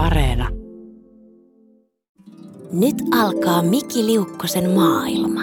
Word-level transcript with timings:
Areena. 0.00 0.48
Nyt 2.72 2.96
alkaa 3.20 3.62
Miki 3.62 4.06
Liukkosen 4.06 4.70
maailma. 4.70 5.40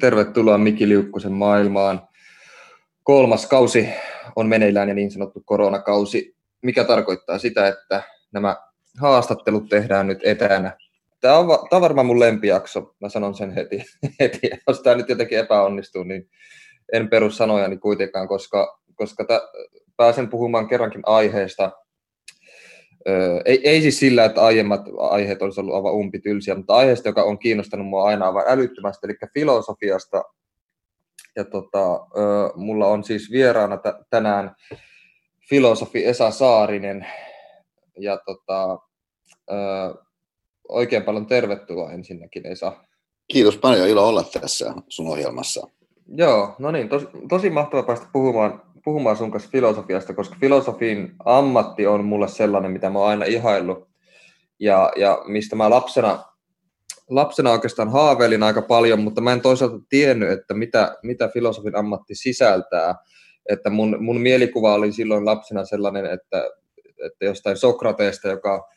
Tervetuloa 0.00 0.58
Miki 0.58 0.88
Liukkosen 0.88 1.32
maailmaan. 1.32 2.08
Kolmas 3.02 3.46
kausi 3.46 3.88
on 4.36 4.48
meneillään 4.48 4.88
ja 4.88 4.94
niin 4.94 5.10
sanottu 5.10 5.42
koronakausi, 5.44 6.36
mikä 6.62 6.84
tarkoittaa 6.84 7.38
sitä, 7.38 7.68
että 7.68 8.02
nämä 8.32 8.56
haastattelut 9.00 9.68
tehdään 9.68 10.06
nyt 10.06 10.18
etänä. 10.22 10.76
Tämä 11.20 11.38
on, 11.38 11.46
tämä 11.46 11.78
on 11.78 11.82
varmaan 11.82 12.06
mun 12.06 12.20
lempijakso, 12.20 12.94
mä 13.00 13.08
sanon 13.08 13.34
sen 13.34 13.50
heti. 13.50 13.84
heti. 14.20 14.50
Jos 14.66 14.80
tämä 14.80 14.96
nyt 14.96 15.08
jotenkin 15.08 15.38
epäonnistuu, 15.38 16.02
niin 16.02 16.30
en 16.92 17.08
perus 17.08 17.36
sanojani 17.36 17.78
kuitenkaan, 17.78 18.28
koska, 18.28 18.80
koska 18.94 19.24
tä, 19.24 19.40
pääsen 19.96 20.28
puhumaan 20.28 20.68
kerrankin 20.68 21.02
aiheesta, 21.06 21.72
ei, 23.44 23.68
ei 23.68 23.82
siis 23.82 23.98
sillä, 23.98 24.24
että 24.24 24.44
aiemmat 24.44 24.80
aiheet 24.98 25.42
olisi 25.42 25.60
ollut 25.60 25.74
aivan 25.74 25.94
umpitylsiä, 25.94 26.54
mutta 26.54 26.74
aiheesta, 26.74 27.08
joka 27.08 27.22
on 27.22 27.38
kiinnostanut 27.38 27.86
mua 27.86 28.04
aina 28.04 28.26
aivan 28.26 28.44
älyttömästi, 28.46 29.06
eli 29.06 29.14
filosofiasta. 29.34 30.24
Ja 31.36 31.44
tota, 31.44 32.00
mulla 32.54 32.86
on 32.86 33.04
siis 33.04 33.30
vieraana 33.30 33.76
t- 33.76 34.08
tänään 34.10 34.56
filosofi 35.48 36.06
Esa 36.06 36.30
Saarinen. 36.30 37.06
Ja 37.98 38.18
tota, 38.26 38.78
oikein 40.68 41.02
paljon 41.02 41.26
tervetuloa 41.26 41.92
ensinnäkin 41.92 42.46
Esa. 42.46 42.72
Kiitos 43.28 43.56
paljon, 43.56 43.88
ilo 43.88 44.08
olla 44.08 44.24
tässä 44.40 44.74
sun 44.88 45.08
ohjelmassa. 45.08 45.66
Joo, 46.10 46.54
no 46.58 46.70
niin, 46.70 46.88
tosi, 46.88 47.06
tosi 47.28 47.50
mahtava 47.50 47.82
päästä 47.82 48.06
puhumaan 48.12 48.62
puhumaan 48.84 49.16
sun 49.16 49.30
kanssa 49.30 49.50
filosofiasta, 49.50 50.14
koska 50.14 50.36
filosofin 50.40 51.12
ammatti 51.24 51.86
on 51.86 52.04
mulle 52.04 52.28
sellainen, 52.28 52.70
mitä 52.70 52.90
mä 52.90 52.98
oon 52.98 53.08
aina 53.08 53.24
ihaillut 53.24 53.88
ja, 54.60 54.92
ja 54.96 55.22
mistä 55.26 55.56
mä 55.56 55.70
lapsena, 55.70 56.24
lapsena 57.10 57.50
oikeastaan 57.50 57.92
haaveilin 57.92 58.42
aika 58.42 58.62
paljon, 58.62 59.00
mutta 59.00 59.20
mä 59.20 59.32
en 59.32 59.40
toisaalta 59.40 59.78
tiennyt, 59.88 60.30
että 60.30 60.54
mitä, 60.54 60.96
mitä 61.02 61.28
filosofin 61.28 61.76
ammatti 61.76 62.14
sisältää. 62.14 62.94
Että 63.48 63.70
mun, 63.70 63.96
mun 64.00 64.20
mielikuva 64.20 64.74
oli 64.74 64.92
silloin 64.92 65.24
lapsena 65.24 65.64
sellainen, 65.64 66.06
että, 66.06 66.50
että 67.06 67.24
jostain 67.24 67.56
Sokrateesta, 67.56 68.28
joka 68.28 68.68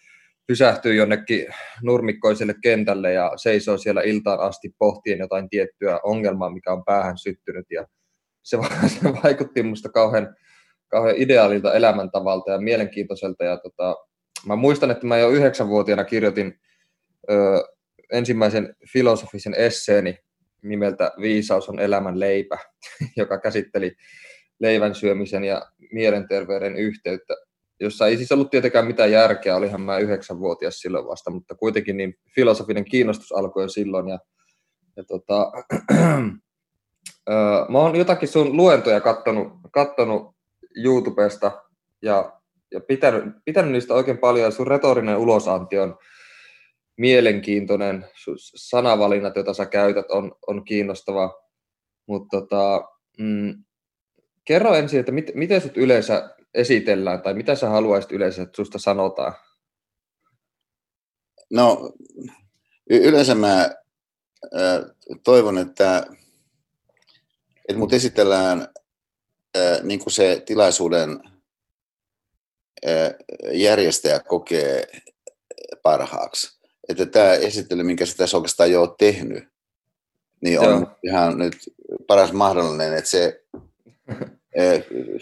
pysähtyy 0.47 0.95
jonnekin 0.95 1.45
nurmikkoiselle 1.81 2.55
kentälle 2.63 3.13
ja 3.13 3.31
seisoo 3.35 3.77
siellä 3.77 4.01
iltaan 4.01 4.39
asti 4.39 4.75
pohtien 4.79 5.19
jotain 5.19 5.49
tiettyä 5.49 5.99
ongelmaa, 6.03 6.49
mikä 6.49 6.73
on 6.73 6.85
päähän 6.85 7.17
syttynyt 7.17 7.65
ja 7.71 7.87
se, 8.43 8.57
se 8.93 8.99
vaikutti 9.23 9.63
minusta 9.63 9.89
kauhean, 9.89 10.35
kauhean 10.87 11.15
ideaalilta 11.17 11.73
elämäntavalta 11.73 12.51
ja 12.51 12.61
mielenkiintoiselta. 12.61 13.43
Ja 13.43 13.57
tota, 13.57 13.95
mä 14.45 14.55
muistan, 14.55 14.91
että 14.91 15.07
mä 15.07 15.17
jo 15.17 15.29
yhdeksänvuotiaana 15.29 16.03
kirjoitin 16.03 16.59
ö, 17.29 17.63
ensimmäisen 18.11 18.75
filosofisen 18.93 19.53
esseeni 19.53 20.17
nimeltä 20.63 21.11
Viisaus 21.21 21.69
on 21.69 21.79
elämän 21.79 22.19
leipä, 22.19 22.57
joka 23.17 23.39
käsitteli 23.39 23.95
leivän 24.59 24.95
syömisen 24.95 25.43
ja 25.43 25.71
mielenterveyden 25.91 26.75
yhteyttä, 26.75 27.33
jossa 27.83 28.07
ei 28.07 28.17
siis 28.17 28.31
ollut 28.31 28.51
tietenkään 28.51 28.87
mitään 28.87 29.11
järkeä, 29.11 29.55
olihan 29.55 29.81
mä 29.81 29.97
yhdeksänvuotias 29.97 30.79
silloin 30.79 31.07
vasta, 31.07 31.31
mutta 31.31 31.55
kuitenkin 31.55 31.97
niin 31.97 32.15
filosofinen 32.35 32.85
kiinnostus 32.85 33.31
alkoi 33.31 33.63
jo 33.63 33.69
silloin 33.69 34.07
ja, 34.07 34.19
ja 34.97 35.03
tota, 35.03 35.51
mä 37.69 37.79
oon 37.79 37.95
jotakin 37.95 38.29
sun 38.29 38.57
luentoja 38.57 39.01
kattonut, 39.01 39.47
kattonut 39.71 40.35
YouTubesta 40.75 41.61
ja, 42.01 42.39
ja 42.71 42.79
pitänyt, 42.79 43.23
pitänyt 43.45 43.71
niistä 43.71 43.93
oikein 43.93 44.17
paljon. 44.17 44.51
Sun 44.51 44.67
retorinen 44.67 45.17
ulosanti 45.17 45.79
on 45.79 45.97
mielenkiintoinen. 46.97 48.05
Sun 48.15 48.35
sanavalinnat, 48.39 49.35
joita 49.35 49.53
sä 49.53 49.65
käytät, 49.65 50.11
on, 50.11 50.35
on 50.47 50.65
kiinnostava. 50.65 51.43
Mutta 52.07 52.41
tota, 52.41 52.89
mm, 53.19 53.63
kerro 54.45 54.73
ensin, 54.73 54.99
että 54.99 55.11
mit, 55.11 55.31
miten 55.33 55.61
sut 55.61 55.77
yleensä 55.77 56.35
esitellään 56.53 57.21
tai 57.21 57.33
mitä 57.33 57.55
sä 57.55 57.69
haluaisit 57.69 58.11
yleensä, 58.11 58.41
että 58.41 58.55
susta 58.55 58.79
sanotaan? 58.79 59.33
No, 61.49 61.93
yleensä 62.89 63.35
mä 63.35 63.61
äh, 63.61 64.95
toivon, 65.23 65.57
että 65.57 66.05
että 67.69 67.79
mut 67.79 67.93
esitellään 67.93 68.67
ää, 69.55 69.83
niin 69.83 69.99
kuin 69.99 70.13
se 70.13 70.43
tilaisuuden 70.45 71.19
ää, 72.85 73.13
järjestäjä 73.51 74.19
kokee 74.19 74.87
parhaaksi. 75.83 76.59
Että 76.89 77.05
tämä 77.05 77.33
esittely, 77.33 77.83
minkä 77.83 78.05
se 78.05 78.17
tässä 78.17 78.37
oikeastaan 78.37 78.71
jo 78.71 78.81
on 78.81 78.95
tehnyt, 78.97 79.43
niin 80.41 80.59
on 80.59 80.65
Joo. 80.65 80.99
ihan 81.03 81.37
nyt 81.37 81.55
paras 82.07 82.31
mahdollinen, 82.33 82.93
että 82.93 83.09
se 83.09 83.43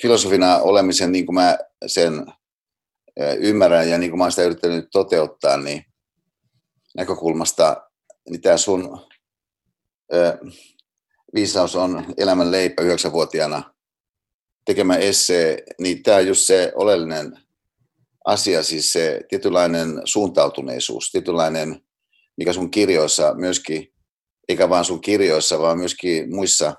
filosofina 0.01 0.57
olemisen, 0.57 1.11
niin 1.11 1.25
kuin 1.25 1.33
mä 1.35 1.57
sen 1.87 2.25
ymmärrän 3.39 3.89
ja 3.89 3.97
niin 3.97 4.11
kuin 4.11 4.17
mä 4.17 4.23
olen 4.23 4.31
sitä 4.31 4.43
yrittänyt 4.43 4.87
toteuttaa, 4.91 5.57
niin 5.57 5.85
näkökulmasta, 6.95 7.87
niin 8.29 8.41
tämä 8.41 8.57
sun 8.57 8.99
Viisaus 11.35 11.75
on 11.75 12.05
elämän 12.17 12.51
leipä 12.51 12.81
yhdeksänvuotiaana 12.81 13.73
tekemä 14.65 14.95
essee, 14.95 15.63
niin 15.79 16.03
tämä 16.03 16.17
on 16.17 16.27
just 16.27 16.41
se 16.41 16.71
oleellinen 16.75 17.39
asia, 18.25 18.63
siis 18.63 18.93
se 18.93 19.21
tietynlainen 19.29 20.01
suuntautuneisuus, 20.05 21.11
tietynlainen, 21.11 21.81
mikä 22.37 22.53
sun 22.53 22.71
kirjoissa 22.71 23.33
myöskin, 23.33 23.93
eikä 24.49 24.69
vaan 24.69 24.85
sun 24.85 25.01
kirjoissa, 25.01 25.59
vaan 25.59 25.77
myöskin 25.77 26.35
muissa 26.35 26.73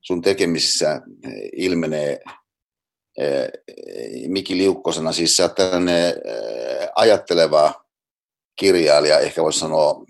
sun 0.00 0.22
tekemisissä 0.22 1.00
ilmenee 1.52 2.20
eh, 3.18 3.48
Miki 4.26 4.56
Liukkosena, 4.56 5.12
siis 5.12 5.36
sä 5.36 5.48
tällainen 5.48 6.06
eh, 6.06 6.88
ajatteleva 6.94 7.84
kirjailija, 8.56 9.18
ehkä 9.18 9.42
voisi 9.42 9.58
sanoa 9.58 10.04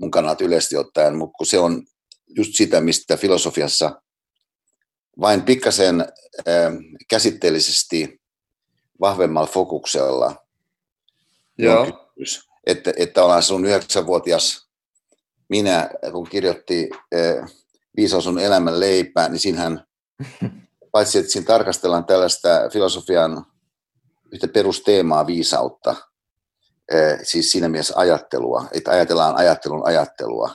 mun 0.00 0.10
kannalta 0.10 0.44
yleisesti 0.44 0.76
ottaen, 0.76 1.16
mutta 1.16 1.36
kun 1.36 1.46
se 1.46 1.58
on 1.58 1.82
just 2.36 2.54
sitä, 2.54 2.80
mistä 2.80 3.16
filosofiassa 3.16 4.02
vain 5.20 5.42
pikkasen 5.42 6.04
käsitteellisesti 7.08 8.20
vahvemmalla 9.00 9.46
fokuksella 9.46 10.44
Joo. 11.58 12.10
Että, 12.66 12.92
että 12.96 13.24
ollaan 13.24 13.42
sun 13.42 13.66
yhdeksänvuotias 13.66 14.68
minä, 15.48 15.90
kun 16.12 16.28
kirjoitti 16.28 16.90
Viisaus 17.96 18.26
on 18.26 18.38
elämän 18.38 18.80
leipä, 18.80 19.28
niin 19.28 19.38
siinähän, 19.38 19.84
paitsi 20.92 21.18
että 21.18 21.32
siinä 21.32 21.46
tarkastellaan 21.46 22.04
tällaista 22.04 22.48
filosofian 22.72 23.46
yhtä 24.32 24.48
perusteemaa 24.48 25.26
viisautta, 25.26 25.90
äh, 26.94 27.18
siis 27.22 27.52
siinä 27.52 27.68
mielessä 27.68 27.94
ajattelua, 27.96 28.68
että 28.72 28.90
ajatellaan 28.90 29.36
ajattelun 29.36 29.86
ajattelua, 29.86 30.50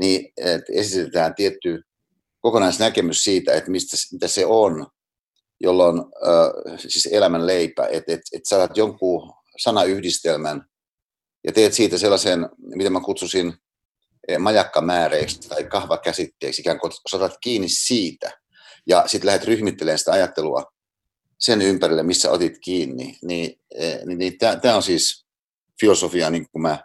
niin 0.00 0.32
esitetään 0.72 1.34
tietty 1.34 1.82
kokonaisnäkemys 2.40 3.24
siitä, 3.24 3.52
että 3.52 3.70
mistä, 3.70 3.96
mitä 4.12 4.28
se 4.28 4.46
on, 4.46 4.86
jolloin 5.60 5.98
äh, 5.98 6.78
siis 6.78 7.08
elämän 7.12 7.46
leipä, 7.46 7.86
että 7.86 8.12
et, 8.12 8.20
et 8.32 8.42
saat 8.48 8.76
jonkun 8.76 9.32
sanayhdistelmän 9.58 10.64
ja 11.46 11.52
teet 11.52 11.72
siitä 11.72 11.98
sellaisen, 11.98 12.48
mitä 12.58 12.90
mä 12.90 13.00
kutsusin 13.00 13.54
majakkamääreiksi 14.38 15.48
tai 15.48 15.64
kahvakäsitteeksi, 15.64 16.62
ikään 16.62 16.78
kuin 16.78 16.92
otat 17.12 17.36
kiinni 17.40 17.68
siitä 17.68 18.30
ja 18.86 19.04
sitten 19.06 19.26
lähdet 19.26 19.44
ryhmittelemään 19.44 19.98
sitä 19.98 20.12
ajattelua 20.12 20.72
sen 21.40 21.62
ympärille, 21.62 22.02
missä 22.02 22.30
otit 22.30 22.58
kiinni, 22.64 23.18
niin, 23.22 23.60
niin, 24.06 24.18
niin 24.18 24.38
tämä 24.38 24.76
on 24.76 24.82
siis 24.82 25.26
filosofia, 25.80 26.30
niin 26.30 26.46
kuin 26.52 26.62
mä 26.62 26.78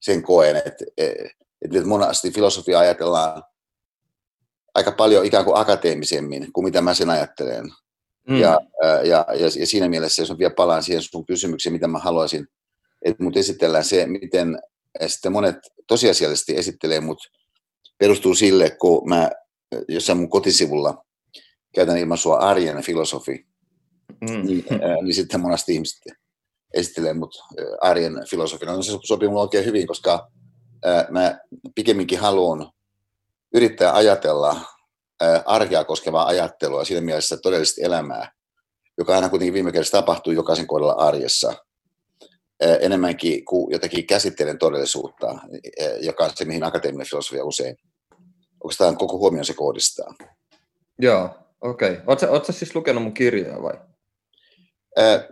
sen 0.00 0.22
koen, 0.22 0.56
että 0.56 0.84
että 1.64 1.78
nyt 1.78 1.86
monasti 1.86 2.30
filosofia 2.30 2.78
ajatellaan 2.78 3.42
aika 4.74 4.92
paljon 4.92 5.24
ikään 5.24 5.44
kuin 5.44 5.56
akateemisemmin 5.56 6.52
kuin 6.52 6.64
mitä 6.64 6.80
mä 6.80 6.94
sen 6.94 7.10
ajattelen. 7.10 7.64
Mm. 8.28 8.36
Ja, 8.36 8.60
ja, 8.82 9.04
ja, 9.04 9.50
ja 9.58 9.66
siinä 9.66 9.88
mielessä, 9.88 10.22
jos 10.22 10.30
on 10.30 10.38
vielä 10.38 10.54
palaan 10.54 10.82
siihen 10.82 11.02
sun 11.02 11.26
kysymykseen, 11.26 11.72
mitä 11.72 11.88
mä 11.88 11.98
haluaisin, 11.98 12.46
että 13.04 13.24
mut 13.24 13.36
esitellään 13.36 13.84
se, 13.84 14.06
miten 14.06 14.58
sitten 15.06 15.32
monet 15.32 15.56
tosiasiallisesti 15.86 16.56
esittelee 16.56 17.00
mut 17.00 17.18
perustuu 17.98 18.34
sille, 18.34 18.70
kun 18.70 19.08
mä 19.08 19.30
jossain 19.88 20.18
mun 20.18 20.30
kotisivulla 20.30 21.04
käytän 21.74 21.98
ilmaisua 21.98 22.36
arjen 22.36 22.82
filosofi, 22.82 23.46
mm. 24.20 24.46
niin, 24.46 24.64
ää, 24.70 25.02
niin 25.02 25.14
sitten 25.14 25.40
monasti 25.40 25.74
ihmiset 25.74 26.00
esittelee 26.74 27.14
mut 27.14 27.34
arjen 27.80 28.14
filosofina. 28.30 28.72
No 28.72 28.82
se 28.82 28.92
sopii 29.04 29.28
mulle 29.28 29.42
oikein 29.42 29.64
hyvin, 29.64 29.86
koska 29.86 30.30
mä 31.10 31.38
pikemminkin 31.74 32.18
haluan 32.18 32.70
yrittää 33.54 33.94
ajatella 33.94 34.60
arkea 35.44 35.84
koskevaa 35.84 36.26
ajattelua 36.26 36.84
siinä 36.84 37.00
mielessä 37.00 37.36
todellista 37.36 37.82
elämää, 37.84 38.32
joka 38.98 39.14
aina 39.14 39.28
kuitenkin 39.28 39.54
viime 39.54 39.72
kädessä 39.72 39.98
tapahtuu 39.98 40.32
jokaisen 40.32 40.66
kohdalla 40.66 40.92
arjessa. 40.92 41.54
Enemmänkin 42.80 43.44
kuin 43.44 43.72
jotakin 43.72 44.06
käsitteiden 44.06 44.58
todellisuutta, 44.58 45.38
joka 46.00 46.24
on 46.24 46.30
se, 46.34 46.44
mihin 46.44 46.64
akateeminen 46.64 47.06
filosofia 47.06 47.44
usein 47.44 47.76
oikeastaan 48.64 48.96
koko 48.96 49.18
huomioon 49.18 49.44
se 49.44 49.54
kohdistaa. 49.54 50.14
Joo, 50.98 51.30
okei. 51.60 51.90
Okay. 51.90 52.02
Oletko, 52.06 52.26
oletko 52.26 52.52
siis 52.52 52.74
lukenut 52.74 53.02
mun 53.02 53.14
kirjaa 53.14 53.62
vai? 53.62 53.74
Äh, 54.98 55.24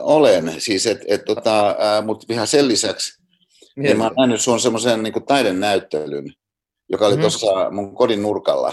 olen, 0.00 0.54
siis 0.58 0.86
et, 0.86 1.00
et, 1.06 1.24
tota, 1.24 1.68
äh, 1.68 2.04
mutta 2.04 2.26
ihan 2.28 2.46
sen 2.46 2.68
lisäksi, 2.68 3.22
niin 3.76 3.98
mä 3.98 4.04
oon 4.04 4.14
nähnyt 4.16 4.40
sun 4.40 4.60
semmoisen 4.60 5.02
niin 5.02 5.26
taidenäyttelyn, 5.26 6.32
joka 6.88 7.06
oli 7.06 7.14
mm-hmm. 7.14 7.20
tuossa 7.20 7.70
mun 7.70 7.94
kodin 7.94 8.22
nurkalla 8.22 8.72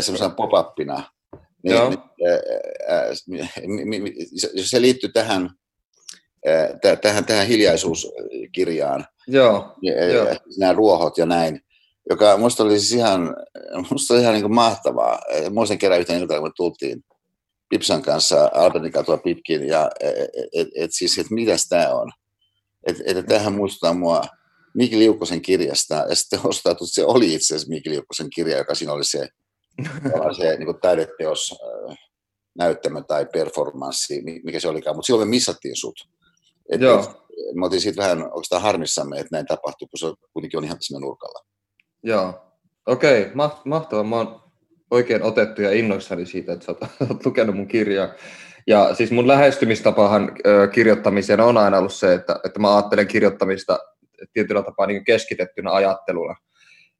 semmoisena 0.00 0.34
pop-upina. 0.34 1.02
Niin, 1.62 1.76
Joo. 1.76 1.92
Niin, 3.26 4.66
se 4.66 4.80
liittyy 4.80 5.12
tähän, 5.12 5.50
tähän, 7.02 7.24
tähän 7.24 7.46
hiljaisuuskirjaan. 7.46 9.06
Joo, 9.28 9.76
Joo. 10.12 10.26
Nämä 10.58 10.72
ruohot 10.72 11.18
ja 11.18 11.26
näin, 11.26 11.60
joka 12.10 12.36
musta 12.36 12.62
oli 12.62 12.80
siis 12.80 12.92
ihan, 12.92 13.36
musta 13.90 14.14
oli 14.14 14.22
ihan 14.22 14.34
niin 14.34 14.42
kuin 14.42 14.54
mahtavaa. 14.54 15.18
Muistan 15.50 15.78
kerran 15.78 16.00
yhteen 16.00 16.20
iltaan, 16.20 16.40
kun 16.40 16.48
me 16.48 16.52
tultiin 16.56 17.04
Pipsan 17.68 18.02
kanssa 18.02 18.50
Albertin 18.54 18.92
katua 18.92 19.18
pitkin, 19.18 19.68
ja 19.68 19.90
et, 20.00 20.28
et, 20.52 20.68
et 20.74 20.90
siis, 20.92 21.18
että 21.18 21.34
mitäs 21.34 21.68
tämä 21.68 21.94
on. 21.94 22.10
Että 22.86 23.02
et, 23.06 23.26
tämähän 23.26 23.52
muistuttaa 23.52 23.94
mua 23.94 24.22
Miki 24.74 24.98
Liukkosen 24.98 25.42
kirjasta, 25.42 25.94
ja 26.08 26.14
sitten 26.14 26.40
ostatut, 26.44 26.88
se 26.92 27.04
oli 27.04 27.34
itse 27.34 27.54
asiassa 27.54 27.68
Miki 27.68 27.90
Liukkosen 27.90 28.30
kirja, 28.34 28.58
joka 28.58 28.74
siinä 28.74 28.92
oli 28.92 29.04
se, 29.04 29.28
se 30.36 30.56
niin 30.56 30.66
kuin 30.66 30.80
taideteos, 30.82 31.54
näyttämö 32.58 33.02
tai 33.02 33.26
performanssi, 33.32 34.22
mikä 34.44 34.60
se 34.60 34.68
olikaan, 34.68 34.96
mutta 34.96 35.06
silloin 35.06 35.28
me 35.28 35.30
missattiin 35.30 35.76
sut. 35.76 36.08
Et, 36.72 36.80
Joo. 36.80 37.00
Et, 37.00 37.10
me 37.54 37.64
oltiin 37.64 37.80
siitä 37.80 38.02
vähän 38.02 38.22
oikeastaan 38.22 38.62
harmissamme, 38.62 39.16
että 39.16 39.36
näin 39.36 39.46
tapahtui, 39.46 39.88
kun 39.88 39.98
se 39.98 40.06
kuitenkin 40.32 40.58
on 40.58 40.64
ihan 40.64 40.76
tässä 40.76 40.98
nurkalla. 40.98 41.44
Joo, 42.02 42.34
okei, 42.86 43.22
okay. 43.22 43.34
mahtavaa. 43.64 44.04
Mä 44.04 44.16
oon 44.16 44.40
oikein 44.90 45.22
otettu 45.22 45.62
ja 45.62 45.72
innoissani 45.72 46.26
siitä, 46.26 46.52
että 46.52 46.66
sä 46.66 46.72
oot 46.72 47.24
lukenut 47.26 47.56
mun 47.56 47.68
kirjaa. 47.68 48.08
Ja 48.66 48.94
siis 48.94 49.10
mun 49.10 49.28
lähestymistapahan 49.28 50.32
kirjoittamiseen 50.72 51.40
on 51.40 51.56
aina 51.56 51.78
ollut 51.78 51.94
se, 51.94 52.14
että, 52.14 52.40
että 52.44 52.60
mä 52.60 52.76
ajattelen 52.76 53.06
kirjoittamista 53.06 53.78
tietyllä 54.32 54.62
tapaa 54.62 54.86
niin 54.86 55.04
keskitettynä 55.04 55.72
ajatteluna. 55.72 56.34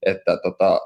Että 0.07 0.37
tota, 0.37 0.81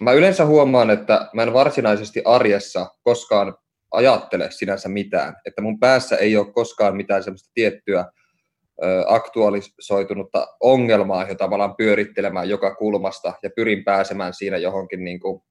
mä 0.00 0.12
yleensä 0.12 0.46
huomaan, 0.46 0.90
että 0.90 1.28
mä 1.32 1.42
en 1.42 1.52
varsinaisesti 1.52 2.22
arjessa 2.24 2.86
koskaan 3.02 3.54
ajattele 3.90 4.50
sinänsä 4.50 4.88
mitään. 4.88 5.36
Että 5.46 5.62
mun 5.62 5.80
päässä 5.80 6.16
ei 6.16 6.36
ole 6.36 6.52
koskaan 6.52 6.96
mitään 6.96 7.22
semmoista 7.22 7.50
tiettyä 7.54 8.04
aktualisoitunutta 9.06 10.46
ongelmaa, 10.60 11.28
jota 11.28 11.48
mä 11.48 11.54
alan 11.54 11.76
pyörittelemään 11.76 12.48
joka 12.48 12.74
kulmasta 12.74 13.32
ja 13.42 13.50
pyrin 13.56 13.84
pääsemään 13.84 14.34
siinä 14.34 14.56
johonkin, 14.56 15.04
niin 15.04 15.20
kuin, 15.20 15.42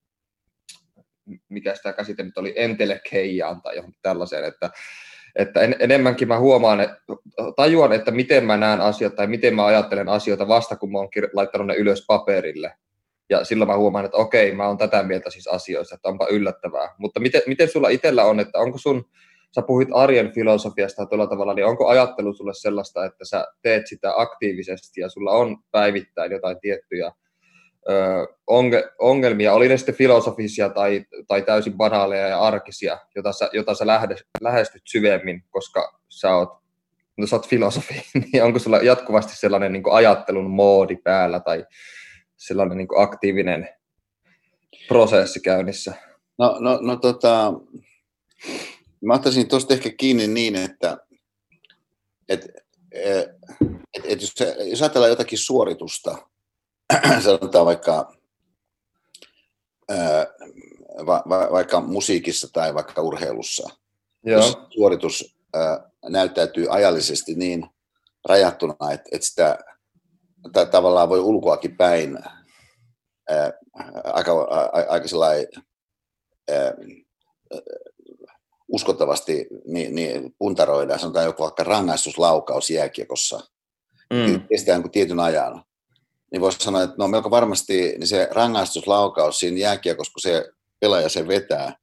mikä 1.49 1.75
sitä 1.75 1.93
käsite 1.93 2.23
nyt 2.23 2.37
oli, 2.37 2.53
entelekeijaan 2.55 3.61
tai 3.61 3.75
johonkin 3.75 3.99
tällaiseen, 4.01 4.43
että, 4.43 4.69
että 5.35 5.61
en, 5.61 5.75
enemmänkin 5.79 6.27
mä 6.27 6.39
huomaan, 6.39 6.81
että, 6.81 6.97
tajuan, 7.55 7.93
että 7.93 8.11
miten 8.11 8.45
mä 8.45 8.57
näen 8.57 8.81
asiat 8.81 9.15
tai 9.15 9.27
miten 9.27 9.55
mä 9.55 9.65
ajattelen 9.65 10.09
asioita 10.09 10.47
vasta, 10.47 10.75
kun 10.75 10.91
mä 10.91 10.97
oon 10.97 11.09
laittanut 11.33 11.67
ne 11.67 11.75
ylös 11.75 12.05
paperille. 12.07 12.73
Ja 13.29 13.43
silloin 13.43 13.69
mä 13.69 13.77
huomaan, 13.77 14.05
että 14.05 14.17
okei, 14.17 14.55
mä 14.55 14.67
oon 14.67 14.77
tätä 14.77 15.03
mieltä 15.03 15.29
siis 15.29 15.47
asioista, 15.47 15.95
että 15.95 16.09
onpa 16.09 16.27
yllättävää. 16.31 16.95
Mutta 16.97 17.19
miten, 17.19 17.41
miten 17.47 17.69
sulla 17.69 17.89
itsellä 17.89 18.25
on, 18.25 18.39
että 18.39 18.59
onko 18.59 18.77
sun 18.77 19.05
sä 19.55 19.61
puhuit 19.61 19.89
arjen 19.93 20.33
filosofiasta 20.33 21.05
tuolla 21.05 21.27
tavalla, 21.27 21.53
niin 21.53 21.65
onko 21.65 21.87
ajattelu 21.87 22.33
sulle 22.33 22.53
sellaista, 22.53 23.05
että 23.05 23.25
sä 23.25 23.45
teet 23.61 23.87
sitä 23.87 24.13
aktiivisesti 24.17 25.01
ja 25.01 25.09
sulla 25.09 25.31
on 25.31 25.57
päivittäin 25.71 26.31
jotain 26.31 26.59
tiettyjä 26.59 27.11
ongelmia, 28.99 29.53
oli 29.53 29.67
ne 29.67 29.77
sitten 29.77 29.95
filosofisia 29.95 30.69
tai, 30.69 31.05
tai 31.27 31.41
täysin 31.41 31.73
banaaleja 31.73 32.27
ja 32.27 32.39
arkisia, 32.39 32.97
jota 33.15 33.31
sä, 33.31 33.49
jota 33.53 33.73
sä 33.73 33.87
lähdet, 33.87 34.23
lähestyt 34.41 34.81
syvemmin, 34.85 35.43
koska 35.49 35.99
sä 36.09 36.35
oot, 36.35 36.49
no 37.17 37.27
sä 37.27 37.35
oot 37.35 37.47
filosofi, 37.47 38.01
niin 38.33 38.43
onko 38.43 38.59
sulla 38.59 38.77
jatkuvasti 38.77 39.35
sellainen 39.35 39.73
niin 39.73 39.83
ajattelun 39.91 40.49
moodi 40.49 40.95
päällä 40.95 41.39
tai 41.39 41.65
sellainen 42.37 42.77
niin 42.77 42.87
aktiivinen 42.97 43.69
prosessi 44.87 45.39
käynnissä? 45.39 45.93
No, 46.37 46.59
no, 46.59 46.79
no 46.81 46.95
tota, 46.95 47.53
Mä 49.01 49.13
ottaisin 49.13 49.47
tuosta 49.47 49.73
ehkä 49.73 49.89
kiinni 49.97 50.27
niin, 50.27 50.55
että 50.55 50.97
et, 52.29 52.47
et, 52.91 54.05
et 54.05 54.21
jos, 54.21 54.33
jos 54.69 54.81
ajatellaan 54.81 55.09
jotakin 55.09 55.39
suoritusta, 55.39 56.17
sanotaan 57.23 57.65
vaikka, 57.65 58.17
ää, 59.89 60.27
va, 61.05 61.23
va, 61.29 61.47
vaikka 61.51 61.81
musiikissa 61.81 62.47
tai 62.53 62.73
vaikka 62.73 63.01
urheilussa, 63.01 63.69
Joo. 64.23 64.39
jos 64.39 64.57
suoritus 64.69 65.37
ää, 65.53 65.89
näyttäytyy 66.09 66.65
ajallisesti 66.69 67.35
niin 67.35 67.65
rajattuna, 68.25 68.91
että, 68.93 69.09
että 69.11 69.27
sitä 69.27 69.57
t- 70.51 70.71
tavallaan 70.71 71.09
voi 71.09 71.19
ulkoakin 71.19 71.77
päin 71.77 72.17
ää, 73.29 73.53
aika, 74.03 74.31
a, 74.31 74.83
aika 74.89 75.07
ää, 76.51 76.73
uskottavasti 78.67 79.47
niin, 79.65 79.95
niin 79.95 80.35
puntaroidaan, 80.37 80.99
sanotaan 80.99 81.25
joku 81.25 81.43
vaikka 81.43 81.63
rangaistuslaukaus 81.63 82.69
jääkiekossa, 82.69 83.39
mm. 84.13 84.41
Kestää 84.49 84.75
jonkun 84.75 84.91
tietyn 84.91 85.19
ajan, 85.19 85.63
niin 86.31 86.41
voisi 86.41 86.59
sanoa, 86.59 86.83
että 86.83 86.95
no 86.97 87.07
melko 87.07 87.31
varmasti 87.31 87.95
niin 87.97 88.07
se 88.07 88.27
rangaistuslaukaus 88.31 89.39
siinä 89.39 89.57
jääkiekossa, 89.57 90.13
kun 90.13 90.21
se 90.21 90.49
pelaaja 90.79 91.09
se 91.09 91.27
vetää, 91.27 91.75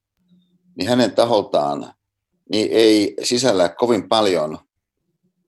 niin 0.76 0.88
hänen 0.88 1.12
taholtaan 1.12 1.94
niin 2.52 2.68
ei 2.72 3.14
sisällä 3.22 3.68
kovin 3.68 4.08
paljon 4.08 4.58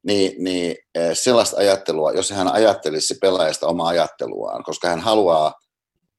niin, 0.06 0.44
niin 0.44 0.76
eh, 0.94 1.10
sellaista 1.12 1.56
ajattelua, 1.56 2.12
jos 2.12 2.30
hän 2.30 2.48
ajattelisi 2.48 3.14
pelaajasta 3.20 3.66
omaa 3.66 3.88
ajatteluaan, 3.88 4.64
koska 4.64 4.88
hän 4.88 5.00
haluaa 5.00 5.54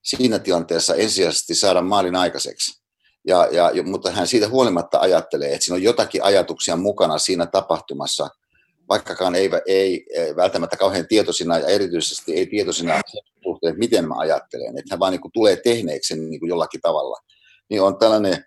siinä 0.04 0.40
tilanteessa 0.40 0.96
ensisijaisesti 0.96 1.56
saada 1.56 1.82
maalin 1.82 2.16
aikaiseksi. 2.16 2.82
Ja, 3.28 3.48
ja, 3.52 3.84
mutta 3.84 4.12
hän 4.12 4.28
siitä 4.28 4.50
huolimatta 4.50 5.00
ajattelee, 5.00 5.54
että 5.54 5.66
siinä 5.66 5.76
on 5.76 5.84
jotakin 5.84 6.24
ajatuksia 6.24 6.76
mukana 6.76 7.18
siinä 7.18 7.46
tapahtumassa, 7.46 8.30
vaikkakaan 8.90 9.36
ei, 9.36 9.50
ei 9.68 10.06
välttämättä 10.36 10.78
kauhean 10.78 11.08
tietoisina 11.08 11.58
ja 11.58 11.68
erityisesti 11.68 12.34
ei 12.34 12.46
tietoisina 12.46 13.02
suhteen, 13.44 13.72
että 13.72 13.80
miten 13.80 14.08
mä 14.08 14.16
ajattelen, 14.18 14.78
että 14.78 14.94
hän 14.94 15.00
vaan 15.00 15.12
niin 15.12 15.22
kuin 15.22 15.32
tulee 15.32 15.56
tehneeksi 15.56 16.08
sen 16.08 16.30
niin 16.30 16.40
kuin 16.40 16.50
jollakin 16.50 16.82
tavalla. 16.82 17.18
Niin 17.70 17.82
on 17.82 17.98
tällainen 17.98 18.46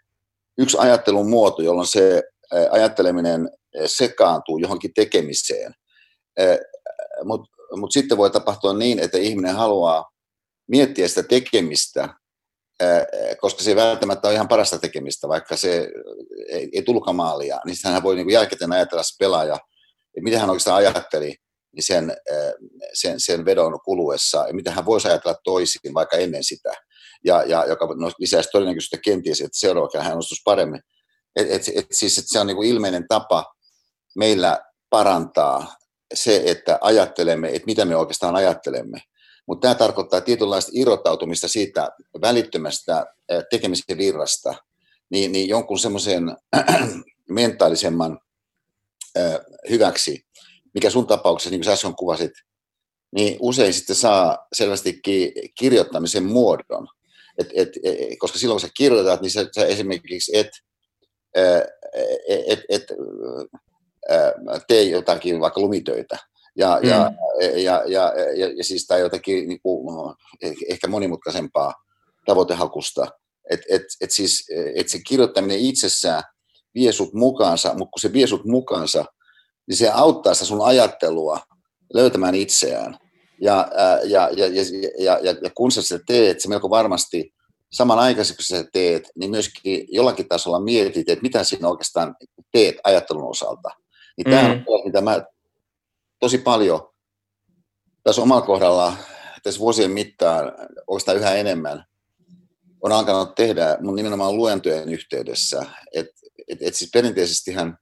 yksi 0.58 0.76
ajattelun 0.80 1.30
muoto, 1.30 1.62
jolloin 1.62 1.86
se 1.86 2.22
ajatteleminen 2.70 3.50
sekaantuu 3.86 4.58
johonkin 4.58 4.94
tekemiseen. 4.94 5.74
Mutta 7.24 7.48
mut 7.76 7.92
sitten 7.92 8.18
voi 8.18 8.30
tapahtua 8.30 8.74
niin, 8.74 8.98
että 8.98 9.18
ihminen 9.18 9.54
haluaa 9.54 10.10
miettiä 10.68 11.08
sitä 11.08 11.22
tekemistä 11.22 12.08
koska 13.40 13.62
se 13.62 13.70
ei 13.70 13.76
välttämättä 13.76 14.28
ole 14.28 14.34
ihan 14.34 14.48
parasta 14.48 14.78
tekemistä, 14.78 15.28
vaikka 15.28 15.56
se 15.56 15.88
ei, 16.48 16.68
ei 16.72 16.82
tullutkaan 16.82 17.16
maalia, 17.16 17.60
niin 17.66 17.76
hän 17.84 18.02
voi 18.02 18.16
niin 18.16 18.30
jälkikäteen 18.30 18.72
ajatella 18.72 19.02
se 19.02 19.16
pelaaja, 19.18 19.54
että 19.54 20.22
mitä 20.22 20.38
hän 20.38 20.50
oikeastaan 20.50 20.76
ajatteli 20.76 21.36
niin 21.72 21.82
sen, 21.82 22.16
sen, 22.94 23.20
sen 23.20 23.44
vedon 23.44 23.80
kuluessa, 23.84 24.44
ja 24.46 24.54
mitä 24.54 24.70
hän 24.70 24.86
voisi 24.86 25.08
ajatella 25.08 25.38
toisin 25.44 25.94
vaikka 25.94 26.16
ennen 26.16 26.44
sitä, 26.44 26.72
ja, 27.24 27.42
ja 27.42 27.64
joka 27.66 27.86
no, 27.98 28.10
lisäisi 28.18 28.48
todennäköisyyttä 28.52 28.98
kenties, 29.04 29.40
että 29.40 29.58
seuraava 29.58 30.02
hän 30.02 30.12
onnistuisi 30.12 30.42
paremmin. 30.44 30.80
Et, 31.36 31.50
et, 31.50 31.62
et, 31.74 31.86
siis, 31.92 32.18
et 32.18 32.24
se 32.26 32.40
on 32.40 32.46
niin 32.46 32.56
kuin 32.56 32.68
ilmeinen 32.68 33.04
tapa 33.08 33.44
meillä 34.14 34.60
parantaa 34.90 35.76
se, 36.14 36.42
että 36.46 36.78
ajattelemme, 36.80 37.48
että 37.48 37.66
mitä 37.66 37.84
me 37.84 37.96
oikeastaan 37.96 38.36
ajattelemme. 38.36 39.02
Mutta 39.46 39.62
tämä 39.62 39.74
tarkoittaa 39.74 40.20
tietynlaista 40.20 40.70
irrottautumista 40.74 41.48
siitä 41.48 41.88
välittömästä 42.20 43.06
tekemisen 43.50 43.98
virrasta, 43.98 44.54
niin, 45.10 45.32
niin 45.32 45.48
jonkun 45.48 45.78
semmoisen 45.78 46.36
mentaalisemman 47.30 48.20
hyväksi, 49.70 50.26
mikä 50.74 50.90
sun 50.90 51.06
tapauksessa, 51.06 51.50
niin 51.50 51.58
kuin 51.58 51.64
sä 51.64 51.72
äsken 51.72 51.94
kuvasit, 51.94 52.32
niin 53.14 53.36
usein 53.40 53.74
sitten 53.74 53.96
saa 53.96 54.46
selvästikin 54.52 55.32
kirjoittamisen 55.58 56.24
muodon. 56.24 56.88
Et, 57.38 57.48
et, 57.54 57.68
et, 57.82 57.98
koska 58.18 58.38
silloin 58.38 58.60
kun 58.60 58.68
sä 58.68 58.72
kirjoitat, 58.76 59.20
niin 59.20 59.30
sä, 59.30 59.46
sä 59.54 59.66
esimerkiksi 59.66 60.36
et, 60.36 60.48
et, 62.28 62.48
et, 62.48 62.60
et 62.68 62.84
tee 64.68 64.82
jotakin 64.82 65.40
vaikka 65.40 65.60
lumitöitä, 65.60 66.18
ja, 66.56 66.78
mm. 66.82 66.88
ja, 66.88 67.12
ja, 67.40 67.82
ja, 67.86 68.12
ja, 68.36 68.48
ja 68.56 68.64
siis 68.64 68.86
tai 68.86 69.00
jotenkin 69.00 69.48
niin 69.48 69.60
kuin, 69.62 70.14
ehkä 70.68 70.88
monimutkaisempaa 70.88 71.74
tavoitehakusta. 72.26 73.06
Et, 73.50 73.60
et, 73.70 73.82
et 74.00 74.10
siis, 74.10 74.46
et 74.74 74.88
se 74.88 74.98
kirjoittaminen 75.06 75.58
itsessään 75.58 76.22
vie 76.74 76.92
sut 76.92 77.14
mukaansa, 77.14 77.68
mutta 77.68 77.90
kun 77.90 78.00
se 78.00 78.12
vie 78.12 78.26
sut 78.26 78.44
mukaansa, 78.44 79.04
niin 79.68 79.76
se 79.76 79.90
auttaa 79.90 80.34
sitä 80.34 80.46
sun 80.46 80.66
ajattelua 80.66 81.40
löytämään 81.94 82.34
itseään. 82.34 82.98
Ja, 83.42 83.68
ja, 84.04 84.28
ja, 84.32 84.46
ja, 84.46 84.62
ja, 84.98 85.18
ja, 85.22 85.34
ja 85.42 85.50
kun 85.54 85.72
sä 85.72 85.82
sitä 85.82 86.00
teet, 86.06 86.40
se 86.40 86.48
melko 86.48 86.70
varmasti 86.70 87.34
samanaikaisesti 87.72 88.36
kun 88.36 88.44
sä 88.44 88.64
teet, 88.72 89.10
niin 89.18 89.30
myöskin 89.30 89.86
jollakin 89.88 90.28
tasolla 90.28 90.60
mietit, 90.60 91.08
että 91.08 91.22
mitä 91.22 91.44
sinä 91.44 91.68
oikeastaan 91.68 92.16
teet 92.52 92.74
ajattelun 92.84 93.30
osalta. 93.30 93.68
Niin 94.24 94.34
mm. 94.34 94.40
tämä 94.40 94.62
on 94.66 94.80
mitä 94.84 95.00
mä 95.00 95.24
tosi 96.18 96.38
paljon 96.38 96.88
tässä 98.02 98.22
omalla 98.22 98.46
kohdalla 98.46 98.96
tässä 99.42 99.60
vuosien 99.60 99.90
mittaan 99.90 100.52
oikeastaan 100.86 101.16
yhä 101.16 101.34
enemmän 101.34 101.84
on 102.82 102.92
alkanut 102.92 103.34
tehdä 103.34 103.78
mun 103.80 103.96
nimenomaan 103.96 104.36
luentojen 104.36 104.88
yhteydessä. 104.88 105.66
Et, 105.94 106.06
et, 106.48 106.58
et 106.60 106.74
siis 106.74 106.90
perinteisestihän 106.90 107.78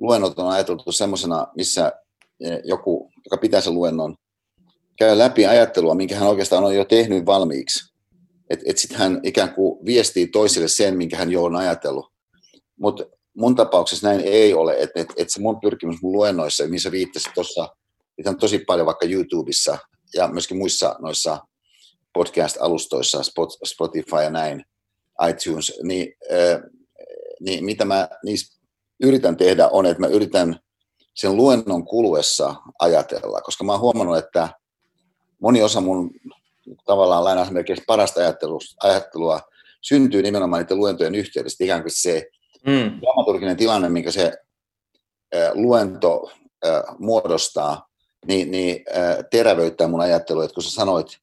luennot 0.00 0.38
on 0.38 0.48
ajateltu 0.48 0.92
semmoisena, 0.92 1.46
missä 1.56 1.92
eh, 2.40 2.60
joku, 2.64 3.10
joka 3.24 3.36
pitää 3.36 3.60
sen 3.60 3.74
luennon, 3.74 4.16
käy 4.98 5.18
läpi 5.18 5.46
ajattelua, 5.46 5.94
minkä 5.94 6.16
hän 6.16 6.28
oikeastaan 6.28 6.64
on 6.64 6.74
jo 6.74 6.84
tehnyt 6.84 7.26
valmiiksi. 7.26 7.94
Että 8.50 8.64
et 8.68 8.78
sitten 8.78 8.98
hän 8.98 9.20
ikään 9.22 9.54
kuin 9.54 9.84
viestii 9.84 10.26
toisille 10.26 10.68
sen, 10.68 10.96
minkä 10.96 11.16
hän 11.16 11.30
jo 11.30 11.44
on 11.44 11.56
ajatellut. 11.56 12.12
Mutta 12.80 13.04
mun 13.36 13.54
tapauksessa 13.54 14.08
näin 14.08 14.20
ei 14.20 14.54
ole, 14.54 14.76
että 14.78 15.00
et, 15.00 15.08
et 15.16 15.30
se 15.30 15.40
mun 15.40 15.60
pyrkimys 15.60 16.02
mun 16.02 16.12
luennoissa, 16.12 16.68
missä 16.68 16.90
viittasit 16.90 17.34
tuossa, 17.34 17.68
niitä 18.16 18.30
on 18.30 18.38
tosi 18.38 18.58
paljon 18.58 18.86
vaikka 18.86 19.06
YouTubessa 19.06 19.78
ja 20.14 20.28
myöskin 20.28 20.56
muissa 20.56 20.96
noissa 20.98 21.38
podcast-alustoissa, 22.12 23.22
Spotify 23.64 24.16
ja 24.22 24.30
näin, 24.30 24.64
iTunes, 25.28 25.72
niin, 25.82 26.12
äh, 26.32 26.60
niin 27.40 27.64
mitä 27.64 27.84
mä 27.84 28.08
niissä 28.24 28.60
yritän 29.02 29.36
tehdä 29.36 29.68
on, 29.68 29.86
että 29.86 30.00
mä 30.00 30.06
yritän 30.06 30.60
sen 31.14 31.36
luennon 31.36 31.84
kuluessa 31.84 32.54
ajatella, 32.78 33.40
koska 33.40 33.64
mä 33.64 33.72
oon 33.72 33.80
huomannut, 33.80 34.18
että 34.18 34.48
moni 35.40 35.62
osa 35.62 35.80
mun 35.80 36.10
tavallaan 36.84 37.24
lainausmerkeissä 37.24 37.84
parasta 37.86 38.20
ajattelua 38.82 39.40
syntyy 39.80 40.22
nimenomaan 40.22 40.62
niiden 40.62 40.76
luentojen 40.76 41.14
yhteydessä. 41.14 41.64
Ikään 41.64 41.82
kuin 41.82 41.92
se 41.94 42.26
mm. 42.66 43.00
dramaturginen 43.00 43.56
tilanne, 43.56 43.88
minkä 43.88 44.10
se 44.10 44.32
äh, 45.34 45.50
luento 45.54 46.30
äh, 46.66 46.82
muodostaa, 46.98 47.88
niin, 48.26 48.50
niin 48.50 48.84
äh, 48.96 49.16
terävöittää 49.30 49.88
mun 49.88 50.00
ajattelua. 50.00 50.44
Että 50.44 50.54
kun 50.54 50.62
sä 50.62 50.70
sanoit 50.70 51.18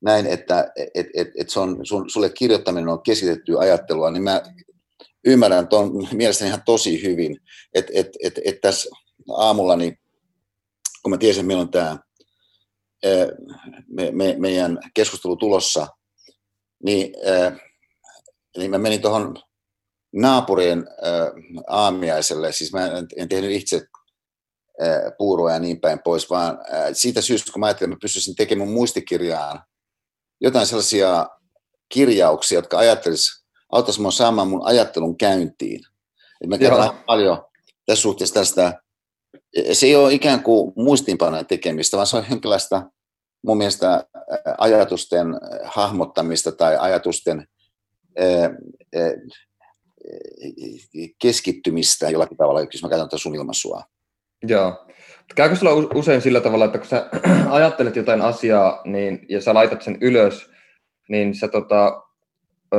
näin, 0.00 0.26
että 0.26 0.72
et, 0.94 1.06
et, 1.14 1.28
et 1.38 1.50
se 1.50 1.60
on, 1.60 1.86
sun, 1.86 2.10
sulle 2.10 2.30
kirjoittaminen 2.30 2.88
on 2.88 3.02
keskitettyä 3.02 3.60
ajattelua, 3.60 4.10
niin 4.10 4.22
mä 4.22 4.42
ymmärrän 5.24 5.68
tuon 5.68 6.08
mielestäni 6.12 6.48
ihan 6.48 6.62
tosi 6.66 7.02
hyvin, 7.02 7.40
että 7.74 7.92
et, 7.94 8.08
et, 8.22 8.40
et 8.44 8.60
tässä 8.60 8.90
aamulla, 9.36 9.76
niin, 9.76 9.98
kun 11.02 11.10
mä 11.10 11.18
tiesin, 11.18 11.46
milloin 11.46 11.70
tämä 11.70 11.98
me, 13.88 14.10
me, 14.12 14.34
meidän 14.38 14.78
keskustelu 14.94 15.36
tulossa, 15.36 15.86
niin, 16.84 17.14
niin 18.56 18.70
mä 18.70 18.78
menin 18.78 19.02
tuohon 19.02 19.34
naapurien 20.12 20.88
aamiaiselle, 21.68 22.52
siis 22.52 22.72
mä 22.72 22.86
en, 22.86 23.06
en 23.16 23.28
tehnyt 23.28 23.50
itse 23.50 23.86
puuroja 25.18 25.54
ja 25.54 25.60
niin 25.60 25.80
päin 25.80 25.98
pois, 26.04 26.30
vaan 26.30 26.58
siitä 26.92 27.20
syystä, 27.20 27.52
kun 27.52 27.60
mä 27.60 27.66
ajattelin, 27.66 27.92
että 27.92 27.96
mä 27.96 28.02
pystyisin 28.02 28.36
tekemään 28.36 28.68
mun 28.68 28.76
muistikirjaan 28.76 29.62
jotain 30.40 30.66
sellaisia 30.66 31.26
kirjauksia, 31.88 32.58
jotka 32.58 32.78
ajattelisi, 32.78 33.44
auttaisi 33.72 34.00
minua 34.00 34.10
saamaan 34.10 34.48
mun 34.48 34.66
ajattelun 34.66 35.16
käyntiin. 35.16 35.80
Et 36.40 36.48
mä 36.48 36.58
käytän 36.58 36.90
paljon 37.06 37.44
tässä 37.86 38.02
suhteessa 38.02 38.34
tästä, 38.34 38.82
se 39.72 39.86
ei 39.86 39.96
ole 39.96 40.14
ikään 40.14 40.42
kuin 40.42 40.72
muistiinpanojen 40.76 41.46
tekemistä, 41.46 41.96
vaan 41.96 42.06
se 42.06 42.16
on 42.16 42.24
jonkinlaista 42.30 42.90
mun 43.46 43.58
mielestä 43.58 44.06
ajatusten 44.58 45.26
hahmottamista 45.64 46.52
tai 46.52 46.76
ajatusten 46.76 47.48
keskittymistä 51.22 52.10
jollakin 52.10 52.36
tavalla, 52.36 52.60
jos 52.60 52.82
mä 52.82 52.88
käytän 52.88 53.08
tätä 53.08 53.18
sun 53.18 53.34
ilmaisua. 53.34 53.82
Joo. 54.42 54.86
Käykö 55.34 55.56
sulla 55.56 55.88
usein 55.94 56.20
sillä 56.20 56.40
tavalla, 56.40 56.64
että 56.64 56.78
kun 56.78 56.86
sä 56.86 57.10
ajattelet 57.50 57.96
jotain 57.96 58.22
asiaa 58.22 58.82
niin, 58.84 59.26
ja 59.28 59.40
sä 59.40 59.54
laitat 59.54 59.82
sen 59.82 59.98
ylös, 60.00 60.50
niin 61.08 61.34
sä 61.34 61.48
tota, 61.48 62.02
ö, 62.74 62.78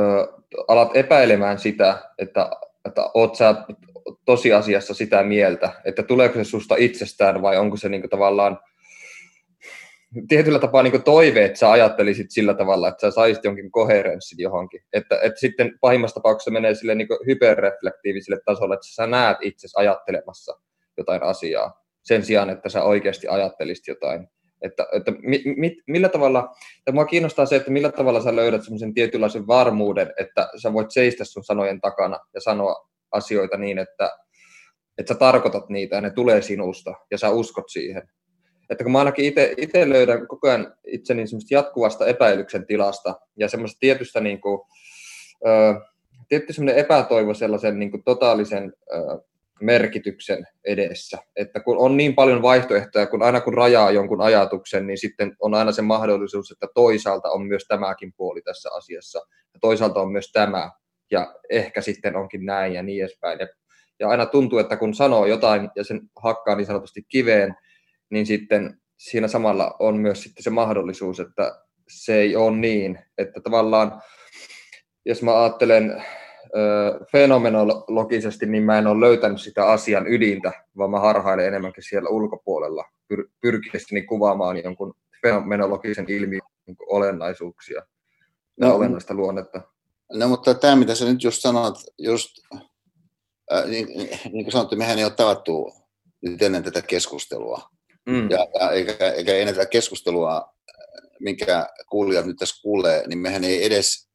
alat 0.68 0.96
epäilemään 0.96 1.58
sitä, 1.58 2.10
että, 2.18 2.50
että 2.84 3.10
oot 3.14 3.34
sä 3.36 3.54
tosiasiassa 4.24 4.94
sitä 4.94 5.22
mieltä, 5.22 5.72
että 5.84 6.02
tuleeko 6.02 6.34
se 6.34 6.44
susta 6.44 6.74
itsestään 6.78 7.42
vai 7.42 7.56
onko 7.56 7.76
se 7.76 7.88
niinku 7.88 8.08
tavallaan 8.08 8.58
tietyllä 10.28 10.58
tapaa 10.58 10.82
niin 10.82 11.02
toive, 11.02 11.44
että 11.44 11.58
sä 11.58 11.70
ajattelisit 11.70 12.30
sillä 12.30 12.54
tavalla, 12.54 12.88
että 12.88 13.00
sä 13.00 13.10
saisit 13.10 13.44
jonkin 13.44 13.70
koherenssin 13.70 14.42
johonkin. 14.42 14.80
Että, 14.92 15.18
että 15.22 15.40
sitten 15.40 15.78
pahimmassa 15.80 16.14
tapauksessa 16.14 16.50
menee 16.50 16.74
sille 16.74 16.94
niin 16.94 17.08
hyperreflektiiviselle 17.26 18.40
tasolle, 18.44 18.74
että 18.74 18.94
sä 18.94 19.06
näet 19.06 19.36
itse 19.40 19.68
ajattelemassa 19.76 20.60
jotain 20.96 21.22
asiaa 21.22 21.84
sen 22.02 22.24
sijaan, 22.24 22.50
että 22.50 22.68
sä 22.68 22.82
oikeasti 22.82 23.28
ajattelisit 23.28 23.86
jotain. 23.86 24.28
Että, 24.62 24.86
että 24.92 25.12
mi, 25.22 25.42
mi, 25.56 25.76
millä 25.86 26.08
tavalla, 26.08 26.54
ja 26.86 26.92
mua 26.92 27.04
kiinnostaa 27.04 27.46
se, 27.46 27.56
että 27.56 27.70
millä 27.70 27.92
tavalla 27.92 28.22
sä 28.22 28.36
löydät 28.36 28.62
semmoisen 28.62 28.94
tietynlaisen 28.94 29.46
varmuuden, 29.46 30.12
että 30.18 30.48
sä 30.62 30.72
voit 30.72 30.90
seistä 30.90 31.24
sun 31.24 31.44
sanojen 31.44 31.80
takana 31.80 32.18
ja 32.34 32.40
sanoa 32.40 32.88
asioita 33.12 33.56
niin, 33.56 33.78
että, 33.78 34.10
että 34.98 35.14
sä 35.14 35.18
tarkoitat 35.18 35.68
niitä 35.68 35.96
ja 35.96 36.00
ne 36.00 36.10
tulee 36.10 36.42
sinusta 36.42 36.94
ja 37.10 37.18
sä 37.18 37.30
uskot 37.30 37.68
siihen. 37.68 38.08
Että 38.74 38.84
kun 38.84 38.92
mä 38.92 38.98
ainakin 38.98 39.34
itse 39.56 39.88
löydän 39.88 40.26
koko 40.26 40.48
ajan 40.48 40.74
itseni 40.86 41.26
semmoista 41.26 41.54
jatkuvasta 41.54 42.06
epäilyksen 42.06 42.66
tilasta 42.66 43.20
ja 43.36 43.48
semmoista 43.48 43.78
tietystä 43.80 44.20
niin 44.20 44.40
kuin, 44.40 44.60
ö, 45.46 45.80
tietty 46.28 46.52
semmoinen 46.52 46.80
epätoivo 46.80 47.34
sellaisen 47.34 47.78
niin 47.78 47.90
kuin 47.90 48.02
totaalisen 48.02 48.72
ö, 48.92 49.18
merkityksen 49.60 50.46
edessä. 50.64 51.18
Että 51.36 51.60
kun 51.60 51.78
on 51.78 51.96
niin 51.96 52.14
paljon 52.14 52.42
vaihtoehtoja, 52.42 53.06
kun 53.06 53.22
aina 53.22 53.40
kun 53.40 53.54
rajaa 53.54 53.90
jonkun 53.90 54.20
ajatuksen, 54.20 54.86
niin 54.86 54.98
sitten 54.98 55.36
on 55.40 55.54
aina 55.54 55.72
se 55.72 55.82
mahdollisuus, 55.82 56.50
että 56.50 56.66
toisaalta 56.74 57.30
on 57.30 57.46
myös 57.46 57.64
tämäkin 57.68 58.12
puoli 58.16 58.42
tässä 58.42 58.70
asiassa. 58.72 59.18
Ja 59.54 59.60
toisaalta 59.60 60.00
on 60.00 60.12
myös 60.12 60.32
tämä, 60.32 60.70
ja 61.10 61.34
ehkä 61.50 61.80
sitten 61.80 62.16
onkin 62.16 62.46
näin 62.46 62.72
ja 62.72 62.82
niin 62.82 63.04
edespäin. 63.04 63.38
Ja, 63.38 63.46
ja 64.00 64.08
aina 64.08 64.26
tuntuu, 64.26 64.58
että 64.58 64.76
kun 64.76 64.94
sanoo 64.94 65.26
jotain 65.26 65.70
ja 65.76 65.84
sen 65.84 66.00
hakkaa 66.22 66.56
niin 66.56 66.66
sanotusti 66.66 67.02
kiveen, 67.08 67.54
niin 68.14 68.26
sitten 68.26 68.80
siinä 68.96 69.28
samalla 69.28 69.76
on 69.78 69.96
myös 69.96 70.22
sitten 70.22 70.42
se 70.42 70.50
mahdollisuus, 70.50 71.20
että 71.20 71.62
se 71.88 72.14
ei 72.14 72.36
ole 72.36 72.56
niin, 72.56 72.98
että 73.18 73.40
tavallaan 73.40 74.02
jos 75.04 75.22
mä 75.22 75.42
ajattelen 75.42 76.04
fenomenologisesti, 77.12 78.46
niin 78.46 78.62
mä 78.62 78.78
en 78.78 78.86
ole 78.86 79.00
löytänyt 79.00 79.40
sitä 79.40 79.66
asian 79.66 80.06
ydintä, 80.06 80.52
vaan 80.76 80.90
mä 80.90 81.00
harhailen 81.00 81.46
enemmänkin 81.46 81.82
siellä 81.82 82.08
ulkopuolella 82.08 82.84
pyr- 83.12 83.30
pyrkiessäni 83.40 84.02
kuvaamaan 84.02 84.62
jonkun 84.64 84.94
fenomenologisen 85.22 86.06
ilmiön 86.08 86.42
niin 86.66 86.76
olennaisuuksia 86.88 87.82
no, 88.60 88.74
olennaista 88.74 89.14
luonnetta. 89.14 89.60
No 90.12 90.28
mutta 90.28 90.54
tämä, 90.54 90.76
mitä 90.76 90.94
sä 90.94 91.04
nyt 91.04 91.22
just 91.22 91.42
sanot, 91.42 91.78
just, 91.98 92.30
äh, 93.52 93.66
niin, 93.66 93.86
niin 94.32 94.44
kuin 94.44 94.52
sanottu, 94.52 94.76
mehän 94.76 94.98
ei 94.98 95.04
ole 95.04 95.12
tavattu 95.12 95.72
nyt 96.22 96.42
ennen 96.42 96.62
tätä 96.62 96.82
keskustelua. 96.82 97.74
Mm. 98.06 98.30
Ja, 98.30 98.46
ja 98.60 98.70
eikä, 98.70 99.10
eikä 99.10 99.34
ennen 99.34 99.54
tätä 99.54 99.66
keskustelua, 99.66 100.54
minkä 101.20 101.68
kuulijat 101.90 102.26
nyt 102.26 102.36
tässä 102.36 102.62
kuulee, 102.62 103.08
niin 103.08 103.18
mehän 103.18 103.44
ei 103.44 103.64
edes 103.64 104.08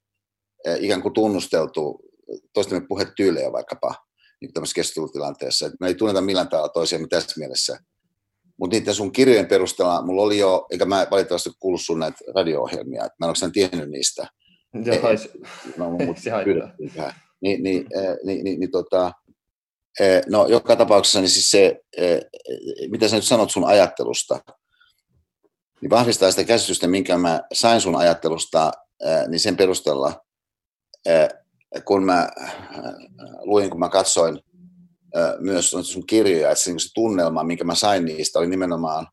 äh, 0.68 0.84
ikään 0.84 1.02
kuin 1.02 1.14
tunnusteltu 1.14 2.10
toistemme 2.54 2.88
puhetyylejä 2.88 3.52
vaikkapa 3.52 3.96
niin 4.42 4.54
tämmöisessä 4.54 4.76
keskustelutilanteessa. 4.76 5.66
Et 5.66 5.74
me 5.80 5.88
ei 5.88 5.96
tunneta 5.96 6.22
millään 6.22 6.48
tavalla 6.48 6.70
toisiamme 6.70 7.08
tässä 7.08 7.40
mielessä. 7.40 7.80
Mutta 8.60 8.78
niiden 8.78 8.96
sun 8.96 9.12
kirjojen 9.12 9.48
perusteella 9.48 10.02
mulla 10.02 10.22
oli 10.22 10.38
jo, 10.38 10.68
eikä 10.72 10.86
mä 10.86 11.08
valitettavasti 11.12 11.50
kuullut 11.60 11.82
sun 11.82 12.00
näitä 12.00 12.18
radio-ohjelmia, 12.36 13.06
että 13.06 13.16
mä 13.20 13.26
en 13.26 13.34
ole 13.44 13.52
tiennyt 13.52 13.90
niistä. 13.90 14.28
Joo, 14.86 15.18
se, 15.18 15.30
no, 15.78 15.90
mut 15.90 16.18
se 16.24 16.32
Niin, 17.42 17.64
niin, 17.64 17.88
niin, 18.24 18.44
niin, 18.44 18.60
niin, 18.60 18.72
tota, 18.72 19.12
no 20.30 20.48
joka 20.48 20.76
tapauksessa 20.76 21.22
niin 21.22 21.30
siis 21.30 21.52
se, 21.52 21.82
mitä 22.92 23.08
sä 23.08 23.16
nyt 23.16 23.26
sanot 23.26 23.52
sun 23.52 23.66
ajattelusta, 23.66 24.40
niin 25.82 25.90
vahvistaa 25.90 26.32
sitä 26.32 26.44
käsitystä, 26.44 26.88
minkä 26.88 27.18
mä 27.18 27.42
sain 27.54 27.82
sun 27.82 27.96
ajattelusta, 27.96 28.72
niin 29.28 29.40
sen 29.40 29.58
perusteella 29.58 30.22
kun 31.86 32.06
mä 32.06 32.30
luin, 33.42 33.70
kun 33.70 33.80
mä 33.80 33.90
katsoin 33.90 34.40
myös 35.40 35.70
sun 35.82 36.08
kirjoja, 36.08 36.52
että 36.52 36.64
se, 36.64 36.72
niin 36.72 36.80
se 36.80 36.90
tunnelma, 36.94 37.44
minkä 37.44 37.64
mä 37.64 37.76
sain 37.76 38.06
niistä, 38.06 38.40
oli 38.40 38.48
nimenomaan, 38.48 39.08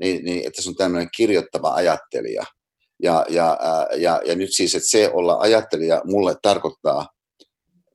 niin, 0.00 0.24
niin 0.24 0.46
että 0.46 0.62
se 0.62 0.68
on 0.68 0.74
tämmöinen 0.74 1.08
kirjoittava 1.16 1.74
ajattelija. 1.74 2.44
Ja, 3.02 3.26
ja, 3.28 3.58
ja, 3.96 4.20
ja 4.24 4.34
nyt 4.34 4.52
siis, 4.52 4.74
että 4.74 4.88
se 4.88 5.10
olla 5.12 5.36
ajattelija 5.40 6.02
mulle 6.04 6.36
tarkoittaa 6.42 7.08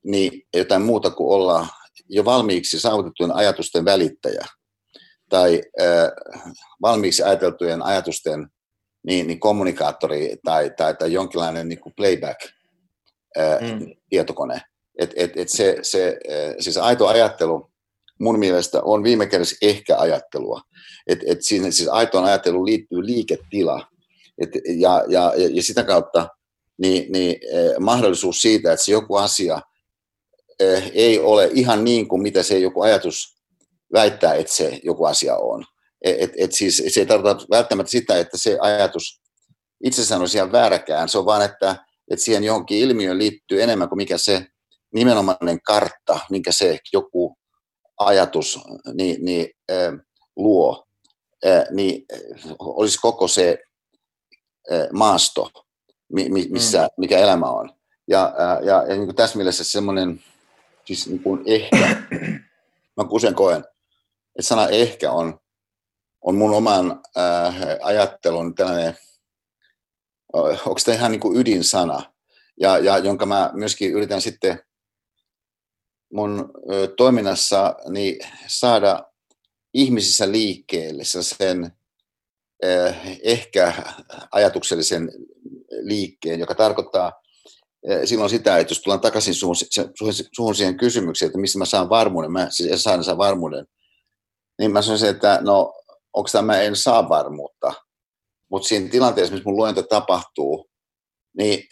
niin 0.05 0.41
jotain 0.53 0.81
muuta 0.81 1.11
kuin 1.11 1.35
olla 1.35 1.67
jo 2.15 2.25
valmiiksi 2.25 2.79
saavutettujen 2.79 3.35
ajatusten 3.35 3.85
välittäjä. 3.85 4.45
tai 5.29 5.61
valmiiksi 6.81 7.23
ajateltujen 7.23 7.81
ajatusten 7.81 8.47
niin, 9.07 9.27
niin 9.27 9.39
kommunikaattori 9.39 10.35
tai, 10.45 10.71
tai, 10.77 10.95
tai 10.95 11.13
jonkinlainen 11.13 11.69
niin 11.69 11.79
kuin 11.79 11.93
playback-tietokone. 11.95 14.55
Mm. 14.55 14.61
Et, 14.99 15.13
et, 15.15 15.37
et 15.37 15.49
se, 15.49 15.77
se, 15.81 16.19
siis 16.59 16.77
aito 16.77 17.07
ajattelu 17.07 17.71
mun 18.19 18.39
mielestä 18.39 18.81
on 18.81 19.03
viime 19.03 19.25
kädessä 19.25 19.55
ehkä 19.61 19.97
ajattelua. 19.97 20.61
Et, 21.07 21.19
et 21.25 21.37
siinä, 21.41 21.71
siis 21.71 21.89
aitoon 21.89 22.25
ajatteluun 22.25 22.65
liittyy 22.65 23.05
liiketila. 23.05 23.87
Et, 24.41 24.49
ja, 24.77 25.03
ja, 25.07 25.33
ja 25.53 25.63
sitä 25.63 25.83
kautta 25.83 26.27
niin, 26.77 27.11
niin, 27.11 27.31
eh, 27.31 27.71
mahdollisuus 27.79 28.41
siitä, 28.41 28.73
että 28.73 28.85
se 28.85 28.91
joku 28.91 29.15
asia 29.15 29.61
ei 30.93 31.19
ole 31.19 31.49
ihan 31.53 31.83
niin 31.83 32.07
kuin 32.07 32.21
mitä 32.21 32.43
se 32.43 32.59
joku 32.59 32.81
ajatus 32.81 33.35
väittää, 33.93 34.33
että 34.33 34.53
se 34.53 34.79
joku 34.83 35.05
asia 35.05 35.37
on. 35.37 35.65
Et, 36.01 36.31
et 36.37 36.51
siis 36.51 36.83
se 36.87 36.99
ei 36.99 37.05
tarkoita 37.05 37.45
välttämättä 37.49 37.91
sitä, 37.91 38.19
että 38.19 38.37
se 38.37 38.57
ajatus 38.61 39.21
itsessään 39.83 40.21
olisi 40.21 40.37
ihan 40.37 40.51
vääräkään. 40.51 41.09
Se 41.09 41.17
on 41.17 41.25
vaan, 41.25 41.41
että, 41.41 41.75
että 42.11 42.25
siihen 42.25 42.43
johonkin 42.43 42.77
ilmiöön 42.77 43.17
liittyy 43.17 43.63
enemmän 43.63 43.89
kuin 43.89 43.97
mikä 43.97 44.17
se 44.17 44.45
nimenomainen 44.93 45.61
kartta, 45.61 46.19
minkä 46.29 46.51
se 46.51 46.79
joku 46.93 47.35
ajatus 47.97 48.59
niin, 48.93 49.25
niin, 49.25 49.47
äh, 49.71 49.93
luo, 50.35 50.85
äh, 51.45 51.63
niin 51.71 52.05
olisi 52.59 52.97
koko 53.01 53.27
se 53.27 53.57
äh, 54.71 54.87
maasto, 54.93 55.51
mi, 56.13 56.29
mi, 56.29 56.47
missä, 56.49 56.81
mm. 56.81 56.87
mikä 56.97 57.17
elämä 57.17 57.45
on. 57.45 57.69
Ja, 58.07 58.33
ja, 58.65 58.83
ja 58.87 58.95
niin 58.95 59.05
kuin 59.05 59.15
tässä 59.15 59.37
mielessä 59.37 59.63
semmoinen, 59.63 60.23
siis 60.85 61.07
niin 61.07 61.23
kuin 61.23 61.41
ehkä, 61.45 61.77
mä 62.97 63.03
usein 63.09 63.35
koen, 63.35 63.63
että 64.39 64.41
sana 64.41 64.67
ehkä 64.67 65.11
on, 65.11 65.39
on 66.21 66.35
mun 66.35 66.53
oman 66.53 67.01
äh, 67.17 67.55
ajattelun 67.81 68.55
tällainen, 68.55 68.97
onko 70.33 70.79
tämä 70.85 70.97
ihan 70.97 71.11
niin 71.11 71.19
kuin 71.19 71.37
ydinsana, 71.37 72.13
ja, 72.59 72.77
ja 72.77 72.97
jonka 72.97 73.25
mä 73.25 73.49
myöskin 73.53 73.91
yritän 73.91 74.21
sitten 74.21 74.59
mun 76.13 76.51
toiminnassa 76.97 77.75
niin 77.89 78.19
saada 78.47 79.03
ihmisissä 79.73 80.31
liikkeelle 80.31 81.03
sen 81.03 81.71
ehkä 83.23 83.73
ajatuksellisen 84.31 85.11
liikkeen, 85.81 86.39
joka 86.39 86.55
tarkoittaa 86.55 87.22
silloin 88.05 88.29
sitä, 88.29 88.57
että 88.57 88.71
jos 88.71 88.81
tullaan 88.81 89.01
takaisin 89.01 89.33
suhun, 89.33 89.55
suhun 90.35 90.55
siihen 90.55 90.77
kysymykseen, 90.77 91.27
että 91.27 91.39
missä 91.39 91.59
mä 91.59 91.65
saan 91.65 91.89
varmuuden, 91.89 92.31
mä 92.31 92.47
siis 92.49 92.83
saan 92.83 93.03
sen 93.03 93.17
varmuuden, 93.17 93.65
niin 94.59 94.71
mä 94.71 94.81
sanoisin, 94.81 95.09
että 95.09 95.39
no 95.41 95.73
onko 96.13 96.29
tämä 96.31 96.53
mä 96.53 96.61
en 96.61 96.75
saa 96.75 97.09
varmuutta, 97.09 97.73
mutta 98.51 98.67
siinä 98.67 98.89
tilanteessa, 98.89 99.33
missä 99.33 99.49
mun 99.49 99.57
luento 99.57 99.83
tapahtuu, 99.83 100.69
niin 101.37 101.63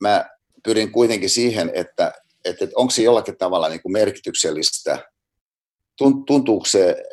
mä 0.00 0.30
pyrin 0.64 0.92
kuitenkin 0.92 1.30
siihen, 1.30 1.70
että 1.74 2.12
että, 2.44 2.64
että 2.64 2.76
onko 2.76 2.90
se 2.90 3.02
jollakin 3.02 3.38
tavalla 3.38 3.68
niin 3.68 3.82
kuin 3.82 3.92
merkityksellistä, 3.92 4.98
tuntuuko 6.26 6.64
se, 6.64 7.04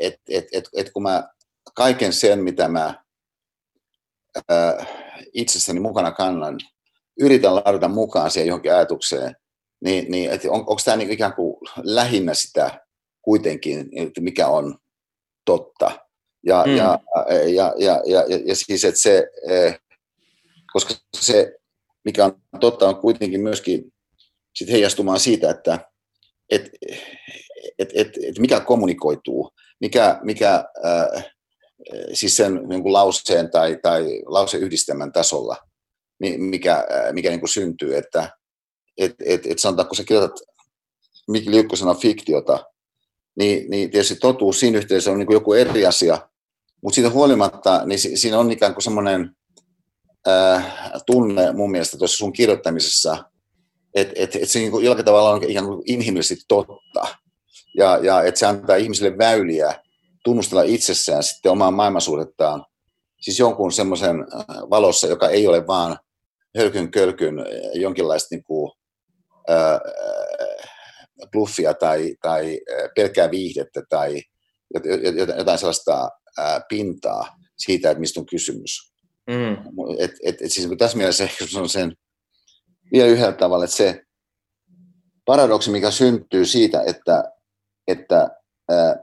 että 0.00 0.20
et, 0.28 0.46
et, 0.52 0.68
et 0.76 0.92
kun 0.92 1.02
mä 1.02 1.28
kaiken 1.74 2.12
sen, 2.12 2.42
mitä 2.44 2.68
mä 2.68 3.04
ää, 4.48 4.86
itsessäni 5.32 5.80
mukana 5.80 6.12
kannan, 6.12 6.58
yritän 7.18 7.54
ladata 7.54 7.88
mukaan 7.88 8.30
siihen 8.30 8.48
johonkin 8.48 8.74
ajatukseen, 8.74 9.36
niin, 9.84 10.10
niin 10.10 10.30
että 10.30 10.50
on, 10.50 10.60
onko 10.60 10.78
tämä 10.84 10.96
niin 10.96 11.10
ikään 11.10 11.32
kuin 11.32 11.56
lähinnä 11.82 12.34
sitä 12.34 12.80
kuitenkin, 13.22 13.88
että 13.96 14.20
mikä 14.20 14.48
on 14.48 14.78
totta. 15.44 15.90
Ja, 16.46 16.64
mm. 16.66 16.76
ja, 16.76 16.98
ja, 17.46 17.74
ja, 17.78 18.02
ja, 18.06 18.24
ja, 18.28 18.38
ja 18.44 18.54
siis, 18.54 18.84
että 18.84 19.00
se, 19.00 19.28
koska 20.72 20.94
se, 21.16 21.58
mikä 22.04 22.24
on 22.24 22.40
totta, 22.60 22.88
on 22.88 22.96
kuitenkin 22.96 23.40
myöskin 23.40 23.92
sit 24.54 24.70
heijastumaan 24.70 25.20
siitä, 25.20 25.50
että 25.50 25.78
et, 26.50 26.70
et, 27.78 27.90
et, 27.94 28.08
et 28.22 28.38
mikä 28.38 28.60
kommunikoituu, 28.60 29.50
mikä, 29.80 30.18
mikä 30.22 30.64
äh, 30.86 31.24
siis 32.12 32.36
sen 32.36 32.54
niin 32.68 32.82
kuin 32.82 32.92
lauseen 32.92 33.50
tai, 33.50 33.78
tai 33.82 34.22
lauseyhdistelmän 34.26 35.12
tasolla, 35.12 35.56
mikä, 36.38 36.86
mikä 37.12 37.30
niin 37.30 37.40
kuin 37.40 37.50
syntyy, 37.50 37.96
että 37.96 38.30
et, 38.98 39.14
et, 39.24 39.46
et 39.46 39.58
sanotaan, 39.58 39.88
kun 39.88 39.96
sä 39.96 40.04
kirjoitat 40.04 40.40
Mikki 41.28 41.50
Liukkosena 41.50 41.94
fiktiota, 41.94 42.64
niin, 43.36 43.70
niin 43.70 43.90
tietysti 43.90 44.16
totuus 44.16 44.60
siinä 44.60 44.78
yhteydessä 44.78 45.10
on 45.10 45.18
niin 45.18 45.26
kuin 45.26 45.34
joku 45.34 45.52
eri 45.52 45.86
asia, 45.86 46.28
mutta 46.82 46.94
siitä 46.94 47.10
huolimatta, 47.10 47.86
niin 47.86 47.98
siinä 47.98 48.38
on 48.38 48.50
ikään 48.50 48.74
kuin 48.74 48.82
semmoinen 48.82 49.36
äh, 50.28 50.92
tunne 51.06 51.52
mun 51.52 51.70
mielestä 51.70 51.98
tuossa 51.98 52.16
sun 52.16 52.32
kirjoittamisessa, 52.32 53.24
että 53.94 54.14
et, 54.16 54.36
et 54.36 54.48
se 54.48 54.58
niin 54.58 54.84
jollakin 54.84 55.04
tavalla 55.04 55.30
on 55.30 55.44
ikään 55.44 55.66
kuin 55.66 55.82
inhimillisesti 55.86 56.44
totta. 56.48 57.16
Ja, 57.76 57.98
ja 58.02 58.22
että 58.22 58.38
se 58.38 58.46
antaa 58.46 58.76
ihmisille 58.76 59.18
väyliä 59.18 59.82
tunnustella 60.24 60.62
itsessään 60.62 61.22
sitten 61.22 61.52
omaa 61.52 61.70
maailmansuhdettaan, 61.70 62.64
siis 63.20 63.38
jonkun 63.38 63.72
semmoisen 63.72 64.16
valossa, 64.70 65.06
joka 65.06 65.28
ei 65.28 65.46
ole 65.46 65.66
vaan 65.66 65.98
hölkyn 66.58 66.90
kölkyn 66.90 67.38
äh, 67.38 67.46
jonkinlaista 67.74 68.28
niin 68.30 68.44
kuin, 68.44 68.72
äh, 69.50 69.80
bluffia 71.32 71.74
tai, 71.74 72.16
tai 72.22 72.60
pelkää 72.96 73.30
viihdettä 73.30 73.82
tai 73.88 74.22
jotain 75.36 75.58
sellaista 75.58 76.10
äh, 76.38 76.62
pintaa 76.68 77.36
siitä, 77.58 77.90
että 77.90 78.00
mistä 78.00 78.20
on 78.20 78.26
kysymys. 78.26 78.92
Mm. 79.30 79.52
Et, 79.98 80.10
et, 80.24 80.42
et 80.42 80.52
siis 80.52 80.68
tässä 80.78 80.96
mielessä 80.96 81.24
ehkä 81.24 81.44
on 81.56 81.68
sen 81.68 81.96
vielä 82.92 83.08
yhdellä 83.08 83.32
tavalla, 83.32 83.64
että 83.64 83.76
se 83.76 84.02
paradoksi, 85.24 85.70
mikä 85.70 85.90
syntyy 85.90 86.44
siitä, 86.44 86.82
että, 86.86 87.24
että 87.86 88.28
ää, 88.70 88.96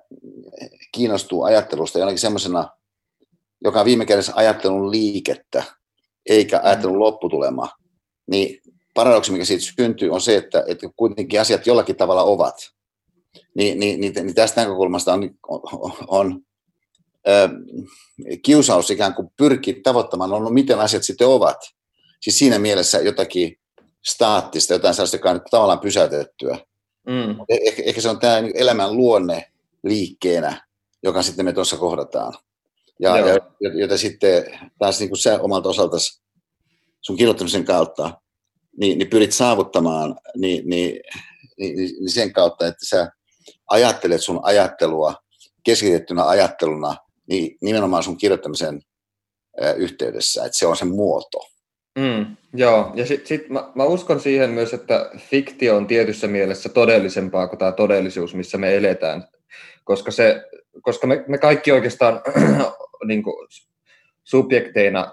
kiinnostuu 0.91 1.43
ajattelusta 1.43 1.99
jonakin 1.99 2.19
semmoisena, 2.19 2.69
joka 3.63 3.79
on 3.79 3.85
viime 3.85 4.05
kädessä 4.05 4.31
ajattelun 4.35 4.91
liikettä, 4.91 5.63
eikä 6.29 6.57
mm. 6.57 6.65
ajattelun 6.65 6.99
lopputulema, 6.99 7.69
niin 8.27 8.61
paradoksi, 8.93 9.31
mikä 9.31 9.45
siitä 9.45 9.65
syntyy, 9.77 10.09
on 10.09 10.21
se, 10.21 10.37
että, 10.37 10.63
että 10.67 10.87
kuitenkin 10.95 11.41
asiat 11.41 11.67
jollakin 11.67 11.95
tavalla 11.95 12.23
ovat. 12.23 12.55
Niin, 13.55 13.79
niin, 13.79 14.01
niin, 14.01 14.13
niin 14.13 14.35
tästä 14.35 14.61
näkökulmasta 14.61 15.13
on, 15.13 15.29
on, 15.47 15.61
on 16.07 16.41
ää, 17.25 17.49
kiusaus 18.41 18.91
ikään 18.91 19.13
kuin 19.13 19.27
pyrkiä 19.37 19.75
tavoittamaan, 19.83 20.29
no, 20.29 20.39
no 20.39 20.49
miten 20.49 20.79
asiat 20.79 21.03
sitten 21.03 21.27
ovat. 21.27 21.57
Siis 22.21 22.39
siinä 22.39 22.59
mielessä 22.59 22.99
jotakin 22.99 23.59
staattista, 24.05 24.73
jotain 24.73 24.93
sellaista, 24.93 25.17
joka 25.17 25.31
on 25.31 25.41
tavallaan 25.51 25.79
pysäytettyä. 25.79 26.57
Mm. 27.07 27.31
Eh, 27.49 27.59
ehkä, 27.85 28.01
se 28.01 28.09
on 28.09 28.19
tämä 28.19 28.37
elämän 28.53 28.97
luonne 28.97 29.51
liikkeenä, 29.83 30.65
joka 31.03 31.21
sitten 31.21 31.45
me 31.45 31.53
tuossa 31.53 31.77
kohdataan. 31.77 32.33
Ja, 32.99 33.17
ja 33.17 33.39
jota 33.73 33.97
sitten 33.97 34.45
taas 34.79 34.99
niin 34.99 35.09
kuin 35.09 35.19
sä 35.19 35.39
omalta 35.41 35.69
osalta 35.69 35.97
sun 37.01 37.17
kirjoittamisen 37.17 37.65
kautta 37.65 38.21
niin, 38.77 38.97
niin 38.97 39.09
pyrit 39.09 39.31
saavuttamaan 39.31 40.15
niin, 40.37 40.69
niin, 40.69 40.99
niin, 41.57 41.75
niin 41.75 42.09
sen 42.09 42.33
kautta, 42.33 42.67
että 42.67 42.85
sä 42.85 43.11
ajattelet 43.69 44.21
sun 44.21 44.39
ajattelua 44.43 45.13
keskitettynä 45.63 46.27
ajatteluna 46.27 46.95
niin 47.27 47.57
nimenomaan 47.61 48.03
sun 48.03 48.17
kirjoittamisen 48.17 48.81
yhteydessä, 49.77 50.45
että 50.45 50.57
se 50.57 50.67
on 50.67 50.77
se 50.77 50.85
muoto. 50.85 51.39
Mm, 51.99 52.35
joo, 52.53 52.91
ja 52.95 53.05
sitten 53.05 53.27
sit 53.27 53.49
mä, 53.49 53.71
mä 53.75 53.83
uskon 53.83 54.19
siihen 54.19 54.49
myös, 54.49 54.73
että 54.73 55.09
fiktio 55.17 55.77
on 55.77 55.87
tietyssä 55.87 56.27
mielessä 56.27 56.69
todellisempaa 56.69 57.47
kuin 57.47 57.59
tämä 57.59 57.71
todellisuus, 57.71 58.35
missä 58.35 58.57
me 58.57 58.75
eletään, 58.75 59.27
koska, 59.83 60.11
se, 60.11 60.43
koska 60.81 61.07
me, 61.07 61.25
me 61.27 61.37
kaikki 61.37 61.71
oikeastaan 61.71 62.21
niin 63.07 63.23
kuin, 63.23 63.47
subjekteina 64.23 65.11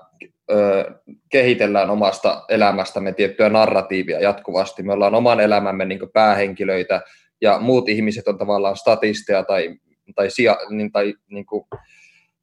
ö, 0.51 0.93
kehitellään 1.29 1.91
omasta 1.91 2.45
elämästämme 2.49 3.13
tiettyä 3.13 3.49
narratiivia 3.49 4.21
jatkuvasti. 4.21 4.83
Me 4.83 4.93
ollaan 4.93 5.15
oman 5.15 5.41
elämämme 5.41 5.85
niin 5.85 6.11
päähenkilöitä, 6.13 7.01
ja 7.41 7.59
muut 7.59 7.89
ihmiset 7.89 8.29
on 8.29 8.39
tavallaan 8.39 8.77
statisteja 8.77 9.43
tai, 9.43 9.77
tai, 10.15 10.31
sija, 10.31 10.59
niin, 10.71 10.93
tai 10.93 11.15
niin 11.31 11.47
kuin, 11.47 11.65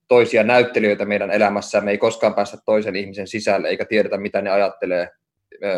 toisia 0.08 0.44
näyttelijöitä 0.44 1.06
meidän 1.06 1.32
elämässä. 1.32 1.82
Me 1.82 1.92
ei 1.92 1.98
koskaan 1.98 2.34
päästä 2.34 2.58
toisen 2.66 2.96
ihmisen 2.96 3.28
sisälle 3.28 3.68
eikä 3.70 3.86
tiedetä, 3.86 4.18
mitä 4.18 4.42
ne 4.42 4.50
ajattelee 4.50 5.10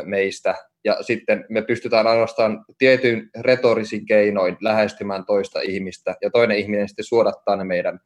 meistä. 0.04 0.56
Ja 0.84 0.98
sitten 1.02 1.46
me 1.50 1.62
pystytään 1.62 2.08
ainoastaan 2.08 2.66
tietyin 2.78 3.30
retorisin 3.40 4.06
keinoin 4.06 4.58
lähestymään 4.62 5.26
toista 5.26 5.62
ihmistä, 5.62 6.16
ja 6.22 6.30
toinen 6.30 6.58
ihminen 6.58 6.88
sitten 6.88 7.06
suodattaa 7.06 7.56
ne 7.56 7.64
meidän 7.64 8.00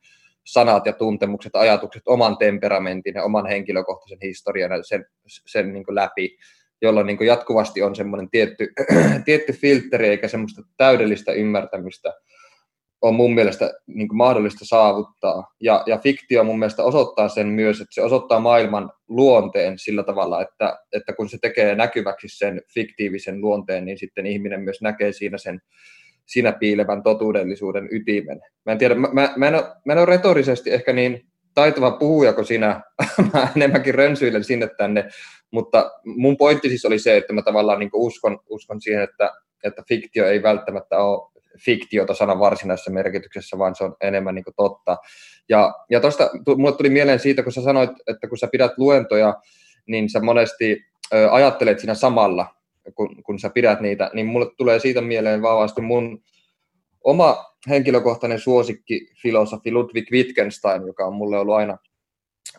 sanat 0.45 0.85
ja 0.85 0.93
tuntemukset, 0.93 1.55
ajatukset, 1.55 2.03
oman 2.05 2.37
temperamentin 2.37 3.13
ja 3.15 3.23
oman 3.23 3.45
henkilökohtaisen 3.45 4.19
historian 4.23 4.71
ja 4.71 4.83
sen, 4.83 5.05
sen 5.27 5.73
niin 5.73 5.85
läpi, 5.89 6.37
jolloin 6.81 7.07
niin 7.07 7.25
jatkuvasti 7.25 7.81
on 7.81 7.95
semmoinen 7.95 8.29
tietty, 8.29 8.73
tietty 9.25 9.53
filtteri 9.53 10.07
eikä 10.07 10.27
semmoista 10.27 10.61
täydellistä 10.77 11.31
ymmärtämystä 11.31 12.13
on 13.01 13.15
mun 13.15 13.33
mielestä 13.33 13.73
niin 13.87 14.07
kuin 14.07 14.17
mahdollista 14.17 14.65
saavuttaa. 14.65 15.53
Ja, 15.61 15.83
ja 15.85 15.97
fiktio 15.97 16.43
mun 16.43 16.59
mielestä 16.59 16.83
osoittaa 16.83 17.29
sen 17.29 17.47
myös, 17.47 17.81
että 17.81 17.93
se 17.93 18.01
osoittaa 18.01 18.39
maailman 18.39 18.91
luonteen 19.07 19.79
sillä 19.79 20.03
tavalla, 20.03 20.41
että, 20.41 20.79
että 20.93 21.13
kun 21.13 21.29
se 21.29 21.37
tekee 21.41 21.75
näkyväksi 21.75 22.27
sen 22.27 22.61
fiktiivisen 22.73 23.41
luonteen, 23.41 23.85
niin 23.85 23.97
sitten 23.97 24.25
ihminen 24.25 24.61
myös 24.61 24.81
näkee 24.81 25.11
siinä 25.11 25.37
sen 25.37 25.61
siinä 26.25 26.51
piilevän 26.51 27.03
totuudellisuuden 27.03 27.87
ytimen. 27.91 28.41
Mä 28.65 28.71
en 28.71 28.77
tiedä, 28.77 28.95
mä, 28.95 29.07
mä, 29.13 29.33
mä, 29.37 29.47
en, 29.47 29.55
ole, 29.55 29.63
mä 29.85 29.93
en 29.93 29.99
ole 29.99 30.05
retorisesti 30.05 30.71
ehkä 30.71 30.93
niin 30.93 31.25
taitava 31.53 31.91
puhuja 31.91 32.33
kuin 32.33 32.45
sinä, 32.45 32.81
mä 33.33 33.47
enemmänkin 33.55 33.95
rönsyilen 33.95 34.43
sinne 34.43 34.69
tänne, 34.77 35.09
mutta 35.51 35.91
mun 36.05 36.37
pointti 36.37 36.69
siis 36.69 36.85
oli 36.85 36.99
se, 36.99 37.17
että 37.17 37.33
mä 37.33 37.41
tavallaan 37.41 37.79
niin 37.79 37.89
uskon, 37.93 38.39
uskon 38.49 38.81
siihen, 38.81 39.03
että, 39.03 39.31
että 39.63 39.83
fiktio 39.87 40.27
ei 40.27 40.43
välttämättä 40.43 40.97
ole 40.97 41.31
fiktiota 41.65 42.13
sanan 42.13 42.39
varsinaisessa 42.39 42.91
merkityksessä, 42.91 43.57
vaan 43.57 43.75
se 43.75 43.83
on 43.83 43.95
enemmän 44.01 44.35
niin 44.35 44.45
totta. 44.55 44.97
Ja, 45.49 45.73
ja 45.89 45.99
tuosta 45.99 46.29
mulle 46.57 46.77
tuli 46.77 46.89
mieleen 46.89 47.19
siitä, 47.19 47.43
kun 47.43 47.51
sä 47.51 47.61
sanoit, 47.61 47.89
että 48.07 48.27
kun 48.27 48.37
sä 48.37 48.47
pidät 48.51 48.71
luentoja, 48.77 49.33
niin 49.87 50.09
sä 50.09 50.19
monesti 50.19 50.85
ö, 51.13 51.31
ajattelet 51.31 51.79
siinä 51.79 51.93
samalla, 51.93 52.54
kun, 52.95 53.23
kun 53.23 53.39
sä 53.39 53.49
pidät 53.49 53.81
niitä, 53.81 54.11
niin 54.13 54.25
mulle 54.25 54.51
tulee 54.57 54.79
siitä 54.79 55.01
mieleen 55.01 55.41
vahvasti 55.41 55.81
mun 55.81 56.23
oma 57.03 57.45
henkilökohtainen 57.69 58.39
suosikki 58.39 59.07
filosofi 59.21 59.71
Ludwig 59.71 60.11
Wittgenstein, 60.11 60.87
joka 60.87 61.05
on 61.05 61.13
mulle 61.13 61.37
ollut 61.37 61.55
aina, 61.55 61.77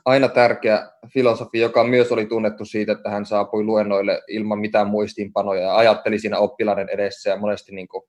aina 0.05 0.29
tärkeä 0.29 0.91
filosofi, 1.09 1.59
joka 1.59 1.85
myös 1.85 2.13
oli 2.13 2.27
tunnettu 2.27 2.65
siitä, 2.65 2.93
että 2.93 3.11
hän 3.11 3.27
saapui 3.27 3.65
luennoille 3.65 4.23
ilman 4.29 4.59
mitään 4.59 4.87
muistiinpanoja 4.87 5.63
ja 5.63 5.77
ajatteli 5.77 6.19
siinä 6.19 6.39
oppilaiden 6.39 6.89
edessä 6.89 7.31
ja 7.31 7.37
monesti 7.37 7.75
niin 7.75 7.89
kuin 7.89 8.03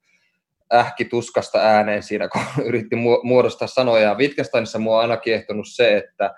ähki 0.73 1.05
tuskasta 1.05 1.59
ääneen 1.59 2.03
siinä, 2.03 2.27
kun 2.27 2.41
yritti 2.69 2.95
muodostaa 3.23 3.67
sanoja. 3.67 4.03
Ja 4.03 4.15
Wittgensteinissa 4.15 4.79
mua 4.79 4.95
on 4.95 5.01
aina 5.01 5.17
kiehtonut 5.17 5.67
se, 5.67 5.97
että, 5.97 6.33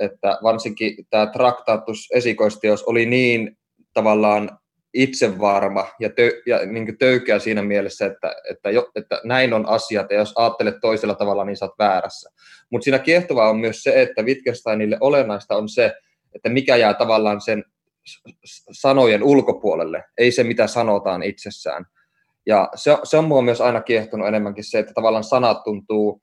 että 0.00 0.38
varsinkin 0.42 1.06
tämä 1.10 1.26
traktaattus 1.26 2.08
esikoisteos 2.14 2.84
oli 2.84 3.06
niin 3.06 3.58
tavallaan 3.94 4.58
itsevarma 4.96 5.86
ja, 6.00 6.10
tö, 6.10 6.30
ja 6.46 6.66
niin 6.66 6.98
töykeä 6.98 7.38
siinä 7.38 7.62
mielessä, 7.62 8.06
että, 8.06 8.34
että, 8.50 8.70
jo, 8.70 8.90
että 8.96 9.20
näin 9.24 9.52
on 9.52 9.68
asiat, 9.68 10.10
ja 10.10 10.16
jos 10.16 10.32
ajattelet 10.36 10.74
toisella 10.80 11.14
tavalla, 11.14 11.44
niin 11.44 11.56
oot 11.60 11.78
väärässä. 11.78 12.30
Mutta 12.70 12.84
siinä 12.84 12.98
kiehtovaa 12.98 13.50
on 13.50 13.58
myös 13.58 13.82
se, 13.82 14.02
että 14.02 14.22
Wittgensteinille 14.22 14.98
olennaista 15.00 15.56
on 15.56 15.68
se, 15.68 15.94
että 16.34 16.48
mikä 16.48 16.76
jää 16.76 16.94
tavallaan 16.94 17.40
sen 17.40 17.64
sanojen 18.72 19.22
ulkopuolelle, 19.22 20.04
ei 20.18 20.32
se 20.32 20.44
mitä 20.44 20.66
sanotaan 20.66 21.22
itsessään. 21.22 21.84
Ja 22.46 22.68
se, 22.74 22.96
se 23.04 23.16
on 23.16 23.24
mua 23.24 23.42
myös 23.42 23.60
aina 23.60 23.80
kiehtonut 23.80 24.28
enemmänkin 24.28 24.64
se, 24.64 24.78
että 24.78 24.94
tavallaan 24.94 25.24
sanat 25.24 25.64
tuntuu, 25.64 26.22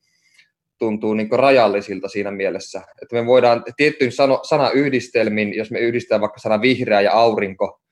tuntuu 0.79 1.13
niin 1.13 1.29
rajallisilta 1.31 2.07
siinä 2.07 2.31
mielessä. 2.31 2.81
Että 3.01 3.15
me 3.15 3.25
voidaan 3.25 3.63
tiettyyn 3.77 4.11
sano, 4.11 4.39
sanayhdistelmin, 4.43 5.53
jos 5.53 5.71
me 5.71 5.79
yhdistetään 5.79 6.21
vaikka 6.21 6.39
sana 6.39 6.61
vihreä 6.61 7.01
ja 7.01 7.11
aurinko, 7.11 7.82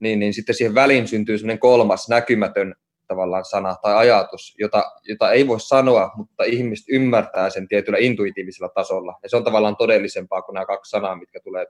niin, 0.00 0.18
niin 0.18 0.34
sitten 0.34 0.54
siihen 0.54 0.74
väliin 0.74 1.08
syntyy 1.08 1.38
sellainen 1.38 1.58
kolmas 1.58 2.08
näkymätön 2.08 2.74
tavallaan 3.06 3.44
sana 3.44 3.76
tai 3.82 3.94
ajatus, 3.94 4.54
jota, 4.58 4.84
jota 5.02 5.32
ei 5.32 5.48
voi 5.48 5.60
sanoa, 5.60 6.10
mutta 6.16 6.44
ihmiset 6.44 6.86
ymmärtää 6.88 7.50
sen 7.50 7.68
tietyllä 7.68 7.98
intuitiivisella 7.98 8.68
tasolla. 8.74 9.18
Ja 9.22 9.28
se 9.28 9.36
on 9.36 9.44
tavallaan 9.44 9.76
todellisempaa 9.76 10.42
kuin 10.42 10.54
nämä 10.54 10.66
kaksi 10.66 10.90
sanaa, 10.90 11.16
mitkä 11.16 11.40
tulee, 11.44 11.66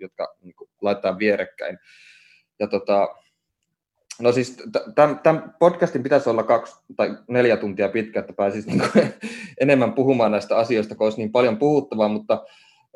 jotka 0.00 0.34
niin 0.42 0.54
kuin, 0.54 0.70
laitetaan 0.80 1.18
vierekkäin. 1.18 1.78
Ja 2.58 2.66
tota, 2.66 3.08
no 4.20 4.32
siis 4.32 4.62
tämän 5.24 5.54
podcastin 5.58 6.02
pitäisi 6.02 6.30
olla 6.30 6.42
kaksi 6.42 6.76
tai 6.96 7.16
neljä 7.28 7.56
tuntia 7.56 7.88
pitkä, 7.88 8.20
että 8.20 8.32
pääsisi 8.32 8.68
niin 8.68 8.82
kuin 8.92 9.14
enemmän 9.60 9.92
puhumaan 9.92 10.32
näistä 10.32 10.56
asioista, 10.56 10.94
kun 10.94 11.06
olisi 11.06 11.18
niin 11.18 11.32
paljon 11.32 11.58
puhuttavaa, 11.58 12.08
mutta 12.08 12.44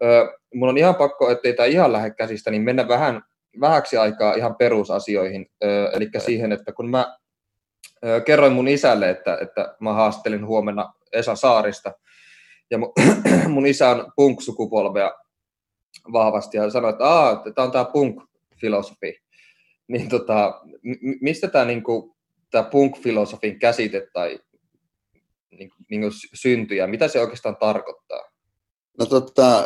ö, 0.02 0.38
mun 0.54 0.68
on 0.68 0.78
ihan 0.78 0.94
pakko, 0.94 1.30
ettei 1.30 1.52
tämä 1.52 1.66
ihan 1.66 1.92
lähde 1.92 2.10
käsistä, 2.10 2.50
niin 2.50 2.62
mennä 2.62 2.88
vähän 2.88 3.22
vähäksi 3.60 3.96
aikaa 3.96 4.34
ihan 4.34 4.56
perusasioihin, 4.56 5.46
eli 5.92 6.10
siihen, 6.18 6.52
että 6.52 6.72
kun 6.72 6.90
mä 6.90 7.18
kerroin 8.24 8.52
mun 8.52 8.68
isälle, 8.68 9.10
että, 9.10 9.38
että 9.40 9.76
mä 9.80 9.92
haastelin 9.92 10.46
huomenna 10.46 10.92
Esa 11.12 11.36
Saarista, 11.36 11.92
ja 12.70 12.78
mun, 12.78 12.92
mun 13.54 13.66
isä 13.66 13.88
on 13.88 14.12
punk-sukupolvea 14.16 15.12
vahvasti, 16.12 16.56
ja 16.56 16.70
sanoi, 16.70 16.90
että 16.90 17.04
tämä 17.54 17.66
on 17.66 17.72
tämä 17.72 17.84
punk-filosofi. 17.84 19.24
Niin 19.88 20.08
tota, 20.08 20.60
mistä 21.20 21.48
tämä 21.48 21.64
niinku, 21.64 22.16
punk-filosofin 22.70 23.58
käsite 23.58 24.08
tai 24.12 24.38
niinku, 25.50 25.76
niinku 25.90 26.08
syntyi, 26.34 26.78
ja 26.78 26.86
mitä 26.86 27.08
se 27.08 27.20
oikeastaan 27.20 27.56
tarkoittaa? 27.56 28.30
No 28.98 29.06
tota, 29.06 29.64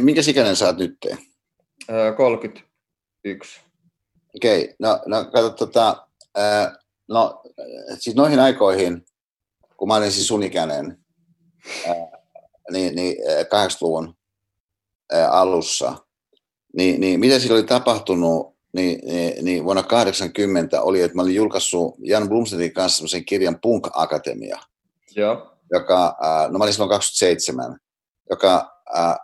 minkä 0.00 0.20
ikäinen 0.28 0.56
sä 0.56 0.66
oot 0.66 0.78
nyt? 0.78 0.98
30 2.16 2.73
yksi. 3.24 3.60
Okei, 4.36 4.62
okay. 4.62 4.74
no, 4.78 5.00
no 5.06 5.24
kato, 5.24 5.50
tota, 5.50 6.06
ää, 6.34 6.76
no, 7.08 7.42
siis 7.98 8.16
noihin 8.16 8.40
aikoihin, 8.40 9.06
kun 9.76 9.88
mä 9.88 9.94
olin 9.94 10.12
siis 10.12 10.28
sun 10.28 10.42
ikäinen, 10.42 10.98
ää, 11.88 11.94
niin, 12.70 12.94
niin 12.96 13.16
80-luvun 13.44 14.14
ää, 15.12 15.30
alussa, 15.30 15.96
niin, 16.76 17.00
niin 17.00 17.20
mitä 17.20 17.38
siellä 17.38 17.54
oli 17.54 17.66
tapahtunut, 17.66 18.54
niin, 18.72 19.00
niin, 19.06 19.44
niin 19.44 19.64
vuonna 19.64 19.82
80 19.82 20.82
oli, 20.82 21.00
että 21.00 21.16
mä 21.16 21.22
olin 21.22 21.34
julkaissut 21.34 21.94
Jan 21.98 22.28
Blumstedin 22.28 22.72
kanssa 22.72 22.96
semmoisen 22.96 23.24
kirjan 23.24 23.58
Punk 23.60 23.88
Akatemia, 23.92 24.58
Joo. 25.16 25.56
joka, 25.72 26.16
ää, 26.20 26.48
no 26.48 26.58
mä 26.58 26.64
olin 26.64 26.74
silloin 26.74 26.90
27, 26.90 27.78
joka, 28.30 28.80
ää, 28.94 29.16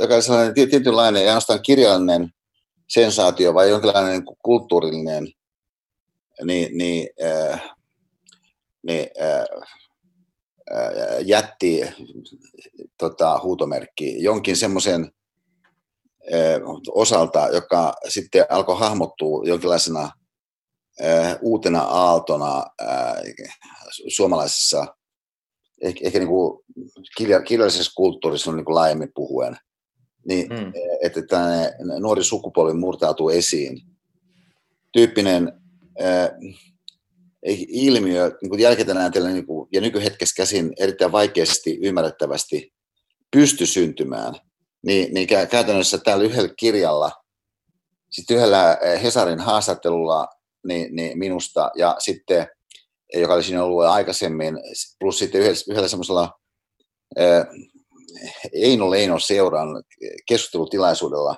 joka 0.00 0.14
oli 0.14 0.22
sellainen 0.22 0.54
tietynlainen, 0.54 1.22
ei 1.22 1.28
ainoastaan 1.28 1.62
kirjallinen 1.62 2.34
sensaatio 2.88 3.54
vai 3.54 3.70
jonkinlainen 3.70 4.12
niin 4.12 4.36
kulttuurillinen 4.42 5.28
niin, 6.44 6.78
niin, 6.78 7.08
äh, 7.24 7.74
niin, 8.82 9.08
äh, 9.20 9.40
äh, 10.72 11.20
jätti 11.24 11.80
tota, 12.98 13.40
huutomerkki 13.42 14.22
jonkin 14.22 14.56
semmoisen 14.56 15.12
äh, 16.34 16.60
osalta, 16.88 17.48
joka 17.52 17.94
sitten 18.08 18.46
alkoi 18.48 18.78
hahmottua 18.78 19.42
jonkinlaisena 19.44 20.10
äh, 21.02 21.36
uutena 21.42 21.80
aaltona 21.80 22.64
suomalaisessa, 24.16 24.86
ehkä, 25.82 26.00
ehkä 26.06 26.18
niin 26.18 26.28
kuin 26.28 26.64
kirjallisessa 27.46 27.92
kulttuurissa 27.96 28.52
niin 28.52 28.64
kuin 28.64 28.74
laajemmin 28.74 29.12
puhuen 29.14 29.56
niin 30.28 30.48
mm. 30.48 30.72
että 31.02 31.22
tämä 31.22 31.70
nuori 32.00 32.24
sukupolvi 32.24 32.74
murtautuu 32.74 33.30
esiin. 33.30 33.80
Tyyppinen 34.92 35.52
äh, 36.02 36.30
ilmiö 37.68 38.38
niin 38.42 38.50
kuin 38.50 38.60
jälkikäteen 38.60 39.32
niin 39.32 39.46
kuin, 39.46 39.68
ja 39.72 39.80
nykyhetkessä 39.80 40.34
käsin 40.36 40.72
erittäin 40.78 41.12
vaikeasti 41.12 41.78
ymmärrettävästi 41.82 42.72
pysty 43.30 43.66
syntymään, 43.66 44.34
niin, 44.86 45.14
niin 45.14 45.26
käytännössä 45.50 45.98
tällä 45.98 46.24
yhdellä 46.24 46.54
kirjalla, 46.56 47.12
sitten 48.10 48.36
yhdellä 48.36 48.78
Hesarin 49.02 49.40
haastattelulla 49.40 50.28
niin, 50.66 50.96
niin 50.96 51.18
minusta 51.18 51.70
ja 51.76 51.96
sitten, 51.98 52.46
joka 53.14 53.34
oli 53.34 53.42
siinä 53.42 53.64
ollut 53.64 53.84
aikaisemmin, 53.84 54.54
plus 55.00 55.18
sitten 55.18 55.40
yhdellä, 55.40 55.58
yhdellä 55.70 55.88
semmoisella 55.88 56.40
Eino 58.52 58.90
Leino 58.90 59.18
seuran 59.18 59.68
keskustelutilaisuudella, 60.26 61.36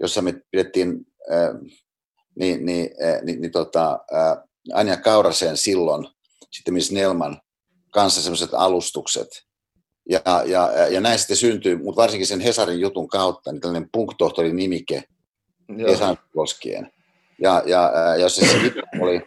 jossa 0.00 0.22
me 0.22 0.34
pidettiin 0.50 1.06
ää, 1.30 1.54
niin, 2.38 2.66
niin, 2.66 2.90
ää, 3.02 3.22
niin, 3.24 3.40
niin 3.40 3.52
tota, 3.52 3.98
ää, 4.12 4.44
Anja 4.72 4.96
Kaurasen 4.96 5.56
silloin, 5.56 6.08
sitten 6.50 6.74
Miss 6.74 6.92
Nelman 6.92 7.40
kanssa 7.90 8.22
sellaiset 8.22 8.54
alustukset. 8.54 9.28
Ja, 10.10 10.22
ja, 10.46 10.88
ja 10.90 11.00
näin 11.00 11.18
sitten 11.18 11.36
syntyi, 11.36 11.76
mutta 11.76 12.02
varsinkin 12.02 12.26
sen 12.26 12.40
Hesarin 12.40 12.80
jutun 12.80 13.08
kautta, 13.08 13.52
niin 13.52 13.60
tällainen 13.60 13.88
punktohtori 13.92 14.52
nimike 14.52 15.04
Hesarin 15.88 16.18
koskien. 16.34 16.92
Ja, 17.38 17.62
ja, 17.66 17.92
ja 17.94 18.16
jos 18.16 18.36
se 18.36 18.46
oli 19.00 19.22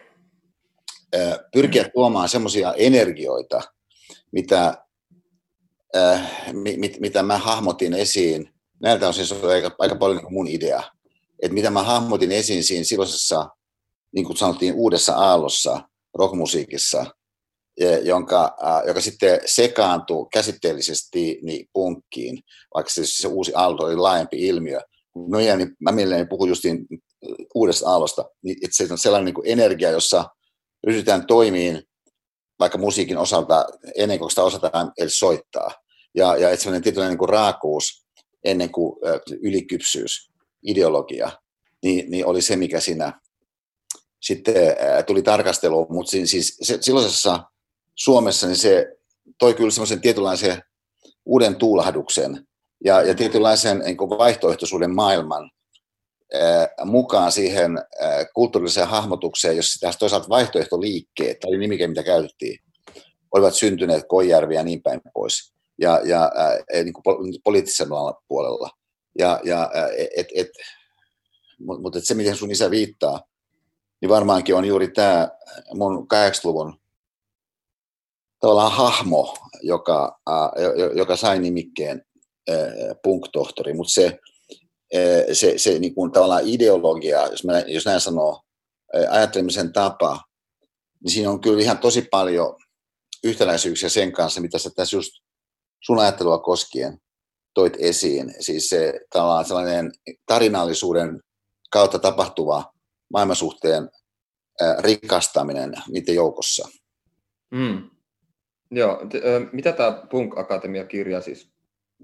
pyrkiä 1.52 1.88
tuomaan 1.94 2.28
semmoisia 2.28 2.74
energioita, 2.74 3.60
mitä 4.32 4.84
äh, 5.96 6.30
mit, 6.52 7.00
mitä 7.00 7.22
mä 7.22 7.38
hahmotin 7.38 7.94
esiin, 7.94 8.50
näiltä 8.80 9.08
on 9.08 9.14
siis 9.14 9.32
aika, 9.32 9.70
aika 9.78 9.96
paljon 9.96 10.16
niin 10.16 10.32
mun 10.32 10.48
idea, 10.48 10.82
että 11.42 11.54
mitä 11.54 11.70
mä 11.70 11.82
hahmotin 11.82 12.32
esiin 12.32 12.64
siinä 12.64 12.84
silloisessa, 12.84 13.48
niin 14.14 14.26
kuin 14.26 14.36
sanottiin, 14.36 14.74
uudessa 14.74 15.14
aallossa 15.14 15.88
rockmusiikissa, 16.14 17.06
jonka, 18.02 18.56
äh, 18.66 18.86
joka 18.86 19.00
sitten 19.00 19.40
sekaantui 19.46 20.26
käsitteellisesti 20.32 21.38
niin 21.42 21.68
punkkiin, 21.72 22.40
vaikka 22.74 22.92
se, 22.92 23.02
se 23.04 23.28
uusi 23.28 23.52
aalto 23.54 23.84
oli 23.84 23.96
laajempi 23.96 24.46
ilmiö. 24.46 24.80
No, 25.28 25.40
ja, 25.40 25.56
niin 25.56 25.76
mä 25.80 25.92
mielelläni 25.92 26.26
puhun 26.26 26.48
justiin 26.48 26.86
uudesta 27.54 27.90
aallosta, 27.90 28.24
niin 28.42 28.56
että 28.64 28.76
se 28.76 28.88
on 28.90 28.98
sellainen 28.98 29.24
niin 29.24 29.34
kuin 29.34 29.48
energia, 29.48 29.90
jossa 29.90 30.24
ryhdytään 30.86 31.26
toimiin 31.26 31.82
vaikka 32.60 32.78
musiikin 32.78 33.18
osalta, 33.18 33.66
ennen 33.96 34.18
kuin 34.18 34.30
sitä 34.30 34.42
osataan 34.42 34.92
edes 34.98 35.18
soittaa. 35.18 35.70
Ja, 36.14 36.36
ja 36.36 36.50
että 36.50 36.62
sellainen 36.62 36.82
tietynlainen 36.82 37.10
niin 37.10 37.18
kuin 37.18 37.28
raakuus 37.28 38.06
ennen 38.44 38.70
kuin 38.70 38.98
ylikypsyys, 39.42 40.30
ideologia, 40.62 41.30
niin, 41.82 42.10
niin 42.10 42.26
oli 42.26 42.42
se, 42.42 42.56
mikä 42.56 42.80
siinä 42.80 43.20
sitten 44.22 44.54
tuli 45.06 45.22
tarkasteluun. 45.22 45.86
Mutta 45.90 46.10
siis 46.10 46.58
se, 46.62 46.78
silloisessa 46.80 47.40
Suomessa 47.94 48.46
niin 48.46 48.56
se 48.56 48.86
toi 49.38 49.54
kyllä 49.54 49.70
semmoisen 49.70 50.00
tietynlaisen 50.00 50.62
uuden 51.26 51.56
tuulahduksen 51.56 52.46
ja, 52.84 53.02
ja 53.02 53.14
tietynlaisen 53.14 53.78
niin 53.78 53.96
vaihtoehtoisuuden 53.96 54.94
maailman 54.94 55.50
mukaan 56.84 57.32
siihen 57.32 57.78
kulttuurilliseen 58.34 58.88
hahmotukseen, 58.88 59.56
jos 59.56 59.72
sitä 59.72 59.90
toisaalta 59.98 60.28
vaihtoehtoliikkeet, 60.28 61.40
tai 61.40 61.56
nimike, 61.56 61.86
mitä 61.86 62.02
käytettiin, 62.02 62.58
olivat 63.34 63.54
syntyneet 63.54 64.04
Koijärvi 64.08 64.54
ja 64.54 64.62
niin 64.62 64.82
päin 64.82 65.00
pois, 65.14 65.52
ja, 65.80 66.00
ja 66.04 66.32
ää, 66.36 66.82
niin 66.84 66.92
kuin 66.92 67.40
poliittisella 67.44 68.22
puolella. 68.28 68.70
Ja, 69.18 69.40
ja, 69.44 69.70
et, 70.16 70.26
et, 70.34 70.48
mutta 71.60 71.82
mut 71.82 71.96
et 71.96 72.04
se, 72.04 72.14
miten 72.14 72.36
sun 72.36 72.50
isä 72.50 72.70
viittaa, 72.70 73.20
niin 74.00 74.08
varmaankin 74.08 74.54
on 74.54 74.64
juuri 74.64 74.88
tämä 74.88 75.28
mun 75.74 76.06
80-luvun 76.14 76.80
tavallaan 78.40 78.72
hahmo, 78.72 79.36
joka, 79.62 80.20
joka 80.94 81.16
sai 81.16 81.38
nimikkeen 81.38 82.04
punk-tohtori, 83.02 83.74
mutta 83.74 83.92
se, 83.92 84.18
se, 85.32 85.54
se 85.56 85.78
niin 85.78 85.94
kuin 85.94 86.12
tavallaan 86.12 86.46
ideologia, 86.46 87.26
jos, 87.26 87.44
mä, 87.44 87.58
jos 87.58 87.84
näin 87.84 88.00
sanoo, 88.00 88.42
ajattelemisen 89.10 89.72
tapa, 89.72 90.24
niin 91.04 91.12
siinä 91.12 91.30
on 91.30 91.40
kyllä 91.40 91.62
ihan 91.62 91.78
tosi 91.78 92.02
paljon 92.10 92.56
yhtäläisyyksiä 93.24 93.88
sen 93.88 94.12
kanssa, 94.12 94.40
mitä 94.40 94.58
sä 94.58 94.70
tässä 94.76 94.96
just 94.96 95.12
sun 95.84 95.98
ajattelua 95.98 96.38
koskien 96.38 96.98
toit 97.54 97.76
esiin. 97.78 98.34
Siis 98.40 98.68
se 98.68 99.00
tavallaan 99.12 99.44
sellainen 99.44 99.92
tarinallisuuden 100.26 101.20
kautta 101.70 101.98
tapahtuva 101.98 102.72
maailmansuhteen 103.12 103.90
rikastaminen 104.78 105.72
niiden 105.88 106.14
joukossa. 106.14 106.68
Mm. 107.50 107.90
Joo, 108.70 109.00
mitä 109.52 109.72
tämä 109.72 110.06
Punk 110.10 110.38
Akatemia-kirja 110.38 111.20
siis 111.20 111.50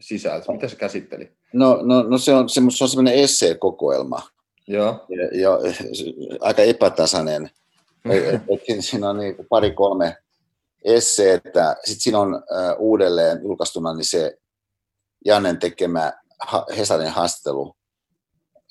sisältö? 0.00 0.52
Mitä 0.52 0.68
se 0.68 0.76
käsitteli? 0.76 1.32
No, 1.52 1.82
no, 1.82 2.02
no 2.02 2.18
se 2.18 2.34
on, 2.34 2.48
se, 2.48 2.60
se 2.70 2.84
on 2.84 2.88
semmoinen 2.88 3.14
esseekokoelma. 3.14 4.22
Joo. 4.68 5.06
Ja, 5.08 5.40
ja, 5.40 5.50
aika 6.40 6.62
epätasainen. 6.62 7.50
et, 8.08 8.66
siinä 8.80 9.10
on 9.10 9.18
niin 9.18 9.36
pari-kolme 9.48 10.16
esseettä. 10.84 11.76
Sitten 11.84 12.00
siinä 12.02 12.18
on 12.18 12.34
äh, 12.34 12.74
uudelleen 12.78 13.40
julkaistuna 13.42 13.94
niin 13.94 14.04
se 14.04 14.38
Jannen 15.24 15.58
tekemä 15.58 16.12
ha, 16.38 16.66
Hesarin 16.76 17.08
haastattelu 17.08 17.76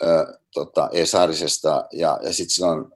äh, 0.03 0.39
tota, 0.53 0.89
Esarisesta. 0.91 1.85
Ja, 1.91 2.19
ja 2.23 2.33
sitten 2.33 2.49
siinä 2.49 2.71
on 2.71 2.91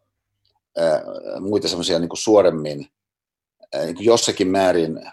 äh, 0.79 1.01
muita 1.39 1.67
semmoisia 1.67 1.99
niin 1.99 2.09
suoremmin, 2.13 2.87
äh, 3.75 3.85
niin 3.85 4.05
jossakin 4.05 4.47
määrin 4.47 5.11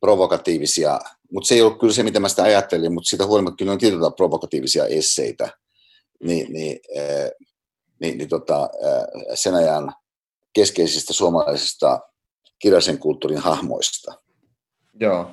provokatiivisia, 0.00 1.00
mutta 1.32 1.48
se 1.48 1.54
ei 1.54 1.62
ollut 1.62 1.80
kyllä 1.80 1.92
se, 1.92 2.02
mitä 2.02 2.20
mä 2.20 2.28
sitä 2.28 2.42
ajattelin, 2.42 2.94
mutta 2.94 3.08
siitä 3.08 3.26
huolimatta 3.26 3.56
kyllä 3.56 3.72
on 3.72 3.78
tietyllä 3.78 4.10
provokatiivisia 4.10 4.86
esseitä, 4.86 5.48
niin, 6.24 6.52
niin, 6.52 6.80
äh, 6.98 7.30
niin, 8.00 8.18
niin 8.18 8.28
tota, 8.28 8.62
äh, 8.62 9.24
sen 9.34 9.54
ajan 9.54 9.92
keskeisistä 10.52 11.12
suomalaisista 11.12 12.00
kirjallisen 12.58 12.98
kulttuurin 12.98 13.38
hahmoista. 13.38 14.14
Joo. 15.00 15.30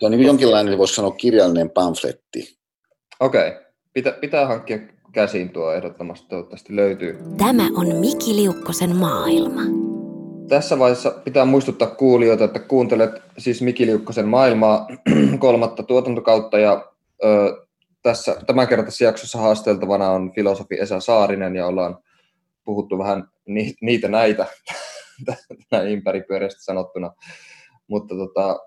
Se 0.00 0.06
on 0.06 0.10
niin 0.10 0.26
jonkinlainen, 0.26 0.78
voisi 0.78 0.94
sanoa, 0.94 1.10
kirjallinen 1.10 1.70
pamfletti. 1.70 2.58
Okei. 3.20 3.48
Okay. 3.48 3.64
Pitää, 3.92 4.12
pitää 4.12 4.46
hankkia 4.46 4.78
käsiin 5.12 5.50
tuo 5.50 5.72
ehdottomasti, 5.72 6.28
toivottavasti 6.28 6.76
löytyy. 6.76 7.18
Tämä 7.38 7.68
on 7.76 7.96
Miki 7.96 8.36
Liukkosen 8.36 8.96
maailma. 8.96 9.93
Tässä 10.48 10.78
vaiheessa 10.78 11.10
pitää 11.10 11.44
muistuttaa 11.44 11.90
kuulijoita, 11.90 12.44
että 12.44 12.58
kuuntelet 12.58 13.22
siis 13.38 13.62
Miki 13.62 13.86
Liukkosen 13.86 14.28
maailmaa 14.28 14.86
kolmatta 15.38 15.82
tuotantokautta 15.82 16.58
ja 16.58 16.92
ö, 17.24 17.66
tässä 18.02 18.36
tämänkertaisessa 18.46 19.04
jaksossa 19.04 19.38
haasteltavana 19.38 20.10
on 20.10 20.32
filosofi 20.32 20.80
Esa 20.80 21.00
Saarinen 21.00 21.56
ja 21.56 21.66
ollaan 21.66 21.98
puhuttu 22.64 22.98
vähän 22.98 23.28
ni, 23.46 23.74
niitä 23.80 24.08
näitä 24.08 24.46
näin 25.72 25.88
ympäripyöreästi 25.88 26.64
sanottuna. 26.64 27.12
Mutta 27.86 28.14
tota, 28.14 28.58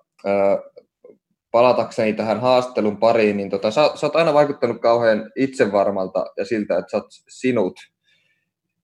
palatakseni 1.51 2.13
tähän 2.13 2.39
haastelun 2.39 2.97
pariin, 2.97 3.37
niin 3.37 3.49
tota, 3.49 3.71
sä, 3.71 3.91
sä 3.95 4.05
oot 4.07 4.15
aina 4.15 4.33
vaikuttanut 4.33 4.81
kauhean 4.81 5.31
itsevarmalta 5.35 6.25
ja 6.37 6.45
siltä, 6.45 6.77
että 6.77 6.91
sä 6.91 6.97
oot 6.97 7.07
sinut 7.27 7.75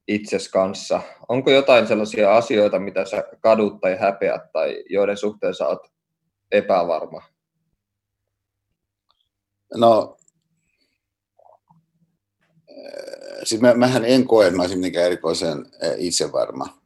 itses 0.07 0.49
kanssa. 0.49 1.01
Onko 1.29 1.51
jotain 1.51 1.87
sellaisia 1.87 2.35
asioita, 2.35 2.79
mitä 2.79 3.05
sä 3.05 3.23
kadut 3.39 3.81
tai 3.81 3.97
häpeät 3.99 4.51
tai 4.51 4.83
joiden 4.89 5.17
suhteen 5.17 5.55
sä 5.55 5.67
oot 5.67 5.87
epävarma? 6.51 7.21
No, 9.75 10.17
siis 13.43 13.61
mä, 13.61 13.73
mähän 13.73 14.05
en 14.05 14.27
koe, 14.27 14.45
että 14.45 14.57
mä 14.57 14.63
olisin 14.63 14.79
mitenkään 14.79 15.05
erikoisen 15.05 15.65
itsevarma. 15.97 16.83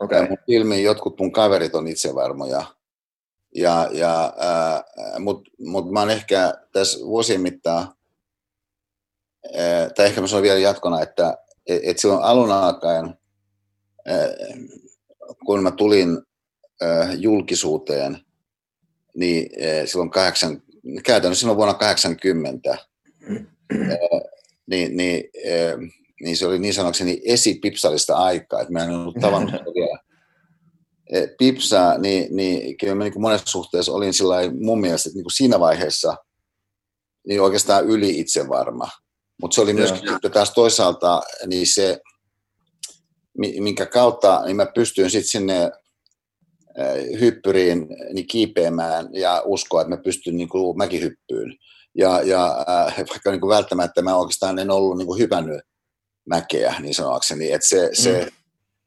Okay. 0.00 0.28
Mun 0.28 0.38
ilmiin 0.46 0.84
jotkut 0.84 1.20
mun 1.20 1.32
kaverit 1.32 1.74
on 1.74 1.88
itsevarmoja. 1.88 2.64
Ja, 3.54 3.88
ja, 3.92 4.34
Mutta 5.18 5.50
mut 5.58 5.90
mä 5.90 6.00
oon 6.00 6.10
ehkä 6.10 6.54
tässä 6.72 7.06
vuosien 7.06 7.40
mittaan, 7.40 7.94
tai 9.96 10.06
ehkä 10.06 10.20
mä 10.20 10.26
sanon 10.26 10.42
vielä 10.42 10.58
jatkona, 10.58 11.02
että 11.02 11.38
et, 11.66 11.80
et 11.84 11.98
silloin 11.98 12.22
alun 12.22 12.52
alkaen, 12.52 13.14
ää, 14.06 14.28
kun 15.46 15.62
mä 15.62 15.70
tulin 15.70 16.22
ää, 16.82 17.12
julkisuuteen, 17.12 18.18
niin 19.16 19.48
ää, 19.62 19.86
silloin 19.86 20.10
kahdeksan, 20.10 20.62
käytännössä 21.04 21.40
silloin 21.40 21.56
vuonna 21.56 21.74
80, 21.74 22.70
ää, 22.70 22.78
niin, 24.66 24.96
niin 24.96 25.24
niin 26.20 26.36
se 26.36 26.46
oli 26.46 26.58
niin 26.58 26.74
sanokseni 26.74 27.20
esipipsalista 27.24 28.16
aikaa, 28.16 28.60
että 28.60 28.72
mä 28.72 28.84
en 28.84 28.90
ollut 28.90 29.16
tavannut 29.20 29.54
vielä. 29.74 29.98
Pipsaa, 31.38 31.98
niin, 31.98 32.36
niin 32.36 32.76
kyllä 32.76 32.94
mä 32.94 33.04
niin 33.04 33.20
monessa 33.20 33.46
suhteessa 33.46 33.92
olin 33.92 34.14
sillä 34.14 34.36
mun 34.60 34.80
mielestä, 34.80 35.08
että 35.08 35.16
niin 35.16 35.24
kuin 35.24 35.32
siinä 35.32 35.60
vaiheessa 35.60 36.16
niin 37.28 37.40
oikeastaan 37.40 37.86
yli 37.86 38.20
itsevarma. 38.20 38.88
Mutta 39.42 39.54
se 39.54 39.60
oli 39.60 39.72
myöskin 39.72 40.08
sitten 40.08 40.32
taas 40.32 40.50
toisaalta 40.50 41.22
niin 41.46 41.66
se, 41.66 42.00
minkä 43.38 43.86
kautta 43.86 44.42
niin 44.44 44.56
mä 44.56 44.66
pystyin 44.74 45.10
sitten 45.10 45.28
sinne 45.28 45.70
hyppyriin 47.20 47.88
niin 48.12 48.26
kiipeämään 48.26 49.08
ja 49.12 49.42
uskoa, 49.44 49.80
että 49.80 49.96
mä 49.96 50.02
pystyn 50.02 50.36
niin 50.36 50.48
kuin 50.48 50.78
mäkihyppyyn. 50.78 51.56
Ja, 51.94 52.22
ja 52.22 52.64
äh, 52.68 52.96
vaikka 52.96 53.30
niin 53.30 53.40
kuin 53.40 53.50
välttämättä 53.50 54.02
mä 54.02 54.16
oikeastaan 54.16 54.58
en 54.58 54.70
ollut 54.70 54.98
niin 54.98 55.06
kuin 55.06 55.18
hypännyt 55.18 55.60
mäkeä, 56.26 56.74
niin 56.80 56.94
sanoakseni. 56.94 57.52
Että 57.52 57.68
se, 57.68 57.86
mm. 57.86 57.94
se 57.94 58.28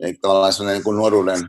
niin 0.02 0.22
tavallaan 0.22 0.54
sellainen 0.54 0.76
niin 0.78 0.84
kuin 0.84 0.98
nuoruuden 0.98 1.40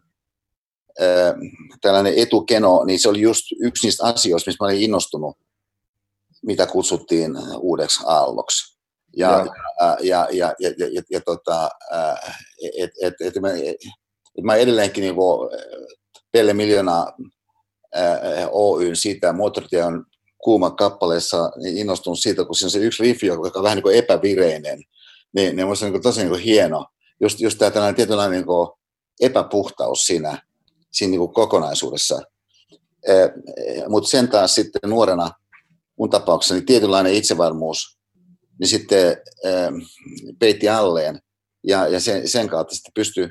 ää, 1.01 1.35
tällainen 1.81 2.15
etukeno, 2.17 2.85
niin 2.85 3.01
se 3.01 3.09
oli 3.09 3.21
just 3.21 3.45
yksi 3.61 3.87
niistä 3.87 4.07
asioista, 4.07 4.49
mistä 4.49 4.65
mä 4.65 4.69
olin 4.69 4.83
innostunut, 4.83 5.37
mitä 6.43 6.67
kutsuttiin 6.67 7.33
uudeksi 7.59 8.03
aalloksi. 8.07 8.80
Ja, 9.17 9.47
ja, 9.79 9.97
ja, 10.01 10.29
ja, 10.31 10.55
ja, 10.59 10.73
ja, 10.79 10.87
ja, 10.93 11.03
ja 11.11 11.21
tota, 11.21 11.69
et, 12.79 12.91
et, 13.03 13.15
et, 13.21 13.35
mä, 13.41 13.49
et, 13.49 14.45
mä 14.45 14.55
edelleenkin 14.55 15.03
niin 15.03 15.15
Pelle 16.33 16.53
Miljoona 16.53 17.07
Oyn 18.51 18.97
siitä, 18.97 19.35
on 19.87 20.05
kuuma 20.45 20.71
kappaleessa 20.71 21.51
niin 21.63 21.79
innostunut 21.79 22.19
siitä, 22.19 22.45
kun 22.45 22.55
siinä 22.55 22.67
on 22.67 22.71
se 22.71 22.79
yksi 22.79 23.03
riffi, 23.03 23.27
joka 23.27 23.59
on 23.59 23.63
vähän 23.63 23.77
niin 23.77 23.83
kuin 23.83 23.97
epävireinen, 23.97 24.79
niin, 25.37 25.57
niin 25.57 25.67
minusta 25.67 25.89
niin 25.89 26.03
tosi 26.03 26.21
niin 26.21 26.31
kuin 26.31 26.43
hieno. 26.43 26.87
Just, 27.21 27.41
just 27.41 27.59
tämä 27.59 27.71
tällainen 27.71 27.95
tietynlainen 27.95 28.37
niin 28.37 28.47
kuin 28.47 28.69
epäpuhtaus 29.21 30.07
siinä, 30.07 30.43
siinä 30.93 31.11
niin 31.11 31.19
kuin 31.19 31.35
kokonaisuudessa. 31.35 32.23
Mutta 33.89 34.11
sen 34.11 34.29
taas 34.29 34.55
sitten 34.55 34.91
nuorena 34.91 35.31
mun 35.99 36.11
tapauksessa 36.11 36.55
niin 36.55 36.67
tietynlainen 36.67 37.15
itsevarmuus 37.15 38.00
niin 38.61 38.69
sitten 38.69 39.09
e, 39.45 39.51
peitti 40.39 40.69
alleen 40.69 41.21
ja, 41.67 41.89
ja 41.89 42.01
sen, 42.01 42.29
sen 42.29 42.49
kautta 42.49 42.75
sitten 42.75 42.93
pystyy 42.95 43.29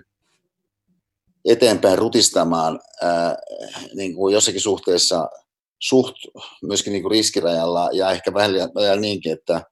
eteenpäin 1.45 1.97
rutistamaan 1.97 2.79
ää, 3.01 3.37
niin 3.95 4.15
kuin 4.15 4.33
jossakin 4.33 4.61
suhteessa 4.61 5.29
suht 5.79 6.15
myöskin 6.61 6.93
niin 6.93 7.03
kuin 7.03 7.11
riskirajalla 7.11 7.89
ja 7.93 8.11
ehkä 8.11 8.33
vähän 8.33 9.01
niinkin, 9.01 9.31
että 9.31 9.63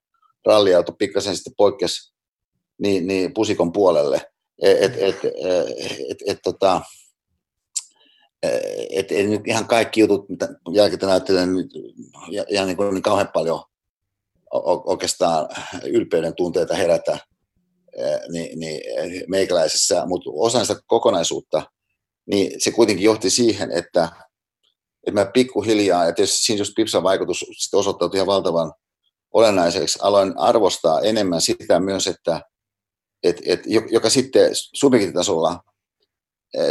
ralliauto 0.46 0.92
pikkasen 0.92 1.36
sitten 1.36 1.54
poikkesi 1.58 2.14
niin, 2.78 3.08
niin 3.08 3.34
pusikon 3.34 3.72
puolelle. 3.72 4.32
Et, 4.62 4.82
et, 4.82 4.98
et, 4.98 5.20
et, 6.10 6.18
et, 6.28 6.40
tota, 6.44 6.82
et 8.90 9.12
ei 9.12 9.28
nyt 9.28 9.48
ihan 9.48 9.68
kaikki 9.68 10.00
jutut, 10.00 10.30
mitä 10.30 10.50
jälkeen 10.74 11.12
ajattelen, 11.12 11.56
niin, 11.56 11.70
ihan 12.50 12.68
niin, 12.68 12.78
kuin 12.78 12.94
niin 12.94 13.02
kauhean 13.02 13.30
paljon 13.34 13.64
oikeastaan 14.86 15.50
ylpeyden 15.84 16.36
tunteita 16.36 16.76
herätä 16.76 17.18
niin, 18.32 18.60
niin 18.60 18.82
meikäläisessä, 19.28 20.06
mutta 20.06 20.30
osa 20.34 20.66
sitä 20.66 20.82
kokonaisuutta, 20.88 21.72
niin 22.26 22.62
se 22.62 22.72
kuitenkin 22.72 23.06
johti 23.06 23.30
siihen, 23.30 23.72
että, 23.72 24.10
että 25.08 25.22
mä 25.22 25.32
pikkuhiljaa, 25.34 26.06
ja 26.06 26.14
tietysti 26.14 26.38
siinä 26.38 26.60
just 26.60 26.74
Pipsan 26.76 27.04
vaikutus 27.04 27.46
osoittautui 27.74 28.18
ihan 28.18 28.28
valtavan 28.28 28.74
olennaiseksi, 29.34 30.00
aloin 30.02 30.38
arvostaa 30.38 31.02
enemmän 31.02 31.42
sitä 31.42 31.80
myös, 31.80 32.08
että 32.08 32.42
et, 33.24 33.42
et, 33.46 33.60
joka 33.92 34.10
sitten 34.10 34.50
subjektitasolla 34.54 35.60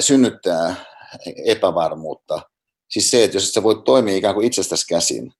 synnyttää 0.01 0.75
epävarmuutta. 1.45 2.41
Siis 2.91 3.11
se, 3.11 3.25
että 3.25 3.37
jos 3.37 3.53
sä 3.53 3.63
voit 3.63 3.85
toimia 3.85 4.17
ikään 4.17 4.35
kuin 4.35 4.47
itsestäsi 4.47 4.87
käsin. 4.87 5.33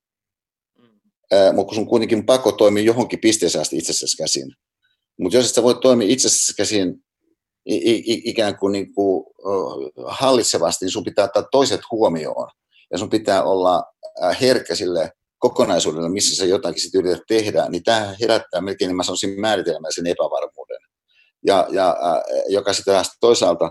Mutta 1.55 1.69
kun 1.69 1.75
sun 1.75 1.87
kuitenkin 1.87 2.27
pakko 2.27 2.53
toimia 2.53 2.83
johonkin 2.83 3.21
pisteeseen 3.21 3.63
asti 3.63 3.77
itsestäsi 3.77 4.17
käsin. 4.17 4.53
Mutta 5.21 5.37
jos 5.37 5.49
et 5.49 5.55
sä 5.55 5.63
voit 5.63 5.81
toimia 5.81 6.09
itsestäsi 6.09 6.57
käsin 6.57 6.95
ikään 8.25 8.59
kuin, 8.59 8.73
niin 8.73 8.95
kuin 8.95 9.25
hallitsevasti, 10.07 10.85
niin 10.85 10.93
sun 10.93 11.05
pitää 11.05 11.25
ottaa 11.25 11.49
toiset 11.53 11.81
huomioon. 11.91 12.49
Ja 12.93 12.99
sun 12.99 13.11
pitää 13.11 13.43
olla 13.43 13.85
herkkä 14.41 14.75
sille 14.75 15.13
kokonaisuudelle, 15.39 16.09
missä 16.09 16.37
sä 16.37 16.45
jotakin 16.45 16.83
sit 16.83 16.95
yrität 16.95 17.23
tehdä, 17.29 17.69
niin 17.69 17.83
tämä 17.83 18.15
herättää 18.21 18.61
melkein, 18.61 18.89
niin 18.89 18.97
mä 18.97 19.03
sanoisin, 19.03 19.41
määritelmäisen 19.41 20.07
epävarmuuden. 20.07 20.79
Ja, 21.47 21.67
ja 21.71 21.97
joka 22.49 22.73
sitten 22.73 23.05
toisaalta 23.21 23.71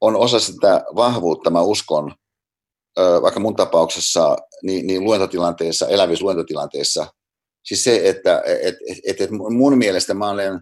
on 0.00 0.16
osa 0.16 0.40
sitä 0.40 0.84
vahvuutta, 0.96 1.50
mä 1.50 1.62
uskon, 1.62 2.14
vaikka 3.22 3.40
mun 3.40 3.56
tapauksessa, 3.56 4.36
niin, 4.62 4.86
niin 4.86 5.04
luentotilanteessa, 5.04 5.88
elävissä 5.88 6.24
luentotilanteissa, 6.24 7.06
siis 7.62 7.84
se, 7.84 8.08
että 8.08 8.42
et, 8.62 8.74
et, 9.04 9.20
et 9.20 9.30
mun 9.30 9.78
mielestä 9.78 10.14
mä 10.14 10.30
olen 10.30 10.52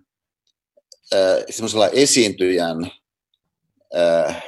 äh, 1.14 1.44
semmoisella 1.50 1.88
esiintyjän 1.88 2.90
äh, 3.96 4.44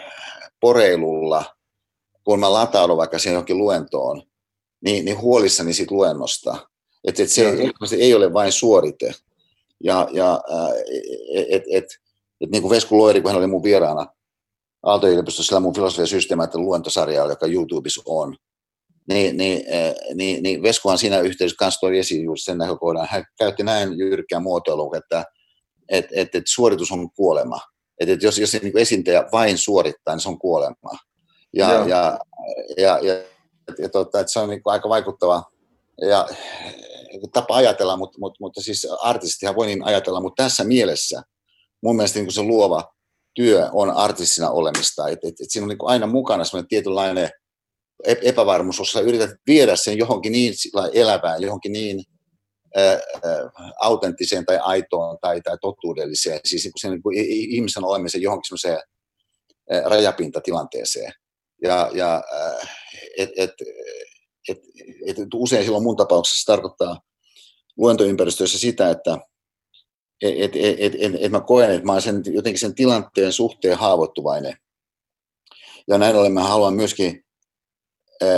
poreilulla, 0.61 1.45
kun 2.25 2.41
mä 2.41 2.53
lataudun 2.53 2.97
vaikka 2.97 3.19
siihen 3.19 3.35
johonkin 3.35 3.59
luentoon, 3.59 4.23
niin, 4.85 5.05
niin 5.05 5.21
huolissani 5.21 5.73
siitä 5.73 5.95
luennosta. 5.95 6.67
Että 7.05 7.23
et 7.23 7.31
se 7.31 7.49
ei, 7.49 7.73
ei 8.01 8.15
ole 8.15 8.33
vain 8.33 8.53
suorite. 8.53 9.15
Ja, 9.85 10.09
ja 10.13 10.41
äh, 10.53 10.71
et, 11.35 11.63
et, 11.71 11.85
et, 12.41 12.51
niin 12.51 12.63
kuin 12.63 12.71
Vesku 12.71 12.99
Loiri, 12.99 13.21
kun 13.21 13.31
hän 13.31 13.39
oli 13.39 13.47
mun 13.47 13.63
vieraana 13.63 14.07
Aalto-yliopistossa 14.83 15.61
mun 15.61 15.75
filosofia 15.75 16.07
systeemaattinen 16.07 16.67
luentosarja, 16.67 17.25
joka 17.25 17.47
YouTubessa 17.47 18.03
on, 18.05 18.37
niin, 19.09 19.37
niin, 19.37 19.65
eh, 19.67 19.95
niin, 20.15 20.43
niin 20.43 20.63
Veskuhan 20.63 20.99
siinä 20.99 21.21
yhteydessä 21.21 21.57
kanssa 21.59 21.81
toi 21.81 21.99
esiin 21.99 22.25
just 22.25 22.45
sen 22.45 22.59
näkökohdan. 22.59 23.09
Hän 23.11 23.25
käytti 23.39 23.63
näin 23.63 23.99
jyrkkää 23.99 24.41
muotoilua, 24.41 24.97
että 24.97 25.25
et, 25.89 26.07
et, 26.13 26.35
et 26.35 26.45
suoritus 26.47 26.93
on 26.93 27.11
kuolema. 27.11 27.61
Et, 28.01 28.09
et 28.09 28.23
jos, 28.23 28.39
jos 28.39 28.53
niin 28.63 28.79
esiintäjä 28.79 29.25
vain 29.33 29.59
suorittaa, 29.59 30.15
niin 30.15 30.21
se 30.21 30.29
on 30.29 30.39
kuolema. 30.39 30.77
Ja, 31.55 31.73
ja, 31.73 31.87
ja, 31.87 32.19
ja, 32.77 32.99
ja, 33.03 33.15
ja 33.79 33.89
tota, 33.89 34.21
että 34.21 34.33
se 34.33 34.39
on 34.39 34.49
niin 34.49 34.61
aika 34.65 34.89
vaikuttava 34.89 35.43
ja, 36.01 36.29
tapa 37.33 37.57
ajatella, 37.57 37.97
mutta, 37.97 38.19
mutta, 38.21 38.37
mutta 38.41 38.61
siis 38.61 38.87
artistihan 39.01 39.57
voi 39.57 39.67
niin 39.67 39.85
ajatella, 39.85 40.21
mutta 40.21 40.43
tässä 40.43 40.65
mielessä 40.65 41.23
mun 41.83 41.97
mielestä 41.97 42.19
niin 42.19 42.33
se 42.33 42.43
luova 42.43 42.93
työ 43.35 43.69
on 43.73 43.91
artistina 43.91 44.51
olemista. 44.51 45.09
Et, 45.09 45.19
et, 45.25 45.35
et 45.41 45.51
siinä 45.51 45.65
on 45.65 45.69
niin 45.69 45.79
aina 45.83 46.07
mukana 46.07 46.45
sellainen 46.45 46.69
tietynlainen 46.69 47.31
epävarmuus, 48.05 48.79
jos 48.79 48.93
sä 48.93 49.01
yrität 49.01 49.31
viedä 49.47 49.77
sen 49.77 49.99
johonkin 49.99 50.33
niin 50.33 50.55
elävään, 50.93 51.43
johonkin 51.43 51.73
niin 51.73 52.05
ää, 52.77 52.93
ää, 52.93 53.01
autenttiseen 53.81 54.45
tai 54.45 54.59
aitoon 54.63 55.19
tai, 55.21 55.41
tai 55.41 55.57
totuudelliseen, 55.61 56.41
siis 56.45 56.65
niin 56.65 56.73
sen, 56.81 56.91
niin 56.91 57.27
ihmisen 57.51 57.85
olemisen 57.85 58.23
johonkin 58.23 58.49
semmoiseen 58.49 58.83
rajapintatilanteeseen. 59.85 61.13
Ja, 61.63 61.91
ja 61.95 62.23
et, 63.19 63.31
et, 63.37 63.51
et, 64.49 64.59
et, 65.07 65.19
et 65.19 65.35
usein 65.35 65.65
silloin 65.65 65.85
mun 65.85 65.97
tapauksessa 65.97 66.53
tarkoittaa 66.53 67.01
luentoympäristössä 67.77 68.59
sitä, 68.59 68.91
että 68.91 69.19
et, 70.23 70.57
et, 70.57 70.77
et, 70.79 70.95
et, 70.99 71.13
et 71.21 71.33
mä 71.33 71.41
koen, 71.41 71.71
että 71.71 71.87
mä 71.87 71.93
olen 71.93 72.03
sen, 72.03 72.23
jotenkin 72.27 72.61
sen 72.61 72.75
tilanteen 72.75 73.33
suhteen 73.33 73.79
haavoittuvainen. 73.79 74.57
Ja 75.89 75.99
näin 75.99 76.17
ollen 76.17 76.33
mä 76.33 76.43
haluan 76.43 76.75
myöskin, 76.75 77.25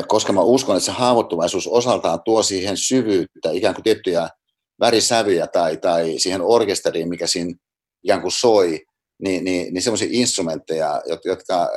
koska 0.08 0.32
mä 0.32 0.40
uskon, 0.40 0.76
että 0.76 0.86
se 0.86 0.92
haavoittuvaisuus 0.92 1.66
osaltaan 1.66 2.22
tuo 2.24 2.42
siihen 2.42 2.76
syvyyttä, 2.76 3.50
ikään 3.52 3.74
kuin 3.74 3.82
tiettyjä 3.82 4.28
värisävyjä 4.80 5.46
tai, 5.46 5.76
tai 5.76 6.18
siihen 6.18 6.40
orkesteriin, 6.42 7.08
mikä 7.08 7.26
siinä 7.26 7.54
ikään 8.04 8.20
kuin 8.20 8.32
soi, 8.32 8.80
niin, 9.22 9.44
niin, 9.44 9.74
niin 9.74 9.82
semmoisia 9.82 10.08
instrumentteja, 10.10 11.02
jotka, 11.06 11.68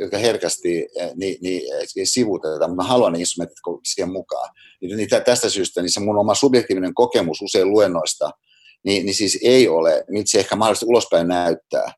jotka 0.00 0.18
herkästi 0.18 0.86
niin, 1.14 1.38
niin, 1.42 1.62
sivutetaan, 2.04 2.70
mutta 2.70 2.82
mä 2.82 2.88
haluan 2.88 3.12
ne 3.12 3.18
instrumentit 3.18 3.56
siihen 3.84 4.12
mukaan. 4.12 4.50
Niin, 4.80 4.96
niin 4.96 5.08
tästä 5.24 5.48
syystä 5.48 5.82
niin 5.82 5.92
se 5.92 6.00
mun 6.00 6.18
oma 6.18 6.34
subjektiivinen 6.34 6.94
kokemus 6.94 7.42
usein 7.42 7.70
luennoista– 7.70 8.30
niin, 8.84 9.06
niin 9.06 9.14
siis 9.14 9.38
ei 9.42 9.68
ole, 9.68 10.04
miltä 10.08 10.30
se 10.30 10.38
ehkä 10.38 10.56
mahdollisesti 10.56 10.86
ulospäin 10.86 11.28
näyttää. 11.28 11.92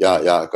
Ja, 0.00 0.18
ja, 0.18 0.48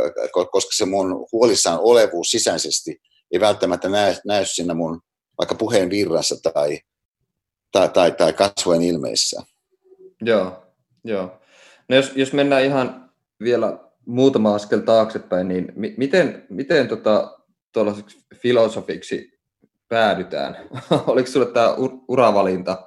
koska 0.50 0.70
se 0.76 0.84
mun 0.84 1.26
huolissaan 1.32 1.80
olevuus 1.80 2.30
sisäisesti 2.30 3.00
ei 3.32 3.40
välttämättä 3.40 3.88
näy, 3.88 4.14
näy 4.24 4.44
siinä 4.46 4.74
mun 4.74 5.00
vaikka 5.38 5.54
puheen 5.54 5.90
virrassa 5.90 6.36
tai, 6.52 6.78
tai, 7.72 7.88
tai, 7.88 8.12
tai 8.12 8.32
kasvojen 8.32 8.82
ilmeissä. 8.82 9.42
Joo, 10.22 10.62
joo. 11.04 11.40
No 11.88 11.96
jos, 11.96 12.12
jos 12.14 12.32
mennään 12.32 12.64
ihan 12.64 13.10
vielä 13.40 13.78
muutama 14.06 14.54
askel 14.54 14.78
taaksepäin, 14.80 15.48
niin 15.48 15.72
mi- 15.76 15.94
miten, 15.96 16.46
miten 16.50 16.88
tota, 16.88 17.38
tuollaiseksi 17.72 18.18
filosofiksi 18.34 19.38
päädytään? 19.88 20.56
Oliko 21.06 21.26
sinulle 21.26 21.52
tämä 21.52 21.74
uravalinta 22.08 22.86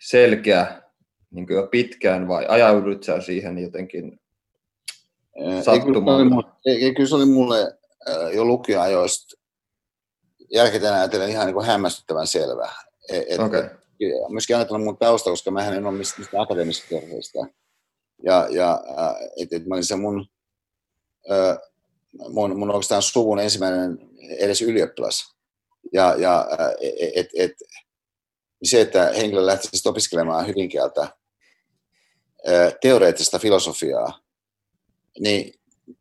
selkeä 0.00 0.82
niin 1.30 1.46
jo 1.50 1.66
pitkään 1.66 2.28
vai 2.28 2.46
ajaudut 2.48 3.02
sä 3.02 3.20
siihen 3.20 3.58
jotenkin 3.58 4.20
sattumaan? 5.64 6.44
Kyllä 6.96 7.08
se 7.08 7.14
oli 7.14 7.26
mulle 7.26 7.78
jo 8.34 8.44
lukioajoista 8.44 9.36
jälkikäteen 10.50 10.94
ajatellen 10.94 11.30
ihan 11.30 11.46
niin 11.46 11.64
hämmästyttävän 11.64 12.26
selvä. 12.26 12.72
E, 13.08 13.18
et, 13.18 13.40
okay. 13.40 13.68
Myöskin 14.28 14.56
ajatellen 14.56 14.84
mun 14.84 14.96
tausta, 14.96 15.30
koska 15.30 15.50
mä 15.50 15.66
en 15.66 15.86
ole 15.86 15.96
mistä, 15.96 16.18
mistä 16.18 16.40
akateemisesta 16.40 16.88
perheestä. 16.90 17.38
Ja, 18.22 18.46
ja 18.50 18.80
et, 19.36 19.52
et 19.52 19.66
mä 19.66 19.74
olin 19.74 19.84
se 19.84 19.96
mun, 19.96 20.26
mun, 22.28 22.58
mun 22.58 22.70
oikeastaan 22.70 23.02
suvun 23.02 23.38
ensimmäinen 23.38 23.98
edes 24.38 24.62
ylioppilas. 24.62 25.36
Ja, 25.92 26.14
ja 26.18 26.46
et, 26.80 27.12
et, 27.14 27.28
et, 27.34 27.52
se, 28.64 28.80
että 28.80 29.12
henkilö 29.16 29.46
lähtisi 29.46 29.88
opiskelemaan 29.88 30.46
Hyvinkäältä 30.46 31.08
teoreettista 32.80 33.38
filosofiaa, 33.38 34.20
niin 35.20 35.54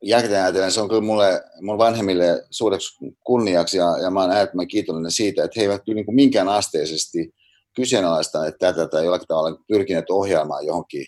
jälkeen 0.04 0.44
ajatellen 0.44 0.72
se 0.72 0.82
on 0.82 0.90
kyllä 0.90 1.02
mulle, 1.02 1.44
mun 1.62 1.78
vanhemmille 1.78 2.46
suureksi 2.52 2.98
kunniaksi 3.24 3.78
ja, 3.78 3.98
ja 4.02 4.10
mä 4.10 4.22
oon 4.22 4.32
äärettömän 4.32 4.68
kiitollinen 4.68 5.12
siitä, 5.12 5.44
että 5.44 5.60
he 5.60 5.62
eivät 5.62 5.82
kyllä 5.86 5.96
niin 5.96 6.16
minkään 6.16 6.50
asteisesti 6.50 7.34
kyseenalaistaneet 7.76 8.56
tätä 8.60 8.88
tai 8.88 9.04
jollakin 9.04 9.28
tavalla 9.28 9.64
pyrkineet 9.68 10.10
ohjaamaan 10.10 10.66
johonkin, 10.66 11.06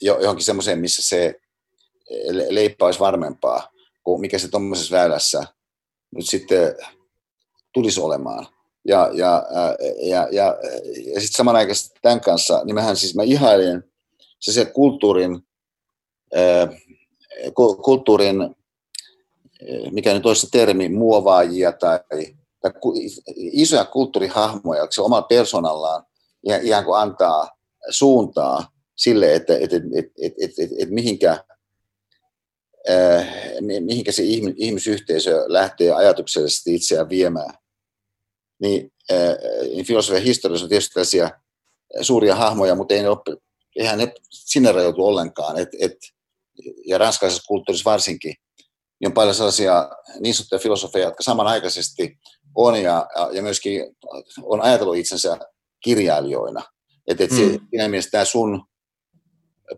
johonkin 0.00 0.44
semmoiseen, 0.44 0.78
missä 0.78 1.02
se 1.02 1.34
leipä 2.48 2.84
olisi 2.86 3.00
varmempaa 3.00 3.68
kuin 4.04 4.20
mikä 4.20 4.38
se 4.38 4.48
tuommoisessa 4.48 4.96
väylässä 4.96 5.44
nyt 6.14 6.28
sitten 6.28 6.76
tulisi 7.74 8.00
olemaan. 8.00 8.46
Ja, 8.84 9.10
ja, 9.12 9.42
ja, 10.02 10.28
ja, 10.32 10.56
ja 11.14 11.20
sitten 11.20 11.36
samanaikaisesti 11.36 11.98
tämän 12.02 12.20
kanssa, 12.20 12.62
niin 12.64 12.74
mähän 12.74 12.96
siis 12.96 13.14
mä 13.14 13.22
ihailin 13.22 13.82
se, 14.40 14.52
se 14.52 14.64
kulttuurin, 14.64 15.40
kulttuurin, 17.82 18.36
mikä 19.90 20.14
nyt 20.14 20.26
olisi 20.26 20.40
se 20.40 20.48
termi, 20.50 20.88
muovaajia 20.88 21.72
tai, 21.72 22.00
tai 22.60 22.72
isoja 23.36 23.84
kulttuurihahmoja, 23.84 24.80
jotka 24.80 24.92
se 24.92 25.02
oma 25.02 25.22
persoonallaan 25.22 26.06
ihan 26.62 26.84
kuin 26.84 26.98
antaa 26.98 27.50
suuntaa 27.90 28.72
sille, 28.96 29.34
että 29.34 29.58
että 29.58 29.76
että 29.76 30.10
että 30.22 30.40
että 30.42 30.62
että, 30.62 30.74
että 30.78 30.94
mihinkä, 30.94 31.44
mihinkä 33.80 34.12
se 34.12 34.22
ihmisyhteisö 34.56 35.44
lähtee 35.46 35.92
ajatuksellisesti 35.92 36.74
itseään 36.74 37.08
viemään 37.08 37.61
niin, 38.62 38.92
äh, 39.12 39.36
niin 39.74 39.86
filosofian 39.86 40.22
historiassa 40.22 40.64
on 40.64 40.68
tietysti 40.68 40.94
tällaisia 40.94 41.30
suuria 42.00 42.36
hahmoja, 42.36 42.74
mutta 42.74 42.94
ei 42.94 43.02
ne 43.02 43.08
ole, 43.08 43.36
eihän 43.76 43.98
ne 43.98 44.12
sinne 44.30 44.72
rajoitu 44.72 45.06
ollenkaan. 45.06 45.58
Et, 45.58 45.68
et, 45.80 45.96
ja 46.86 46.98
ranskalaisessa 46.98 47.46
kulttuurissa 47.48 47.90
varsinkin, 47.90 48.34
niin 49.00 49.06
on 49.08 49.12
paljon 49.12 49.34
sellaisia 49.34 49.90
niin 50.20 50.34
sanottuja 50.34 50.58
filosofeja, 50.58 51.04
jotka 51.04 51.22
samanaikaisesti 51.22 52.18
on 52.54 52.82
ja, 52.82 53.06
ja 53.32 53.42
myöskin 53.42 53.96
on 54.42 54.60
ajatellut 54.60 54.96
itsensä 54.96 55.38
kirjailijoina. 55.84 56.62
Että 57.06 57.24
et 57.24 57.30
mm. 57.30 57.36
siinä 57.36 57.88
mielessä 57.88 58.10
tämä 58.10 58.24
sun 58.24 58.64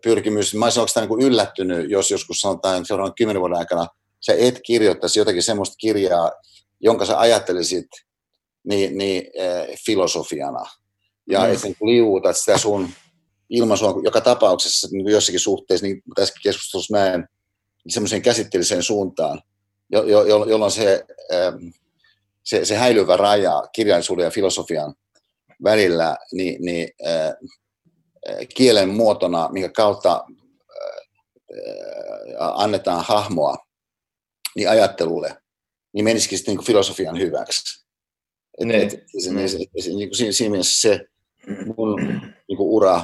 pyrkimys, 0.03 0.55
mä 0.55 0.65
olisin 0.65 0.81
oikeastaan 0.81 1.07
niin 1.09 1.27
yllättynyt, 1.27 1.89
jos 1.89 2.11
joskus 2.11 2.37
sanotaan 2.41 2.85
seuraavan 2.85 3.15
kymmenen 3.17 3.39
vuoden 3.39 3.57
aikana 3.57 3.87
sä 4.25 4.33
et 4.37 4.59
kirjoittaisi 4.65 5.19
jotakin 5.19 5.43
semmoista 5.43 5.75
kirjaa, 5.77 6.31
jonka 6.79 7.05
sä 7.05 7.19
ajattelisit 7.19 7.87
niin, 8.65 8.97
niin 8.97 9.23
äh, 9.39 9.67
filosofiana. 9.85 10.65
Ja 11.29 11.39
mm. 11.39 11.53
että 11.53 11.67
niin 11.67 11.75
liuutat 11.81 12.37
sitä 12.37 12.57
sun 12.57 12.89
ilmaisua 13.49 14.01
joka 14.03 14.21
tapauksessa 14.21 14.87
niin 14.91 15.07
jossakin 15.07 15.39
suhteessa, 15.39 15.85
niin 15.85 16.01
tässä 16.15 16.33
keskustelussa 16.43 16.93
näen, 16.93 17.27
niin 17.85 17.93
semmoiseen 17.93 18.21
käsitteelliseen 18.21 18.83
suuntaan, 18.83 19.41
jo, 19.91 20.03
jo, 20.03 20.45
jolloin 20.45 20.71
se, 20.71 21.05
ähm, 21.33 21.67
se, 22.43 22.65
se 22.65 22.75
häilyvä 22.75 23.17
raja 23.17 23.63
kirjallisuuden 23.73 24.23
ja 24.23 24.31
filosofian 24.31 24.95
välillä 25.63 26.17
niin, 26.31 26.61
niin 26.61 26.89
äh, 27.07 27.33
kielen 28.55 28.89
muotona, 28.89 29.49
minkä 29.51 29.69
kautta 29.69 30.25
äh, 31.51 31.85
annetaan 32.37 33.05
hahmoa 33.05 33.55
niin 34.55 34.69
ajattelulle, 34.69 35.37
niin 35.93 36.05
menisikin 36.05 36.37
sitten 36.37 36.55
niin 36.55 36.65
filosofian 36.65 37.19
hyväksi. 37.19 37.84
Et, 38.61 38.67
niin. 38.67 38.81
et, 38.81 38.91
se, 39.19 39.33
niin. 39.33 39.49
se, 39.49 39.57
se, 39.79 39.89
niin 39.89 40.09
kuin 40.09 40.33
siinä, 40.33 40.49
mielessä 40.49 40.81
se 40.81 41.05
mun 41.77 41.95
niin 42.47 42.57
kuin 42.57 42.69
ura, 42.69 43.01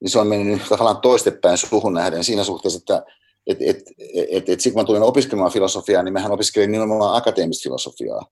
niin 0.00 0.10
se 0.10 0.18
on 0.18 0.26
mennyt 0.26 0.62
tavallaan 0.68 1.00
toistepäin 1.00 1.58
suhun 1.58 1.94
nähden 1.94 2.24
siinä 2.24 2.44
suhteessa, 2.44 2.78
että 2.78 3.04
et, 3.46 3.58
et, 3.60 3.76
et, 4.30 4.48
et 4.48 4.60
sitten 4.60 4.72
kun 4.72 4.82
mä 4.82 4.86
tulin 4.86 5.02
opiskelemaan 5.02 5.52
filosofiaa, 5.52 6.02
niin 6.02 6.12
mehän 6.12 6.32
opiskelin 6.32 6.72
nimenomaan 6.72 7.16
akateemista 7.16 7.62
filosofiaa. 7.62 8.26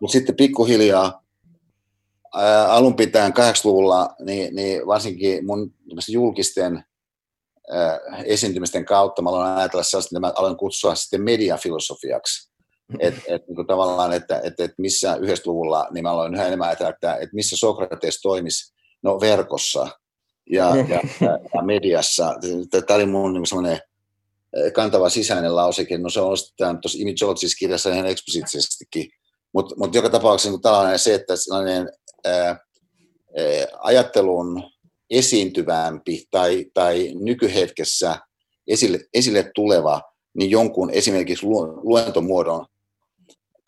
Mutta 0.00 0.12
sitten 0.12 0.36
pikkuhiljaa 0.36 1.24
ää, 2.34 2.72
alun 2.72 2.96
pitäen 2.96 3.32
80-luvulla, 3.32 4.14
niin, 4.24 4.54
niin 4.54 4.86
varsinkin 4.86 5.46
mun 5.46 5.74
julkisten 6.08 6.84
äh, 7.74 8.22
esiintymisten 8.24 8.84
kautta 8.84 9.22
mä 9.22 9.30
aloin 9.30 9.58
ajatella 9.58 9.82
sellaista, 9.82 10.08
että 10.08 10.20
mä 10.20 10.32
aloin 10.36 10.56
kutsua 10.56 10.94
sitten 10.94 11.22
mediafilosofiaksi. 11.22 12.49
Et, 12.98 13.14
et, 13.28 13.42
niin 13.48 13.66
tavallaan, 13.66 14.12
että 14.12 14.40
et, 14.44 14.60
et 14.60 14.72
missä 14.78 15.16
yhdessä 15.16 15.50
luvulla, 15.50 15.88
niin 15.90 16.02
mä 16.02 16.10
aloin 16.10 16.34
yhä 16.34 16.46
enemmän 16.46 16.68
ajatella, 16.68 16.90
että 16.90 17.14
et 17.14 17.32
missä 17.32 17.56
Sokrates 17.56 18.20
toimisi, 18.22 18.74
no 19.02 19.20
verkossa 19.20 19.88
ja, 20.50 20.76
ja, 20.76 21.00
ja 21.54 21.62
mediassa. 21.62 22.34
Tämä 22.70 22.96
oli 22.96 23.06
mun 23.06 23.32
niin 23.32 23.46
sellainen 23.46 23.80
kantava 24.74 25.08
sisäinen 25.08 25.56
lauseke, 25.56 25.98
no 25.98 26.10
se 26.10 26.20
on 26.20 26.36
tuossa 26.58 26.98
Imi 26.98 27.10
George's 27.12 27.56
kirjassa 27.58 27.90
ihan 27.90 28.06
eksplisiittisestikin, 28.06 29.10
mutta 29.54 29.74
mut 29.78 29.94
joka 29.94 30.10
tapauksessa 30.10 30.50
niin 30.50 30.62
tällainen 30.62 30.98
se, 30.98 31.14
että 31.14 31.36
sellainen 31.36 31.88
ää, 32.24 32.46
ää, 32.46 32.58
ajattelun 33.78 34.62
esiintyvämpi 35.10 36.24
tai, 36.30 36.66
tai 36.74 37.14
nykyhetkessä 37.20 38.18
esille, 38.66 38.98
esille 39.14 39.50
tuleva, 39.54 40.02
niin 40.34 40.50
jonkun 40.50 40.90
esimerkiksi 40.90 41.46
luentomuodon 41.82 42.66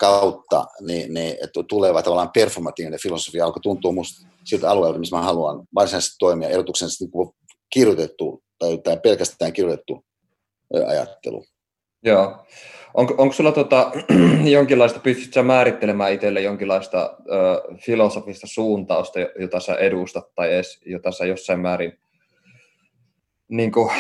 kautta 0.02 0.64
niin, 0.80 1.14
niin, 1.14 1.36
tuleva 1.68 2.02
tavallaan 2.02 2.30
performatiivinen 2.34 3.00
filosofia 3.02 3.44
alkoi 3.44 3.60
tuntua 3.62 3.92
musta 3.92 4.28
siltä 4.44 4.70
alueelta, 4.70 4.98
missä 4.98 5.16
mä 5.16 5.22
haluan 5.22 5.66
varsinaisesti 5.74 6.16
toimia, 6.18 6.48
erotuksellisesti 6.48 7.04
niin 7.04 7.34
kirjoitettu 7.72 8.42
tai, 8.58 8.78
tai 8.78 8.96
pelkästään 9.02 9.52
kirjoitettu 9.52 10.04
ajattelu. 10.86 11.44
Joo. 12.02 12.46
Onko, 12.94 13.14
onko 13.18 13.32
sulla 13.34 13.52
tota, 13.52 13.92
jonkinlaista, 14.56 15.00
pystytkö 15.00 15.42
määrittelemään 15.42 16.12
itselle 16.12 16.40
jonkinlaista 16.40 17.16
ö, 17.20 17.76
filosofista 17.84 18.46
suuntausta, 18.46 19.20
jota 19.20 19.60
sä 19.60 19.74
edustat 19.74 20.24
tai 20.34 20.54
edes, 20.54 20.80
jota 20.86 21.12
sä 21.12 21.24
jossain 21.24 21.60
määrin 21.60 21.98
niin 23.48 23.72
kuin, 23.72 23.90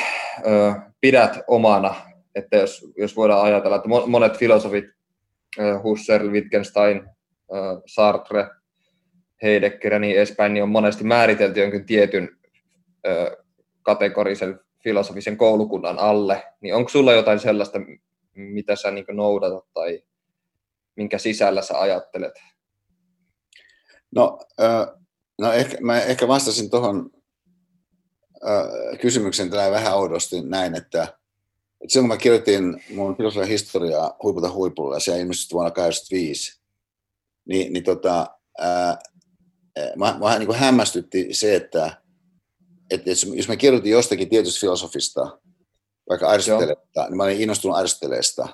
ö, 0.46 0.72
pidät 1.00 1.38
omana? 1.48 1.94
Että 2.34 2.56
jos, 2.56 2.86
jos 2.96 3.16
voidaan 3.16 3.42
ajatella, 3.42 3.76
että 3.76 3.88
monet 4.06 4.38
filosofit, 4.38 4.84
Husserl, 5.82 6.32
Wittgenstein, 6.32 7.08
Sartre, 7.86 8.46
Heidegger 9.42 9.92
ja 9.92 9.98
niin 9.98 10.16
edespäin, 10.16 10.54
niin 10.54 10.62
on 10.62 10.68
monesti 10.68 11.04
määritelty 11.04 11.60
jonkin 11.60 11.86
tietyn 11.86 12.28
kategorisen 13.82 14.60
filosofisen 14.84 15.36
koulukunnan 15.36 15.98
alle, 15.98 16.42
niin 16.60 16.74
onko 16.74 16.88
sulla 16.88 17.12
jotain 17.12 17.38
sellaista, 17.38 17.78
mitä 18.34 18.76
sä 18.76 18.90
niin 18.90 19.04
noudatat 19.12 19.64
tai 19.74 20.02
minkä 20.96 21.18
sisällä 21.18 21.62
sä 21.62 21.80
ajattelet? 21.80 22.34
No, 24.14 24.38
no 25.38 25.52
ehkä, 25.52 25.76
mä 25.80 26.00
ehkä 26.00 26.28
vastasin 26.28 26.70
tuohon 26.70 27.10
kysymykseen 29.00 29.50
tällä 29.50 29.70
vähän 29.70 29.94
oudosti 29.94 30.42
näin, 30.42 30.74
että, 30.74 31.18
että 31.82 31.92
silloin 31.92 32.08
kun 32.08 32.16
mä 32.16 32.22
kirjoitin 32.22 32.82
mun 32.94 33.16
filosofian 33.16 33.48
historiaa 33.48 34.16
huipulta 34.22 34.52
huipulla, 34.52 34.96
ja 34.96 35.00
se 35.00 35.20
ilmestyi 35.20 35.54
vuonna 35.54 35.70
1985, 35.70 36.60
niin, 37.48 37.72
niin 37.72 37.84
tota, 37.84 38.26
äh, 38.60 38.98
mä, 39.96 40.18
mä 40.20 40.38
niin 40.38 40.54
hämmästytti 40.54 41.34
se, 41.34 41.56
että, 41.56 42.02
että 42.90 43.10
jos 43.10 43.48
mä 43.48 43.56
kirjoitin 43.56 43.92
jostakin 43.92 44.28
tietystä 44.28 44.60
filosofista, 44.60 45.38
vaikka 46.08 46.28
Aristoteleesta, 46.28 47.04
niin 47.08 47.16
mä 47.16 47.22
olin 47.22 47.40
innostunut 47.40 47.76
Aristoteleesta. 47.76 48.48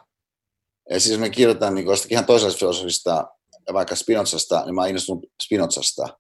Ja 0.91 1.01
siis 1.01 1.11
jos 1.11 1.21
mä 1.21 1.29
kirjoitan 1.29 1.75
niin 1.75 1.87
jostakin 1.87 2.15
ihan 2.15 2.27
toisesta 2.27 2.59
filosofista, 2.59 3.29
vaikka 3.73 3.97
Spinozasta, 3.97 4.65
niin 4.65 4.75
mä 4.75 4.81
olin 4.81 4.91
innostunut 4.91 5.27
Spinozasta. 5.43 6.19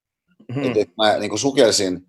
Mm-hmm. 0.49 0.65
Että 0.65 0.81
et 0.81 0.91
mä 0.97 1.19
niin 1.19 1.39
sukelsin 1.39 2.07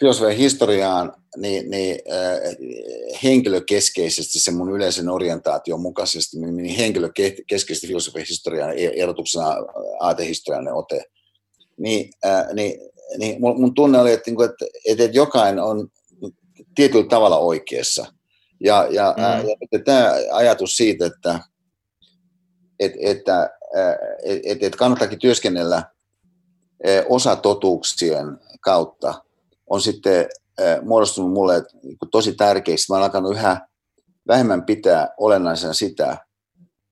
filosofian 0.00 0.36
historiaan 0.36 1.23
niin, 1.36 1.70
niin 1.70 1.98
äh, 2.12 2.56
henkilökeskeisesti 3.22 4.40
sen 4.40 4.54
mun 4.54 4.72
yleisen 4.76 5.08
orientaation 5.08 5.80
mukaisesti, 5.80 6.38
niin 6.40 6.76
henkilökeskeisesti 6.76 7.86
filosofian 7.86 8.26
historiaan 8.28 8.72
erotuksena 8.78 9.56
aatehistoriallinen 10.00 10.74
ote. 10.74 11.04
Niin, 11.78 12.10
äh, 12.26 12.46
niin, 12.54 12.80
niin 13.18 13.40
mun, 13.40 13.60
mun 13.60 13.74
tunne 13.74 13.98
oli, 13.98 14.12
että, 14.12 14.30
niinku, 14.30 14.42
että, 14.42 14.66
että, 14.88 15.04
että 15.04 15.16
jokainen 15.16 15.64
on 15.64 15.88
tietyllä 16.74 17.08
tavalla 17.08 17.38
oikeassa. 17.38 18.06
Ja, 18.60 18.86
ja, 18.90 19.14
mm. 19.16 19.48
ja 19.72 19.78
tämä 19.84 20.14
ajatus 20.32 20.76
siitä, 20.76 21.06
että, 21.06 21.40
että, 22.80 22.98
että, 23.00 23.50
että, 24.44 24.66
että 24.66 24.78
kannattaakin 24.78 25.18
työskennellä 25.18 25.82
osatotuuksien 27.08 28.26
kautta, 28.60 29.14
on 29.66 29.80
sitten 29.80 30.28
muodostunut 30.82 31.32
mulle 31.32 31.62
tosi 32.10 32.34
tärkeäksi. 32.34 32.86
Mä 32.88 32.96
olen 32.96 33.04
alkanut 33.04 33.32
yhä 33.32 33.66
vähemmän 34.28 34.64
pitää 34.64 35.08
olennaisena 35.18 35.72
sitä, 35.72 36.18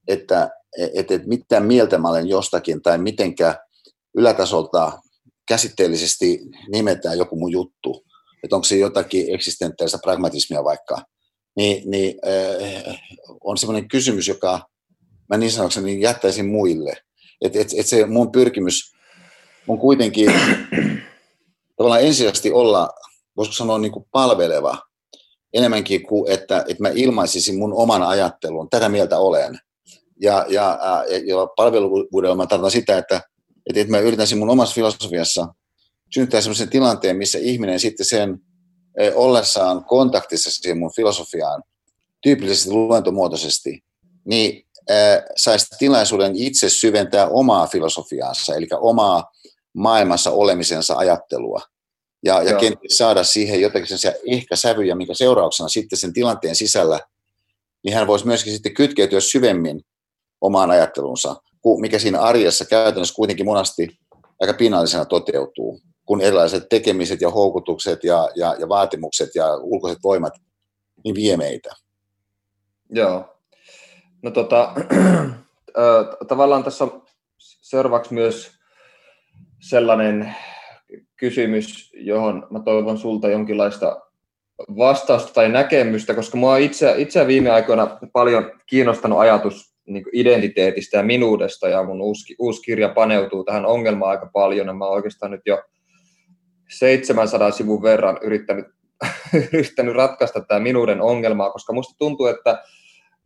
että, 0.08 0.50
että, 0.94 1.14
että 1.14 1.28
mitä 1.28 1.60
mieltä 1.60 1.98
mä 1.98 2.08
olen 2.08 2.28
jostakin 2.28 2.82
tai 2.82 2.98
mitenkä 2.98 3.56
ylätasolta 4.14 4.92
käsitteellisesti 5.48 6.40
nimetään 6.72 7.18
joku 7.18 7.36
mun 7.36 7.52
juttu, 7.52 8.04
että 8.44 8.56
onko 8.56 8.64
se 8.64 8.76
jotakin 8.76 9.34
eksistentiaalista 9.34 9.98
pragmatismia 10.02 10.64
vaikka, 10.64 11.02
niin, 11.56 11.90
niin 11.90 12.14
äh, 12.26 13.00
on 13.44 13.58
semmoinen 13.58 13.88
kysymys, 13.88 14.28
joka 14.28 14.60
mä 15.28 15.36
niin 15.36 15.52
sanokseni 15.52 16.00
jättäisin 16.00 16.46
muille. 16.46 16.96
Että 17.40 17.58
et, 17.60 17.68
et 17.76 17.86
se 17.86 18.06
mun 18.06 18.32
pyrkimys 18.32 18.92
on 19.68 19.78
kuitenkin 19.78 20.32
tavallaan 21.76 22.02
ensisijaisesti 22.02 22.52
olla, 22.52 22.90
voisiko 23.36 23.54
sanoa 23.54 23.78
niin 23.78 23.92
kuin 23.92 24.06
palveleva, 24.12 24.78
enemmänkin 25.52 26.02
kuin 26.02 26.32
että, 26.32 26.64
että 26.68 26.82
mä 26.82 26.88
ilmaisisin 26.88 27.58
mun 27.58 27.72
oman 27.72 28.02
ajattelun, 28.02 28.70
tätä 28.70 28.88
mieltä 28.88 29.18
olen. 29.18 29.58
Ja, 30.20 30.46
ja, 30.48 30.78
ja, 31.08 31.46
palveluvuudella 31.56 32.36
mä 32.36 32.46
tarkoitan 32.46 32.70
sitä, 32.70 32.98
että, 32.98 33.20
että, 33.74 33.90
mä 33.90 33.98
yritän 33.98 34.26
mun 34.38 34.50
omassa 34.50 34.74
filosofiassa 34.74 35.48
synnyttää 36.14 36.40
sellaisen 36.40 36.70
tilanteen, 36.70 37.16
missä 37.16 37.38
ihminen 37.38 37.80
sitten 37.80 38.06
sen 38.06 38.38
ollessaan 39.14 39.84
kontaktissa 39.84 40.50
siihen 40.50 40.78
mun 40.78 40.92
filosofiaan, 40.96 41.62
tyypillisesti 42.22 42.70
luentomuotoisesti, 42.70 43.84
niin 44.24 44.66
saisi 45.36 45.66
tilaisuuden 45.78 46.36
itse 46.36 46.68
syventää 46.68 47.28
omaa 47.28 47.66
filosofiaansa, 47.66 48.54
eli 48.54 48.66
omaa 48.80 49.24
maailmassa 49.74 50.30
olemisensa 50.30 50.96
ajattelua. 50.96 51.60
Ja, 52.24 52.42
ja 52.42 52.58
kenties 52.58 52.98
saada 52.98 53.24
siihen 53.24 53.60
jotakin 53.60 53.98
sen 53.98 54.14
ehkä 54.26 54.56
sävyjä, 54.56 54.94
mikä 54.94 55.14
seurauksena 55.14 55.68
sitten 55.68 55.98
sen 55.98 56.12
tilanteen 56.12 56.56
sisällä, 56.56 57.00
niin 57.84 57.94
hän 57.94 58.06
voisi 58.06 58.26
myöskin 58.26 58.52
sitten 58.52 58.74
kytkeytyä 58.74 59.20
syvemmin 59.20 59.80
omaan 60.40 60.70
ajattelunsa, 60.70 61.36
mikä 61.80 61.98
siinä 61.98 62.20
arjessa 62.20 62.64
käytännössä 62.64 63.14
kuitenkin 63.14 63.46
monasti 63.46 63.88
aika 64.40 64.54
pinnallisena 64.54 65.04
toteutuu 65.04 65.80
kun 66.06 66.20
erilaiset 66.20 66.68
tekemiset 66.68 67.20
ja 67.20 67.30
houkutukset 67.30 68.04
ja, 68.04 68.28
ja, 68.34 68.56
ja 68.58 68.68
vaatimukset 68.68 69.34
ja 69.34 69.54
ulkoiset 69.54 69.98
voimat 70.02 70.32
niin 71.04 71.14
vie 71.14 71.36
meitä. 71.36 71.70
Joo. 72.90 73.36
No 74.22 74.30
tota, 74.30 74.74
tavallaan 76.28 76.64
tässä 76.64 76.84
on 76.84 77.02
seuraavaksi 77.40 78.14
myös 78.14 78.50
sellainen 79.60 80.34
kysymys, 81.16 81.92
johon 81.94 82.46
mä 82.50 82.60
toivon 82.60 82.98
sulta 82.98 83.28
jonkinlaista 83.28 84.00
vastausta 84.76 85.32
tai 85.32 85.48
näkemystä, 85.48 86.14
koska 86.14 86.36
mua 86.36 86.56
itse, 86.56 86.94
itse 86.96 87.26
viime 87.26 87.50
aikoina 87.50 87.98
paljon 88.12 88.50
kiinnostanut 88.66 89.18
ajatus 89.18 89.72
niin 89.86 90.04
identiteetistä 90.12 90.96
ja 90.96 91.02
minuudesta, 91.02 91.68
ja 91.68 91.82
mun 91.82 92.02
uusi, 92.02 92.34
uusi 92.38 92.62
kirja 92.62 92.88
paneutuu 92.88 93.44
tähän 93.44 93.66
ongelmaan 93.66 94.10
aika 94.10 94.30
paljon, 94.32 94.66
ja 94.66 94.72
mä 94.72 94.84
oon 94.84 94.94
oikeastaan 94.94 95.32
nyt 95.32 95.40
jo 95.46 95.62
700 96.68 97.50
sivun 97.50 97.82
verran 97.82 98.18
yrittänyt, 98.22 98.66
yrittänyt 99.52 99.94
ratkaista 99.94 100.40
tämä 100.40 100.60
minuuden 100.60 101.00
ongelmaa, 101.00 101.50
koska 101.50 101.72
musta 101.72 101.94
tuntuu, 101.98 102.26
että 102.26 102.62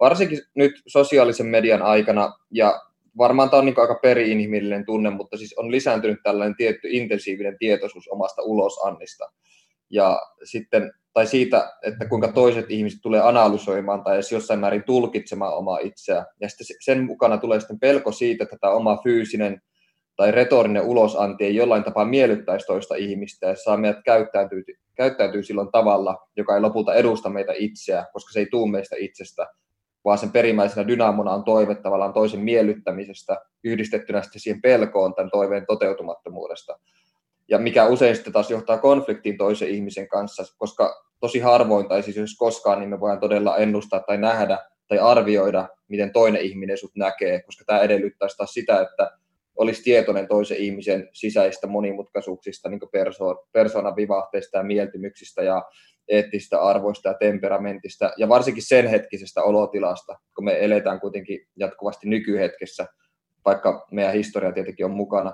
varsinkin 0.01 0.39
nyt 0.55 0.73
sosiaalisen 0.87 1.47
median 1.47 1.83
aikana, 1.83 2.33
ja 2.51 2.81
varmaan 3.19 3.51
tämä 3.51 3.59
on 3.59 3.67
niin 3.67 3.81
aika 3.81 3.99
peri-inhimillinen 4.03 4.87
tunne, 4.87 5.11
mutta 5.11 5.37
siis 5.37 5.55
on 5.59 5.71
lisääntynyt 5.71 6.19
tällainen 6.23 6.57
tietty 6.57 6.89
intensiivinen 6.91 7.59
tietoisuus 7.59 8.09
omasta 8.09 8.43
ulosannista. 8.43 9.33
Ja 9.91 10.23
sitten, 10.45 10.93
tai 11.13 11.27
siitä, 11.27 11.73
että 11.83 12.09
kuinka 12.09 12.33
toiset 12.33 12.71
ihmiset 12.71 12.99
tulee 13.03 13.21
analysoimaan 13.21 14.05
tai 14.05 14.15
edes 14.15 14.33
jossain 14.33 14.61
määrin 14.61 14.85
tulkitsemaan 14.85 15.55
omaa 15.55 15.79
itseä. 15.79 16.25
Ja 16.41 16.49
sitten 16.49 16.77
sen 16.81 17.05
mukana 17.05 17.39
tulee 17.39 17.61
sitten 17.61 17.81
pelko 17.81 18.13
siitä, 18.13 18.45
että 18.45 18.57
tämä 18.61 18.73
oma 18.73 18.99
fyysinen 19.05 19.63
tai 20.17 20.31
retorinen 20.31 20.83
ulosanti 20.83 21.45
ei 21.45 21.55
jollain 21.55 21.85
tapaa 21.85 22.05
miellyttäisi 22.05 22.67
toista 22.67 22.95
ihmistä 22.95 23.47
ja 23.47 23.57
saa 23.57 23.77
meidät 23.77 24.05
käyttäytyy, 24.05 24.65
käyttäytyy 24.95 25.43
silloin 25.43 25.73
tavalla, 25.73 26.29
joka 26.37 26.55
ei 26.55 26.61
lopulta 26.61 26.95
edusta 26.95 27.31
meitä 27.31 27.53
itseä, 27.57 28.07
koska 28.13 28.33
se 28.33 28.41
ei 28.41 28.47
tuu 28.51 28.67
meistä 28.67 28.97
itsestä, 28.99 29.47
vaan 30.07 30.19
sen 30.19 30.33
perimmäisenä 30.33 30.89
dynamona 30.89 31.33
on 31.33 31.45
toive 31.45 31.75
tavallaan 31.75 32.13
toisen 32.13 32.41
miellyttämisestä 32.41 33.41
yhdistettynä 33.65 34.23
sitten 34.23 34.41
siihen 34.41 34.63
pelkoon 34.63 35.15
tämän 35.15 35.31
toiveen 35.31 35.67
toteutumattomuudesta. 35.67 36.79
Ja 37.49 37.59
mikä 37.59 37.87
usein 37.87 38.15
sitten 38.15 38.33
taas 38.33 38.51
johtaa 38.51 38.79
konfliktiin 38.79 39.39
toisen 39.39 39.69
ihmisen 39.69 40.09
kanssa, 40.09 40.55
koska 40.59 41.05
tosi 41.21 41.39
harvoin, 41.39 41.89
tai 41.89 42.03
siis 42.03 42.17
jos 42.17 42.37
koskaan, 42.39 42.81
niin 42.81 42.91
me 42.91 43.01
voidaan 43.01 43.21
todella 43.21 43.57
ennustaa 43.57 44.01
tai 44.01 44.19
nähdä 44.19 44.59
tai 44.89 44.99
arvioida, 44.99 45.69
miten 45.89 46.13
toinen 46.13 46.43
ihminen 46.43 46.79
sut 46.79 46.97
näkee, 46.97 47.43
koska 47.43 47.65
tämä 47.65 47.81
edellyttäisi 47.81 48.37
taas 48.37 48.55
sitä, 48.55 48.81
että 48.81 49.11
olisi 49.57 49.83
tietoinen 49.83 50.29
toisen 50.29 50.57
ihmisen 50.57 51.09
sisäistä 51.13 51.67
monimutkaisuuksista, 51.67 52.69
niin 52.69 52.81
perso- 52.93 53.49
persoonavivahteista 53.53 54.59
ja 54.59 54.65
mieltymyksistä 54.65 55.43
ja 55.43 55.63
eettistä 56.09 56.63
arvoista 56.63 57.09
ja 57.09 57.15
temperamentista 57.15 58.13
ja 58.17 58.29
varsinkin 58.29 58.67
sen 58.67 58.87
hetkisestä 58.87 59.43
olotilasta, 59.43 60.19
kun 60.37 60.45
me 60.45 60.65
eletään 60.65 61.01
kuitenkin 61.01 61.41
jatkuvasti 61.57 62.09
nykyhetkessä, 62.09 62.87
vaikka 63.45 63.87
meidän 63.91 64.15
historia 64.15 64.53
tietenkin 64.53 64.87
on 64.87 64.93
mukana 64.93 65.33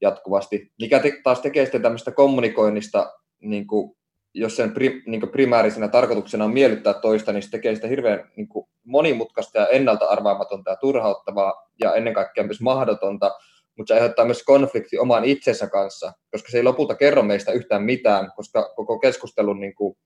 jatkuvasti, 0.00 0.72
mikä 0.80 1.00
te, 1.00 1.12
taas 1.22 1.40
tekee 1.40 1.64
sitten 1.64 1.82
tämmöistä 1.82 2.10
kommunikoinnista, 2.10 3.12
niin 3.40 3.66
kuin, 3.66 3.96
jos 4.34 4.56
sen 4.56 4.72
pri, 4.72 5.02
niin 5.06 5.20
kuin 5.20 5.32
primäärisenä 5.32 5.88
tarkoituksena 5.88 6.44
on 6.44 6.52
miellyttää 6.52 6.94
toista, 6.94 7.32
niin 7.32 7.42
se 7.42 7.50
tekee 7.50 7.74
sitä 7.74 7.88
hirveän 7.88 8.30
niin 8.36 8.48
kuin 8.48 8.68
monimutkaista 8.84 9.58
ja 9.58 9.68
ennalta 9.68 10.04
arvaamatonta 10.04 10.70
ja 10.70 10.76
turhauttavaa 10.76 11.54
ja 11.80 11.94
ennen 11.94 12.14
kaikkea 12.14 12.44
myös 12.44 12.60
mahdotonta, 12.60 13.30
mutta 13.78 13.88
se 13.90 13.94
aiheuttaa 13.94 14.24
myös 14.24 14.42
konflikti 14.42 14.98
oman 14.98 15.24
itsensä 15.24 15.66
kanssa, 15.66 16.12
koska 16.30 16.50
se 16.50 16.56
ei 16.56 16.62
lopulta 16.62 16.94
kerro 16.94 17.22
meistä 17.22 17.52
yhtään 17.52 17.82
mitään, 17.82 18.32
koska 18.36 18.72
koko 18.76 18.98
keskustelun 18.98 19.60
niin 19.60 19.74
kuin, 19.74 19.96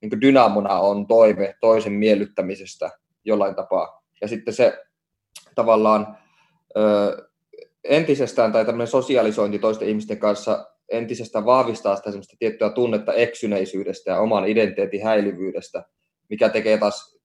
niin 0.00 0.10
kuin 0.10 0.20
dynamona 0.20 0.80
on 0.80 1.06
toive 1.06 1.54
toisen 1.60 1.92
miellyttämisestä 1.92 2.90
jollain 3.24 3.54
tapaa. 3.54 4.02
Ja 4.20 4.28
sitten 4.28 4.54
se 4.54 4.84
tavallaan 5.54 6.18
ö, 6.76 7.26
entisestään 7.84 8.52
tai 8.52 8.64
tämmöinen 8.64 8.86
sosialisointi 8.86 9.58
toisten 9.58 9.88
ihmisten 9.88 10.18
kanssa 10.18 10.66
entisestään 10.88 11.44
vahvistaa 11.44 11.96
sitä 11.96 12.10
tiettyä 12.38 12.70
tunnetta 12.70 13.12
eksyneisyydestä 13.12 14.10
ja 14.10 14.20
oman 14.20 14.48
identiteetin 14.48 15.04
häilyvyydestä, 15.04 15.84
mikä 16.30 16.48
tekee 16.48 16.78
taas 16.78 17.15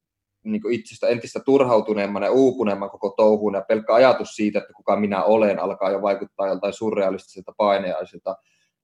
niin 0.43 0.61
kuin 0.61 0.73
itsestä 0.73 1.07
entistä 1.07 1.39
turhautuneemman 1.39 2.23
ja 2.23 2.31
uupuneemman 2.31 2.89
koko 2.89 3.09
touhuun, 3.09 3.53
ja 3.53 3.61
pelkkä 3.67 3.93
ajatus 3.93 4.35
siitä, 4.35 4.59
että 4.59 4.73
kuka 4.73 4.95
minä 4.95 5.23
olen, 5.23 5.59
alkaa 5.59 5.91
jo 5.91 6.01
vaikuttaa 6.01 6.47
joltain 6.47 6.73
surrealistiselta 6.73 7.53
paineiaisilta. 7.57 8.35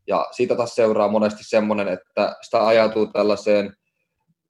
Ja 0.08 0.28
siitä 0.32 0.56
taas 0.56 0.76
seuraa 0.76 1.08
monesti 1.08 1.44
semmoinen, 1.44 1.88
että 1.88 2.36
sitä 2.42 2.68
ajatuu 2.68 3.08
tällaiseen 3.08 3.74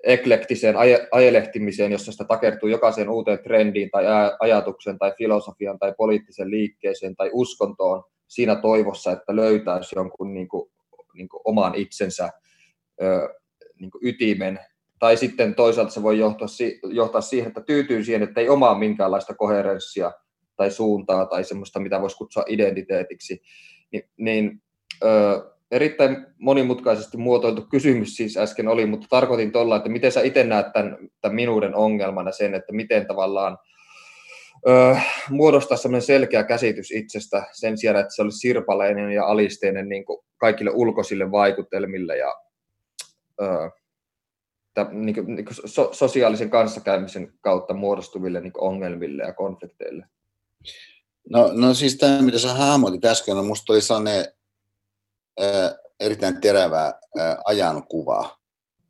eklektiseen 0.04 0.76
aj- 0.76 1.08
ajelehtimiseen, 1.12 1.92
jossa 1.92 2.12
sitä 2.12 2.24
takertuu 2.24 2.70
jokaiseen 2.70 3.10
uuteen 3.10 3.44
trendiin 3.44 3.90
tai 3.92 4.04
ajatukseen 4.40 5.00
tai 5.00 5.14
filosofian 5.18 5.80
tai 5.80 5.94
poliittiseen 5.98 6.52
liikkeeseen 6.52 7.16
tai 7.16 7.30
uskontoon 7.34 8.04
siinä 8.28 8.56
toivossa, 8.56 9.12
että 9.12 9.36
löytäisi 9.36 9.96
jonkun 9.96 10.34
niin 10.34 10.48
kuin, 10.48 10.72
niin 11.14 11.30
kuin 11.30 11.42
oman 11.46 11.76
itsensä 11.76 12.30
ö, 13.02 13.36
niin 13.80 13.92
kuin 13.92 14.08
ytimen 14.08 14.60
tai 15.00 15.18
sitten 15.18 15.56
toisaalta 15.56 15.92
se 15.92 16.04
voi 16.04 16.20
johtaa, 16.20 16.48
johtaa 16.84 17.22
siihen, 17.22 17.48
että 17.48 17.62
tyytyy 17.62 18.04
siihen, 18.04 18.24
että 18.24 18.42
ei 18.42 18.50
omaa 18.50 18.78
minkäänlaista 18.78 19.34
koherenssia 19.34 20.12
tai 20.56 20.72
suuntaa 20.72 21.26
tai 21.26 21.44
semmoista, 21.44 21.80
mitä 21.80 22.02
voisi 22.02 22.18
kutsua 22.18 22.44
identiteetiksi. 22.48 23.42
Ni, 23.92 24.04
niin 24.18 24.62
ö, 25.04 25.52
erittäin 25.72 26.26
monimutkaisesti 26.38 27.18
muotoiltu 27.18 27.62
kysymys 27.62 28.16
siis 28.16 28.38
äsken 28.38 28.68
oli, 28.68 28.86
mutta 28.86 29.08
tarkoitin 29.10 29.52
tuolla, 29.52 29.76
että 29.76 29.90
miten 29.90 30.12
sä 30.12 30.22
itse 30.22 30.44
näet 30.44 30.74
tämän, 30.74 30.98
tämän 31.22 31.36
minuuden 31.36 31.76
ongelmana 31.76 32.32
sen, 32.32 32.54
että 32.54 32.74
miten 32.74 33.08
tavallaan 33.08 33.58
ö, 34.68 34.96
muodostaa 35.30 35.78
semmoinen 35.78 36.06
selkeä 36.06 36.44
käsitys 36.44 36.92
itsestä 36.92 37.44
sen 37.52 37.78
sijaan, 37.78 38.00
että 38.00 38.16
se 38.16 38.22
olisi 38.22 38.40
sirpaleinen 38.40 39.12
ja 39.12 39.26
alisteinen 39.26 39.90
niin 39.90 40.06
kaikille 40.38 40.72
ulkoisille 40.74 41.32
vaikutelmille 41.32 42.18
ja 42.18 42.34
ö, 43.42 43.70
niin 44.84 45.16
kuin, 45.16 45.36
niin 45.36 45.46
kuin 45.46 45.56
so, 45.66 45.90
sosiaalisen 45.94 46.50
kanssakäymisen 46.50 47.34
kautta 47.42 47.74
muodostuville 47.74 48.42
niin 48.42 48.54
ongelmille 48.58 49.24
ja 49.24 49.34
konflikteille? 49.34 50.06
No, 51.30 51.52
no 51.54 51.74
siis 51.74 51.98
tämä, 51.98 52.22
mitä 52.22 52.40
sä 52.40 52.54
hahmotit 52.54 53.06
äsken, 53.06 53.38
on 53.38 53.46
musta 53.46 53.74
oli 53.74 53.82
sellainen 53.82 54.26
äh, 55.42 55.76
erittäin 56.00 56.42
terävä 56.42 56.86
äh, 56.86 57.38
ajankuva, 57.46 58.38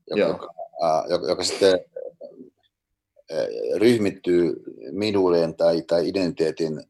joka, 0.09 0.21
joka, 0.21 0.47
äh, 0.83 1.09
joka, 1.09 1.27
joka 1.27 1.43
sitten 1.43 1.79
äh, 3.31 3.47
ryhmittyy 3.75 4.63
minuuden 4.91 5.55
tai, 5.55 5.81
tai 5.81 6.07
identiteetin 6.07 6.83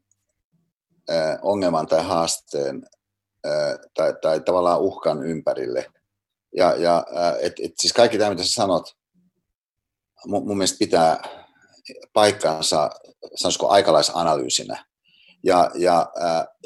äh, 1.10 1.38
ongelman 1.42 1.86
tai 1.86 2.04
haasteen 2.04 2.82
äh, 3.46 3.78
tai, 3.94 4.14
tai 4.22 4.40
tavallaan 4.40 4.80
uhkan 4.80 5.26
ympärille– 5.26 5.86
ja, 6.56 6.76
ja 6.76 7.06
et, 7.40 7.52
et 7.62 7.72
siis 7.80 7.92
kaikki 7.92 8.18
tämä, 8.18 8.30
mitä 8.30 8.42
sä 8.42 8.52
sanot, 8.52 8.96
mun, 10.26 10.46
mun 10.46 10.56
mielestä 10.56 10.78
pitää 10.78 11.22
paikkaansa, 12.12 12.90
sanoisiko 13.34 13.68
aikalaisanalyysinä. 13.68 14.84
Ja, 15.42 15.70
ja, 15.74 16.06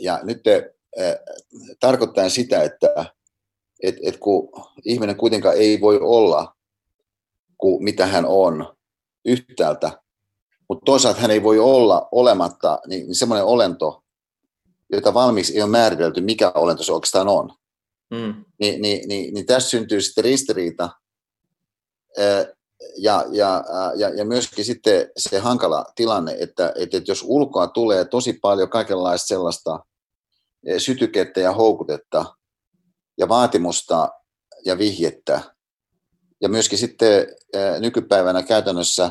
ja 0.00 0.20
nyt 0.22 0.42
te, 0.42 0.74
tarkoittaa 1.80 2.28
sitä, 2.28 2.62
että 2.62 3.14
et, 3.82 3.96
et 4.02 4.16
kun 4.16 4.48
ihminen 4.84 5.16
kuitenkaan 5.16 5.56
ei 5.56 5.80
voi 5.80 5.98
olla 6.02 6.56
kuin 7.58 7.84
mitä 7.84 8.06
hän 8.06 8.26
on 8.26 8.76
yhtäältä, 9.24 10.02
mutta 10.68 10.84
toisaalta 10.84 11.20
hän 11.20 11.30
ei 11.30 11.42
voi 11.42 11.58
olla 11.58 12.08
olematta 12.12 12.78
niin, 12.86 13.06
niin 13.06 13.14
semmoinen 13.14 13.44
olento, 13.44 14.02
jota 14.92 15.14
valmiiksi 15.14 15.54
ei 15.56 15.62
ole 15.62 15.70
määritelty, 15.70 16.20
mikä 16.20 16.52
olento 16.54 16.82
se 16.82 16.92
oikeastaan 16.92 17.28
on. 17.28 17.54
Mm. 18.12 18.44
Niin, 18.60 18.82
niin, 18.82 19.08
niin, 19.08 19.34
niin 19.34 19.46
tässä 19.46 19.68
syntyy 19.68 20.00
sitten 20.00 20.24
ristiriita 20.24 20.90
ja, 22.96 23.24
ja, 23.30 23.64
ja, 23.96 24.08
ja 24.08 24.24
myöskin 24.24 24.64
sitten 24.64 25.10
se 25.16 25.38
hankala 25.38 25.84
tilanne, 25.94 26.36
että, 26.40 26.72
että 26.76 27.00
jos 27.08 27.24
ulkoa 27.26 27.66
tulee 27.66 28.04
tosi 28.04 28.32
paljon 28.32 28.68
kaikenlaista 28.68 29.26
sellaista 29.26 29.80
sytykettä 30.78 31.40
ja 31.40 31.52
houkutetta 31.52 32.24
ja 33.18 33.28
vaatimusta 33.28 34.08
ja 34.64 34.78
vihjettä, 34.78 35.40
ja 36.40 36.48
myöskin 36.48 36.78
sitten 36.78 37.26
nykypäivänä 37.80 38.42
käytännössä 38.42 39.10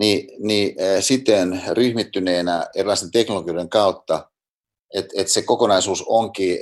niin, 0.00 0.28
niin 0.46 0.76
siten 1.00 1.62
ryhmittyneenä 1.70 2.66
erilaisten 2.74 3.10
teknologioiden 3.10 3.68
kautta, 3.68 4.30
että, 4.94 5.10
että 5.16 5.32
se 5.32 5.42
kokonaisuus 5.42 6.04
onkin 6.06 6.58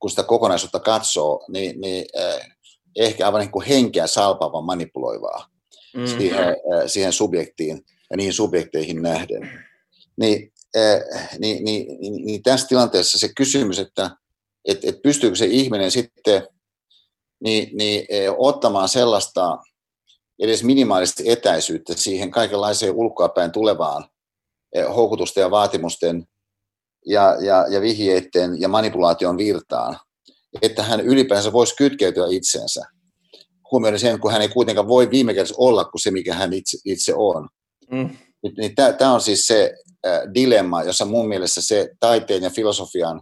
kun 0.00 0.10
sitä 0.10 0.22
kokonaisuutta 0.22 0.80
katsoo, 0.80 1.44
niin, 1.48 1.80
niin 1.80 2.04
äh, 2.18 2.56
ehkä 2.96 3.26
aivan 3.26 3.40
niin 3.40 3.50
kuin 3.50 3.66
henkeä 3.66 4.06
salpaava 4.06 4.60
manipuloivaa 4.60 5.46
mm. 5.96 6.06
siihen, 6.06 6.48
äh, 6.48 6.82
siihen 6.86 7.12
subjektiin 7.12 7.84
ja 8.10 8.16
niihin 8.16 8.32
subjekteihin 8.32 9.02
nähden. 9.02 9.50
Niin, 10.16 10.52
äh, 10.76 11.28
niin, 11.38 11.64
niin, 11.64 12.00
niin, 12.00 12.26
niin 12.26 12.42
tässä 12.42 12.66
tilanteessa 12.66 13.18
se 13.18 13.28
kysymys, 13.36 13.78
että 13.78 14.10
et, 14.64 14.84
et 14.84 15.02
pystyykö 15.02 15.36
se 15.36 15.46
ihminen 15.46 15.90
sitten 15.90 16.48
niin, 17.44 17.76
niin, 17.76 18.06
ottamaan 18.38 18.88
sellaista 18.88 19.58
edes 20.40 20.64
minimaalista 20.64 21.22
etäisyyttä 21.26 21.94
siihen 21.96 22.30
kaikenlaiseen 22.30 22.94
ulkoapäin 22.94 23.52
tulevaan 23.52 24.04
eh, 24.74 24.86
houkutusten 24.96 25.40
ja 25.42 25.50
vaatimusten 25.50 26.26
ja, 27.06 27.36
ja, 27.40 27.66
ja 27.68 27.80
vihjeiden 27.80 28.60
ja 28.60 28.68
manipulaation 28.68 29.38
virtaan, 29.38 29.98
että 30.62 30.82
hän 30.82 31.00
ylipäänsä 31.00 31.52
voisi 31.52 31.76
kytkeytyä 31.76 32.26
itseensä. 32.30 32.80
Huomioiden 33.70 34.00
sen, 34.00 34.20
kun 34.20 34.32
hän 34.32 34.42
ei 34.42 34.48
kuitenkaan 34.48 34.88
voi 34.88 35.10
viime 35.10 35.34
kädessä 35.34 35.54
olla 35.58 35.84
kuin 35.84 36.00
se, 36.00 36.10
mikä 36.10 36.34
hän 36.34 36.52
itse, 36.52 36.78
itse 36.84 37.14
on. 37.14 37.48
Mm. 37.90 38.10
Niin 38.58 38.74
Tämä 38.74 39.14
on 39.14 39.20
siis 39.20 39.46
se 39.46 39.74
äh, 40.06 40.20
dilemma, 40.34 40.82
jossa 40.82 41.04
mun 41.04 41.28
mielestä 41.28 41.60
se 41.60 41.90
taiteen 42.00 42.42
ja 42.42 42.50
filosofian, 42.50 43.20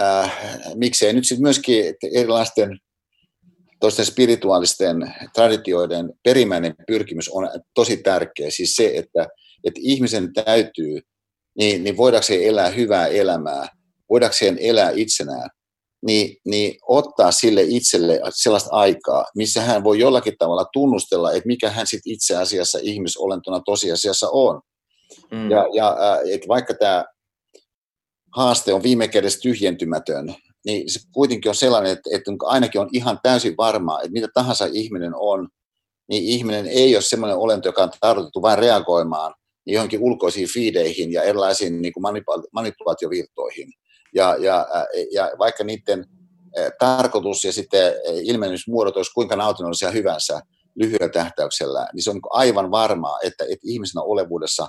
äh, 0.00 0.32
miksei 0.74 1.12
nyt 1.12 1.26
sitten 1.26 1.42
myöskin 1.42 1.94
erilaisten 2.14 2.78
toisten 3.82 4.06
spirituaalisten 4.06 5.14
traditioiden 5.34 6.12
perimmäinen 6.24 6.74
pyrkimys 6.86 7.28
on 7.28 7.50
tosi 7.74 7.96
tärkeä. 7.96 8.50
Siis 8.50 8.76
se, 8.76 8.92
että, 8.94 9.28
että 9.64 9.80
ihmisen 9.82 10.32
täytyy, 10.32 11.00
niin, 11.58 11.84
niin 11.84 11.96
voidakseen 11.96 12.42
elää 12.42 12.68
hyvää 12.68 13.06
elämää, 13.06 13.68
voidakseen 14.10 14.58
elää 14.60 14.90
itsenään, 14.94 15.50
niin, 16.06 16.36
niin 16.44 16.78
ottaa 16.88 17.32
sille 17.32 17.62
itselle 17.62 18.20
sellaista 18.34 18.70
aikaa, 18.72 19.24
missä 19.36 19.60
hän 19.60 19.84
voi 19.84 19.98
jollakin 19.98 20.34
tavalla 20.38 20.64
tunnustella, 20.72 21.32
että 21.32 21.46
mikä 21.46 21.70
hän 21.70 21.86
sitten 21.86 22.12
itse 22.12 22.36
asiassa 22.36 22.78
ihmisolentona 22.82 23.60
tosiasiassa 23.64 24.28
on. 24.32 24.60
Mm. 25.30 25.50
Ja, 25.50 25.66
ja 25.74 25.96
että 26.32 26.48
vaikka 26.48 26.74
tämä 26.74 27.04
haaste 28.36 28.74
on 28.74 28.82
viime 28.82 29.08
kädessä 29.08 29.40
tyhjentymätön, 29.40 30.34
niin 30.66 30.92
se 30.92 31.00
kuitenkin 31.14 31.48
on 31.48 31.54
sellainen, 31.54 31.92
että, 31.92 32.10
että 32.12 32.30
ainakin 32.44 32.80
on 32.80 32.88
ihan 32.92 33.18
täysin 33.22 33.54
varmaa, 33.56 34.00
että 34.00 34.12
mitä 34.12 34.28
tahansa 34.34 34.68
ihminen 34.72 35.12
on, 35.14 35.48
niin 36.08 36.24
ihminen 36.24 36.66
ei 36.66 36.96
ole 36.96 37.02
sellainen 37.02 37.38
olento, 37.38 37.68
joka 37.68 37.82
on 37.82 37.90
tarkoitettu 38.00 38.42
vain 38.42 38.58
reagoimaan 38.58 39.34
johonkin 39.66 40.00
ulkoisiin 40.02 40.48
fiideihin 40.48 41.12
ja 41.12 41.22
erilaisiin 41.22 41.82
niin 41.82 41.92
kuin 41.92 42.04
manipulaatiovirtoihin. 42.52 43.72
Ja, 44.14 44.36
ja, 44.40 44.66
ja 45.12 45.30
vaikka 45.38 45.64
niiden 45.64 46.06
tarkoitus 46.78 47.44
ja 47.44 47.52
sitten 47.52 47.94
ilmennysmuodot 48.22 48.96
olisi 48.96 49.12
kuinka 49.14 49.36
nautinnollisia 49.36 49.90
hyvänsä 49.90 50.40
lyhyellä 50.74 51.08
tähtäyksellä, 51.08 51.88
niin 51.92 52.02
se 52.02 52.10
on 52.10 52.16
niin 52.16 52.22
aivan 52.30 52.70
varmaa, 52.70 53.18
että, 53.24 53.44
että 53.44 53.66
ihmisenä 53.66 54.02
olevuudessa 54.02 54.66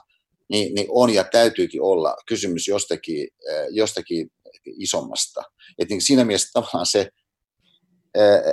niin, 0.50 0.76
niin 0.76 0.88
on 0.90 1.10
ja 1.10 1.24
täytyykin 1.24 1.82
olla 1.82 2.16
kysymys 2.28 2.68
jostakin, 2.68 3.28
jostakin 3.70 4.28
isommasta. 4.66 5.44
Et 5.80 5.90
niin 5.90 6.02
siinä 6.02 6.26
mielessä 6.26 6.50
tavallaan 6.54 6.86
se 6.86 7.10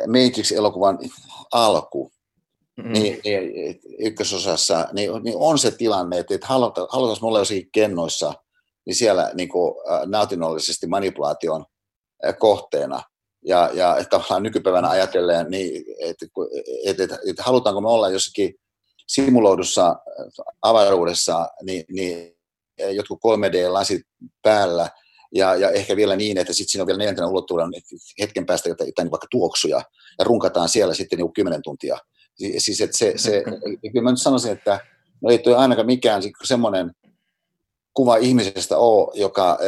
Matrix-elokuvan 0.06 0.98
alku, 1.52 2.12
mm-hmm. 2.82 2.92
niin, 2.92 3.20
niin, 3.24 3.80
ykkösosassa, 3.98 4.88
niin, 4.92 5.10
niin 5.22 5.36
on 5.38 5.58
se 5.58 5.70
tilanne, 5.70 6.18
että, 6.18 6.34
että 6.34 6.46
halutaan 6.46 6.88
me 7.22 7.26
olla 7.28 7.38
jossakin 7.38 7.68
kennoissa, 7.72 8.32
niin 8.86 8.94
siellä 8.94 9.30
niin 9.34 9.48
kuin, 9.48 9.74
nautinnollisesti 10.06 10.86
manipulaation 10.86 11.64
kohteena. 12.38 13.02
Ja, 13.44 13.70
ja 13.72 13.96
että 13.96 14.10
tavallaan 14.10 14.42
nykypäivänä 14.42 14.88
ajatellen, 14.88 15.50
niin, 15.50 15.84
että, 16.00 16.26
että, 16.86 17.04
että, 17.04 17.18
että 17.30 17.42
halutaanko 17.42 17.80
me 17.80 17.88
olla 17.88 18.08
jossakin 18.08 18.54
simuloidussa 19.08 19.96
avaruudessa, 20.62 21.48
niin, 21.62 21.84
niin 21.88 22.36
jotkut 22.90 23.18
3D-lasit 23.18 24.02
päällä, 24.42 24.90
ja, 25.34 25.54
ja 25.54 25.70
ehkä 25.70 25.96
vielä 25.96 26.16
niin, 26.16 26.38
että 26.38 26.52
sitten 26.52 26.70
siinä 26.70 26.82
on 26.82 26.86
vielä 26.86 26.98
neljäntenä 26.98 27.28
ulottuvuuden 27.28 27.70
hetken 28.20 28.46
päästä 28.46 28.68
jotain, 28.68 28.88
jotain 28.88 29.10
vaikka 29.10 29.26
tuoksuja, 29.30 29.82
ja 30.18 30.24
runkataan 30.24 30.68
siellä 30.68 30.94
sitten 30.94 31.18
niin 31.18 31.32
kymmenen 31.32 31.62
tuntia. 31.62 31.98
Siis 32.58 32.80
että 32.80 32.96
se, 32.96 33.12
se, 33.16 33.42
kyllä 33.92 34.02
mä 34.02 34.10
nyt 34.10 34.22
sanoisin, 34.22 34.52
että 34.52 34.80
no 35.20 35.30
ei 35.30 35.38
tuo 35.38 35.56
ainakaan 35.56 35.86
mikään 35.86 36.22
semmoinen 36.44 36.90
kuva 37.94 38.16
ihmisestä 38.16 38.78
ole, 38.78 39.10
joka, 39.14 39.58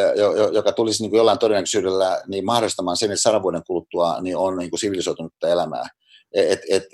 joka 0.53 0.73
tulisi 0.73 1.03
niin 1.03 1.11
kuin 1.11 1.19
jollain 1.19 1.39
todennäköisyydellä 1.39 2.23
niin 2.27 2.45
mahdollistamaan 2.45 2.97
sen, 2.97 3.11
että 3.11 3.23
sadan 3.23 3.43
vuoden 3.43 3.63
kuluttua 3.67 4.21
niin 4.21 4.37
on 4.37 4.59
niin 4.59 4.71
kuin 4.71 4.81
sivilisoitunutta 4.81 5.49
elämää. 5.49 5.87
Et, 6.35 6.49
et, 6.51 6.61
et, 6.71 6.85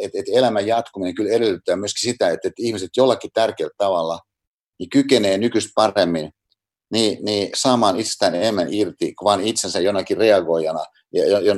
et, 0.00 0.10
et 0.14 0.26
elämän 0.32 0.66
jatkuminen 0.66 1.14
kyllä 1.14 1.32
edellyttää 1.32 1.76
myöskin 1.76 2.12
sitä, 2.12 2.30
että, 2.30 2.48
että 2.48 2.62
ihmiset 2.62 2.90
jollakin 2.96 3.30
tärkeällä 3.34 3.74
tavalla 3.78 4.18
niin 4.78 4.90
kykenee 4.90 5.38
nykyistä 5.38 5.72
paremmin 5.74 6.30
niin, 6.92 7.24
niin 7.24 7.50
saamaan 7.54 8.00
itsestään 8.00 8.34
enemmän 8.34 8.72
irti 8.72 9.14
kuin 9.14 9.26
vain 9.26 9.40
itsensä 9.40 9.80
jonakin 9.80 10.16
reagoijana, 10.16 10.84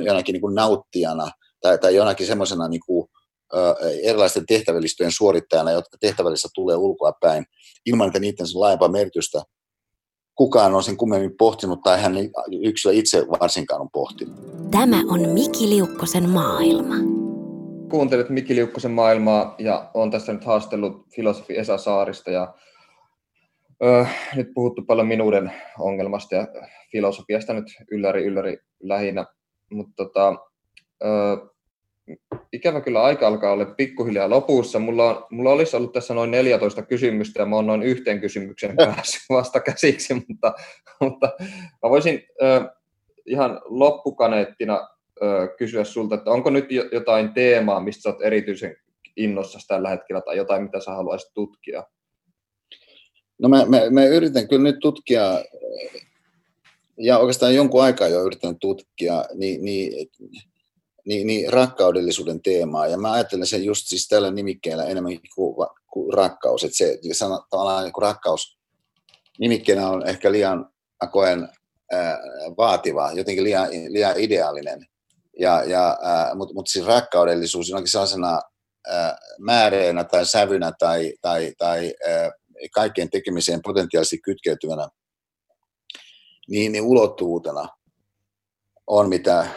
jonakin 0.05 0.33
niin 0.33 0.41
kuin 0.41 0.55
nauttijana 0.55 1.31
tai, 1.61 1.77
tai 1.77 1.95
jonakin 1.95 2.27
semmoisena 2.27 2.67
niin 2.67 2.81
kuin, 2.85 3.09
erilaisten 4.03 4.45
tehtävällistojen 4.45 5.11
suorittajana, 5.11 5.71
jotka 5.71 5.97
tehtävällistä 6.01 6.49
tulee 6.55 6.75
ulkoa 6.75 7.11
päin, 7.21 7.45
ilman 7.85 8.07
että 8.07 8.19
niiden 8.19 8.45
laajempaa 8.53 8.87
merkitystä 8.87 9.41
kukaan 10.35 10.75
on 10.75 10.83
sen 10.83 10.97
kummemmin 10.97 11.37
pohtinut 11.37 11.81
tai 11.83 12.01
hän 12.01 12.13
yksilö 12.63 12.93
itse 12.93 13.25
varsinkaan 13.41 13.81
on 13.81 13.89
pohtinut. 13.93 14.35
Tämä 14.71 15.03
on 15.09 15.29
Miki 15.29 15.69
Liukkosen 15.69 16.29
maailma. 16.29 16.95
Kuuntelet 17.89 18.29
Miki 18.29 18.55
Liukkosen 18.55 18.91
maailmaa 18.91 19.55
ja 19.59 19.91
on 19.93 20.11
tässä 20.11 20.33
nyt 20.33 20.43
haastellut 20.43 21.05
filosofi 21.15 21.57
Esa 21.57 21.77
Saarista 21.77 22.31
ja 22.31 22.53
Öö, 23.83 24.05
nyt 24.35 24.47
puhuttu 24.53 24.81
paljon 24.81 25.07
minuuden 25.07 25.51
ongelmasta 25.79 26.35
ja 26.35 26.47
filosofiasta 26.91 27.53
nyt 27.53 27.65
ylläri 27.91 28.23
ylläri 28.23 28.57
lähinnä, 28.83 29.25
mutta 29.71 29.93
tota, 29.95 30.35
öö, 31.03 31.37
ikävä 32.53 32.81
kyllä 32.81 33.03
aika 33.03 33.27
alkaa 33.27 33.51
olla 33.51 33.65
pikkuhiljaa 33.65 34.29
lopussa. 34.29 34.79
Mulla, 34.79 35.09
on, 35.09 35.25
mulla 35.31 35.51
olisi 35.51 35.75
ollut 35.77 35.93
tässä 35.93 36.13
noin 36.13 36.31
14 36.31 36.81
kysymystä 36.81 37.41
ja 37.41 37.45
mä 37.45 37.55
oon 37.55 37.67
noin 37.67 37.83
yhteen 37.83 38.21
kysymykseen 38.21 38.75
päässyt 38.85 39.21
vasta 39.29 39.59
käsiksi, 39.59 40.13
mutta, 40.13 40.53
mutta 40.99 41.31
mä 41.83 41.89
voisin 41.89 42.23
öö, 42.41 42.61
ihan 43.25 43.61
loppukaneettina 43.65 44.87
öö, 45.21 45.47
kysyä 45.47 45.83
sulta, 45.83 46.15
että 46.15 46.31
onko 46.31 46.49
nyt 46.49 46.65
jotain 46.91 47.33
teemaa, 47.33 47.79
mistä 47.79 48.01
sä 48.01 48.09
oot 48.09 48.21
erityisen 48.21 48.75
innossasi 49.17 49.67
tällä 49.67 49.89
hetkellä 49.89 50.21
tai 50.21 50.37
jotain, 50.37 50.63
mitä 50.63 50.79
sä 50.79 50.91
haluaisit 50.91 51.33
tutkia? 51.33 51.83
No 53.39 53.49
mä, 53.49 53.65
mä, 53.65 53.89
mä 53.89 54.05
yritän 54.05 54.47
kyllä 54.47 54.63
nyt 54.63 54.79
tutkia, 54.79 55.43
ja 56.97 57.17
oikeastaan 57.17 57.55
jonkun 57.55 57.83
aikaa 57.83 58.07
jo 58.07 58.23
yritän 58.23 58.59
tutkia, 58.59 59.25
niin, 59.33 59.65
niin, 59.65 60.09
niin, 61.07 61.27
niin 61.27 61.53
rakkaudellisuuden 61.53 62.41
teemaa. 62.41 62.87
Ja 62.87 62.97
mä 62.97 63.11
ajattelen 63.11 63.47
sen 63.47 63.63
just 63.63 63.87
siis 63.87 64.07
tällä 64.07 64.31
nimikkeellä 64.31 64.85
enemmän 64.85 65.13
kuin, 65.35 65.67
kuin 65.91 66.13
rakkaus. 66.13 66.63
Että 66.63 66.77
se 66.77 66.99
sana, 67.11 67.81
niin 67.81 67.93
kuin 67.93 68.01
rakkaus 68.01 68.57
nimikkeenä 69.39 69.89
on 69.89 70.07
ehkä 70.07 70.31
liian, 70.31 70.69
koen, 71.11 71.49
ää, 71.91 72.17
vaativa, 72.57 73.11
jotenkin 73.11 73.43
liian, 73.43 73.69
liian 73.87 74.13
ideaalinen. 74.17 74.85
Ja, 75.39 75.63
ja, 75.63 75.97
Mutta 76.35 76.53
mut 76.53 76.67
siis 76.67 76.85
rakkaudellisuus 76.85 77.69
jonakin 77.69 77.91
sellaisena 77.91 78.41
ää, 78.87 79.17
määreenä 79.39 80.03
tai 80.03 80.25
sävynä 80.25 80.71
tai, 80.79 81.13
tai, 81.21 81.53
tai 81.57 81.93
ää, 82.07 82.31
kaikkeen 82.73 83.09
tekemiseen 83.09 83.61
potentiaalisesti 83.63 84.17
kytkeytyvänä 84.17 84.87
niin, 86.49 86.71
niin 86.71 86.83
ulottuvuutena 86.83 87.76
on, 88.87 89.09
mitä, 89.09 89.47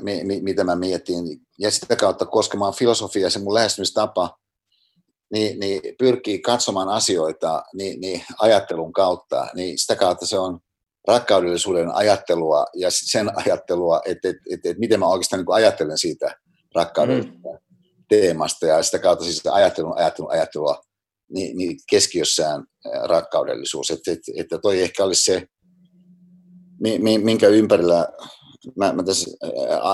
mi, 0.00 0.24
mi, 0.24 0.40
mitä 0.40 0.64
mä 0.64 0.76
mietin. 0.76 1.24
Ja 1.58 1.70
sitä 1.70 1.96
kautta 1.96 2.26
koskemaan 2.26 2.74
filosofia 2.74 3.30
se 3.30 3.38
mun 3.38 3.54
lähestymistapa, 3.54 4.38
niin, 5.32 5.60
niin 5.60 5.80
pyrkii 5.98 6.38
katsomaan 6.38 6.88
asioita 6.88 7.62
niin, 7.74 8.00
niin 8.00 8.24
ajattelun 8.38 8.92
kautta, 8.92 9.46
niin 9.54 9.78
sitä 9.78 9.96
kautta 9.96 10.26
se 10.26 10.38
on 10.38 10.60
rakkaudellisuuden 11.08 11.94
ajattelua 11.94 12.66
ja 12.74 12.88
sen 12.90 13.38
ajattelua, 13.38 14.00
että, 14.04 14.28
että, 14.28 14.42
että, 14.50 14.68
että 14.68 14.80
miten 14.80 15.00
mä 15.00 15.06
oikeastaan 15.06 15.40
niin 15.40 15.54
ajattelen 15.54 15.98
siitä 15.98 16.36
rakkauden 16.74 17.24
mm. 17.24 17.58
teemasta 18.08 18.66
ja 18.66 18.82
sitä 18.82 18.98
kautta 18.98 19.24
siis 19.24 19.46
ajattelun, 19.46 19.98
ajattelun, 19.98 20.32
ajattelua 20.32 20.82
niin, 21.34 21.56
niin 21.56 21.76
keskiössään 21.90 22.64
rakkaudellisuus. 23.04 23.90
Että, 23.90 24.12
että, 24.12 24.32
että 24.36 24.58
toi 24.58 24.82
ehkä 24.82 25.04
olisi 25.04 25.24
se, 25.24 25.46
minkä 27.22 27.48
ympärillä 27.48 28.08
mä, 28.76 28.92
mä 28.92 29.02
tässä 29.02 29.30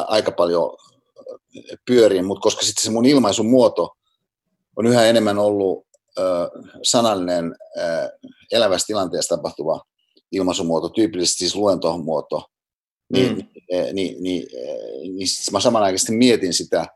aika 0.06 0.32
paljon 0.32 0.76
pyörin, 1.86 2.24
mutta 2.24 2.42
koska 2.42 2.62
sitten 2.62 2.82
se 2.82 2.90
mun 2.90 3.06
ilmaisun 3.06 3.46
muoto 3.46 3.90
on 4.76 4.86
yhä 4.86 5.06
enemmän 5.06 5.38
ollut 5.38 5.88
sanallinen 6.82 7.54
äh, 7.78 8.08
elävässä 8.52 8.86
tilanteessa 8.86 9.36
tapahtuva 9.36 9.82
ilmaisumuoto, 10.32 10.88
tyypillisesti 10.88 11.38
siis 11.38 11.56
luentomuoto, 11.56 12.42
niin, 13.12 13.32
mm. 13.32 13.44
niin, 13.72 13.94
niin, 13.94 14.22
niin, 14.22 14.46
niin 15.16 15.28
mä 15.52 15.60
samanaikaisesti 15.60 16.12
mietin 16.12 16.52
sitä, 16.54 16.86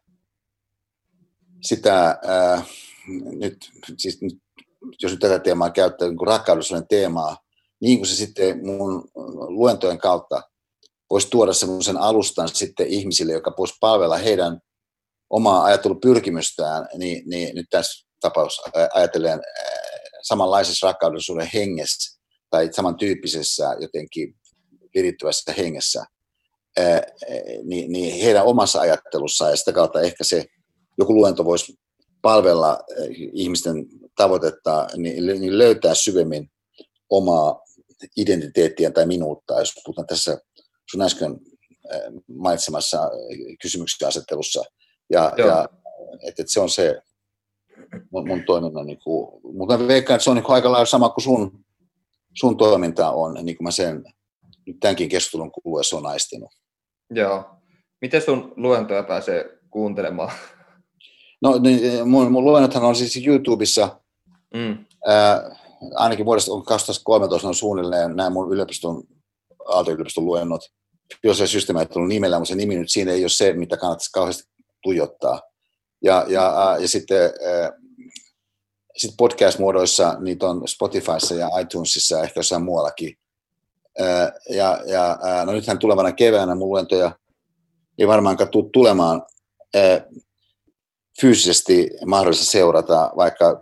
sitä 1.63 2.21
äh, 2.29 2.69
nyt, 3.39 3.57
siis 3.99 4.23
nyt, 4.23 4.39
jos 5.03 5.13
nyt 5.13 5.21
tätä 5.21 5.39
teemaa 5.39 5.71
käyttää, 5.71 6.09
niin 6.09 6.27
rakkaudellisen 6.27 6.87
teemaa, 6.89 7.37
niin 7.81 7.99
kuin 7.99 8.07
se 8.07 8.15
sitten 8.15 8.67
mun 8.67 9.09
luentojen 9.49 9.99
kautta 9.99 10.43
voisi 11.13 11.31
tuoda 11.31 11.53
semmoisen 11.53 11.97
alustan 11.97 12.49
sitten 12.49 12.87
ihmisille, 12.87 13.33
joka 13.33 13.55
voisi 13.59 13.75
palvella 13.81 14.17
heidän 14.17 14.61
omaa 15.31 15.65
ajattelupyrkimystään, 15.65 16.89
niin, 16.99 17.23
niin 17.27 17.55
nyt 17.57 17.67
tässä 17.71 18.07
tapauksessa 18.21 18.71
ajatellen 18.95 19.41
samanlaisessa 20.23 20.87
rakkaudellisuuden 20.87 21.51
hengessä 21.55 22.21
tai 22.51 22.69
samantyyppisessä 22.73 23.77
jotenkin 23.81 24.35
virittyvässä 24.95 25.53
hengessä, 25.53 26.05
niin, 27.65 27.93
niin 27.93 28.23
heidän 28.25 28.45
omassa 28.45 28.81
ajattelussaan 28.81 29.51
ja 29.51 29.57
sitä 29.57 29.73
kautta 29.73 30.01
ehkä 30.01 30.25
se 30.25 30.45
joku 30.99 31.15
luento 31.15 31.45
voisi 31.45 31.75
palvella 32.23 32.79
ihmisten 33.33 33.75
tavoitetta, 34.17 34.87
niin, 34.97 35.27
niin 35.27 35.59
löytää 35.59 35.95
syvemmin 35.95 36.51
omaa 37.11 37.61
identiteettiä 38.17 38.91
tai 38.91 39.07
minuutta, 39.07 39.59
jos 39.59 39.73
puhutaan 39.85 40.07
tässä 40.07 40.39
sun 40.93 41.03
äsken 41.03 41.41
mainitsemassa 42.29 43.11
kysymyksen 43.63 44.09
asettelussa. 44.09 44.63
Ja, 45.11 45.33
ja 45.39 45.69
että, 46.29 46.43
että 46.43 46.53
se 46.53 46.61
on 46.61 46.71
se 46.71 47.03
mun, 48.11 48.29
mun 48.29 48.43
toiminnan, 48.47 48.87
niin 48.87 48.99
kuin, 49.05 49.41
mutta 49.55 49.79
mä 49.79 49.89
veikkaan, 49.89 50.15
että 50.15 50.25
se 50.25 50.31
on 50.31 50.37
niin 50.37 50.45
kuin 50.45 50.55
aika 50.55 50.73
lailla 50.73 50.87
sama 50.87 51.09
kuin 51.09 51.25
sun, 51.25 51.65
sun 52.35 52.57
toiminta 52.57 53.11
on, 53.11 53.35
niin 53.43 53.57
kuin 53.57 53.65
mä 53.65 53.71
sen 53.71 54.05
nyt 54.67 54.77
tämänkin 54.81 55.09
keskustelun 55.09 55.53
kuluessa 55.53 55.97
on 55.97 56.07
aistinut. 56.07 56.51
Joo. 57.11 57.45
Miten 58.01 58.23
sun 58.23 58.53
luentoja 58.57 59.03
pääsee 59.03 59.59
kuuntelemaan? 59.71 60.33
No 61.43 61.59
niin, 61.59 62.09
mun, 62.09 62.33
mun 62.33 62.45
luennothan 62.45 62.85
on 62.85 62.97
siis 62.97 63.27
YouTubessa, 63.27 64.01
mm. 64.55 64.85
ää, 65.07 65.57
ainakin 65.95 66.27
vuodesta 66.27 66.51
2013 66.67 67.49
on 67.49 67.55
suunnilleen 67.55 68.17
nämä 68.17 68.31
mun 68.31 68.53
yliopiston, 68.53 69.03
Aalto-yliopiston 69.69 70.25
luennot. 70.25 70.61
Jos 71.25 71.39
se 71.39 71.47
systeemi 71.47 71.87
tullut 71.87 72.09
nimellä, 72.09 72.39
mutta 72.39 72.49
se 72.49 72.55
nimi 72.55 72.77
nyt 72.77 72.91
siinä 72.91 73.13
ei 73.13 73.23
ole 73.23 73.29
se, 73.29 73.53
mitä 73.53 73.77
kannattaisi 73.77 74.13
kauheasti 74.13 74.45
tuijottaa. 74.83 75.43
Ja, 76.05 76.25
ja, 76.29 76.77
ja 76.81 76.89
sitten 76.89 77.31
sit 78.97 79.15
podcast-muodoissa 79.17 80.17
niitä 80.21 80.47
on 80.47 80.69
Spotifyssa 80.69 81.35
ja 81.35 81.49
iTunesissa 81.61 82.23
ehkä 82.23 82.39
jossain 82.39 82.63
muuallakin. 82.63 83.19
Ja, 84.49 84.83
ja 84.87 85.19
no 85.47 85.53
nythän 85.53 85.79
tulevana 85.79 86.13
keväänä 86.13 86.55
mun 86.55 86.69
luentoja 86.69 87.13
ei 87.99 88.07
varmaankaan 88.07 88.51
tule 88.51 88.71
tulemaan 88.73 89.23
fyysisesti 91.21 91.91
mahdollista 92.07 92.45
seurata, 92.45 93.11
vaikka, 93.17 93.61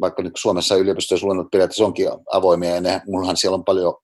vaikka 0.00 0.22
nyt 0.22 0.32
Suomessa 0.36 0.76
yliopistoissa 0.76 1.26
luennot 1.26 1.50
periaatteessa 1.50 1.84
onkin 1.84 2.08
avoimia, 2.32 2.74
ja 2.74 2.80
ne, 2.80 3.02
mullahan 3.06 3.36
siellä 3.36 3.54
on 3.54 3.64
paljon, 3.64 3.94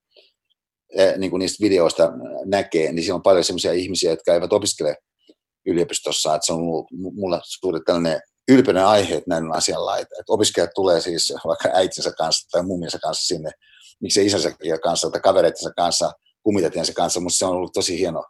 niin 1.16 1.30
kuin 1.30 1.38
niistä 1.38 1.64
videoista 1.64 2.12
näkee, 2.44 2.92
niin 2.92 3.02
siellä 3.02 3.16
on 3.16 3.22
paljon 3.22 3.44
sellaisia 3.44 3.72
ihmisiä, 3.72 4.10
jotka 4.10 4.34
eivät 4.34 4.52
opiskele 4.52 4.96
yliopistossa, 5.66 6.34
että 6.34 6.46
se 6.46 6.52
on 6.52 6.60
mulla 6.92 7.40
suuri 7.44 7.80
tällainen 7.86 8.20
ylpeinen 8.48 8.86
aihe, 8.86 9.14
että 9.14 9.30
näin 9.30 9.44
on 9.44 9.56
asianlaita. 9.56 10.14
Että 10.20 10.32
opiskelijat 10.32 10.70
tulee 10.74 11.00
siis 11.00 11.32
vaikka 11.46 11.68
äitinsä 11.72 12.12
kanssa 12.12 12.48
tai 12.50 12.62
mumminsa 12.62 12.98
kanssa 12.98 13.26
sinne, 13.26 13.50
miksei 14.00 14.26
isänsä 14.26 14.52
kanssa 14.82 15.10
tai 15.10 15.20
kavereittensa 15.20 15.70
kanssa, 15.76 16.12
kummitettiensa 16.42 16.92
kanssa, 16.92 17.20
mutta 17.20 17.38
se 17.38 17.46
on 17.46 17.56
ollut 17.56 17.72
tosi 17.72 17.98
hieno 17.98 18.24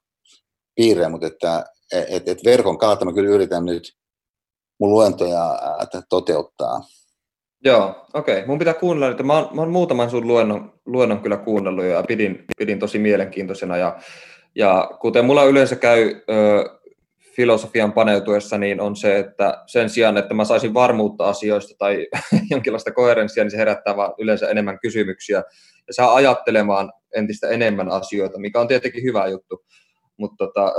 piirre, 0.75 1.09
mutta 1.09 1.27
että 1.27 1.65
et, 1.93 2.29
et 2.29 2.39
verkon 2.45 2.79
kautta 2.79 3.05
mä 3.05 3.13
kyllä 3.13 3.31
yritän 3.31 3.65
nyt 3.65 3.93
mun 4.81 4.91
luentoja 4.91 5.59
toteuttaa. 6.09 6.81
Joo, 7.65 8.07
okei. 8.15 8.35
Okay. 8.35 8.47
Mun 8.47 8.59
pitää 8.59 8.75
kuunnella, 8.75 9.11
että 9.11 9.23
mä 9.23 9.39
oon, 9.39 9.57
mä 9.57 9.61
oon 9.61 9.71
muutaman 9.71 10.11
sun 10.11 10.27
luennon, 10.27 10.73
luennon 10.87 11.21
kyllä 11.21 11.37
kuunnellut 11.37 11.85
ja 11.85 12.03
pidin, 12.09 12.45
pidin 12.59 12.79
tosi 12.79 12.99
mielenkiintoisena. 12.99 13.77
Ja, 13.77 13.99
ja 14.55 14.91
kuten 15.01 15.25
mulla 15.25 15.45
yleensä 15.45 15.77
käy 15.77 16.23
ö, 16.31 16.81
filosofian 17.37 17.93
paneutuessa, 17.93 18.59
niin 18.59 18.81
on 18.81 18.97
se, 18.97 19.19
että 19.19 19.63
sen 19.67 19.91
sijaan, 19.91 20.17
että 20.17 20.35
mä 20.35 20.45
saisin 20.45 20.75
varmuutta 20.75 21.25
asioista 21.25 21.75
tai 21.79 22.07
jonkinlaista 22.51 22.93
koherenssia, 22.93 23.45
niin 23.45 23.51
se 23.51 23.57
herättää 23.57 23.97
vaan 23.97 24.15
yleensä 24.19 24.49
enemmän 24.49 24.79
kysymyksiä 24.83 25.43
ja 25.87 25.95
saa 25.95 26.15
ajattelemaan 26.15 26.93
entistä 27.17 27.49
enemmän 27.49 27.89
asioita, 27.91 28.39
mikä 28.39 28.61
on 28.61 28.69
tietenkin 28.69 29.03
hyvä 29.03 29.27
juttu. 29.27 29.65
Mutta 30.17 30.47
tota, 30.47 30.75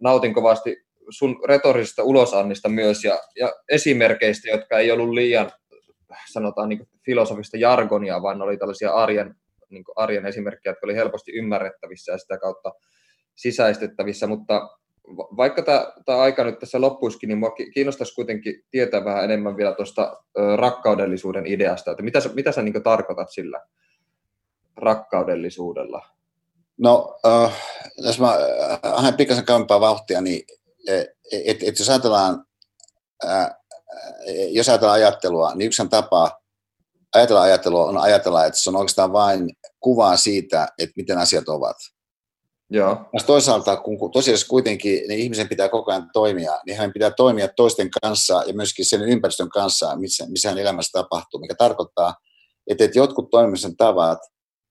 nautin 0.00 0.34
kovasti 0.34 0.76
sun 1.10 1.40
retorisesta 1.48 2.02
ulosannista 2.02 2.68
myös 2.68 3.04
ja, 3.04 3.18
ja 3.36 3.52
esimerkkeistä, 3.68 4.50
jotka 4.50 4.78
ei 4.78 4.90
ollut 4.90 5.10
liian, 5.10 5.50
sanotaan 6.32 6.68
niin 6.68 6.88
filosofista 7.06 7.56
jargonia, 7.56 8.22
vaan 8.22 8.42
oli 8.42 8.56
tällaisia 8.56 8.92
arjen, 8.92 9.34
niin 9.70 9.84
arjen 9.96 10.26
esimerkkejä, 10.26 10.70
jotka 10.70 10.86
oli 10.86 10.94
helposti 10.94 11.32
ymmärrettävissä 11.32 12.12
ja 12.12 12.18
sitä 12.18 12.38
kautta 12.38 12.72
sisäistettävissä, 13.34 14.26
mutta 14.26 14.68
vaikka 15.16 15.62
tämä, 15.62 15.92
aika 16.20 16.44
nyt 16.44 16.58
tässä 16.58 16.80
loppuisikin, 16.80 17.28
niin 17.28 17.38
minua 17.38 17.54
kiinnostaisi 17.74 18.14
kuitenkin 18.14 18.64
tietää 18.70 19.04
vähän 19.04 19.24
enemmän 19.24 19.56
vielä 19.56 19.74
tuosta 19.74 20.22
rakkaudellisuuden 20.56 21.46
ideasta, 21.46 21.90
että 21.90 22.02
mitä, 22.02 22.18
mitä 22.34 22.52
sä 22.52 22.62
niin 22.62 22.82
tarkoitat 22.82 23.30
sillä 23.30 23.60
rakkaudellisuudella? 24.76 26.06
No, 26.78 27.18
äh, 27.26 27.62
jos 27.96 28.20
mä 28.20 28.34
haen 28.82 29.14
pikkasen 29.14 29.44
kauempaa 29.44 29.80
vauhtia, 29.80 30.20
niin 30.20 30.42
et, 30.88 31.08
et, 31.32 31.62
et 31.62 31.78
jos 31.78 31.90
ajatellaan, 31.90 32.44
äh, 33.24 33.50
jos 34.50 34.68
ajatellaan 34.68 35.00
ajattelua, 35.00 35.54
niin 35.54 35.66
yksi 35.66 35.82
tapa 35.90 36.40
ajatella 37.14 37.42
ajattelua 37.42 37.86
on 37.86 37.98
ajatella, 37.98 38.44
että 38.44 38.60
se 38.60 38.70
on 38.70 38.76
oikeastaan 38.76 39.12
vain 39.12 39.50
kuvaa 39.80 40.16
siitä, 40.16 40.68
että 40.78 40.92
miten 40.96 41.18
asiat 41.18 41.48
ovat. 41.48 41.76
Joo. 42.72 42.96
toisaalta, 43.26 43.76
kun 43.76 44.10
tosiaan 44.12 44.38
kuitenkin 44.48 45.08
niin 45.08 45.20
ihmisen 45.20 45.48
pitää 45.48 45.68
koko 45.68 45.90
ajan 45.90 46.10
toimia, 46.12 46.60
niin 46.66 46.78
hän 46.78 46.92
pitää 46.92 47.10
toimia 47.10 47.48
toisten 47.48 47.88
kanssa 48.02 48.42
ja 48.46 48.54
myöskin 48.54 48.84
sen 48.84 49.02
ympäristön 49.02 49.48
kanssa, 49.48 49.96
missä, 49.96 50.26
missä 50.28 50.48
hän 50.48 50.58
elämässä 50.58 50.98
tapahtuu, 50.98 51.40
mikä 51.40 51.54
tarkoittaa, 51.54 52.14
että, 52.66 52.84
että 52.84 52.98
jotkut 52.98 53.30
toimimisen 53.30 53.76
tavat 53.76 54.18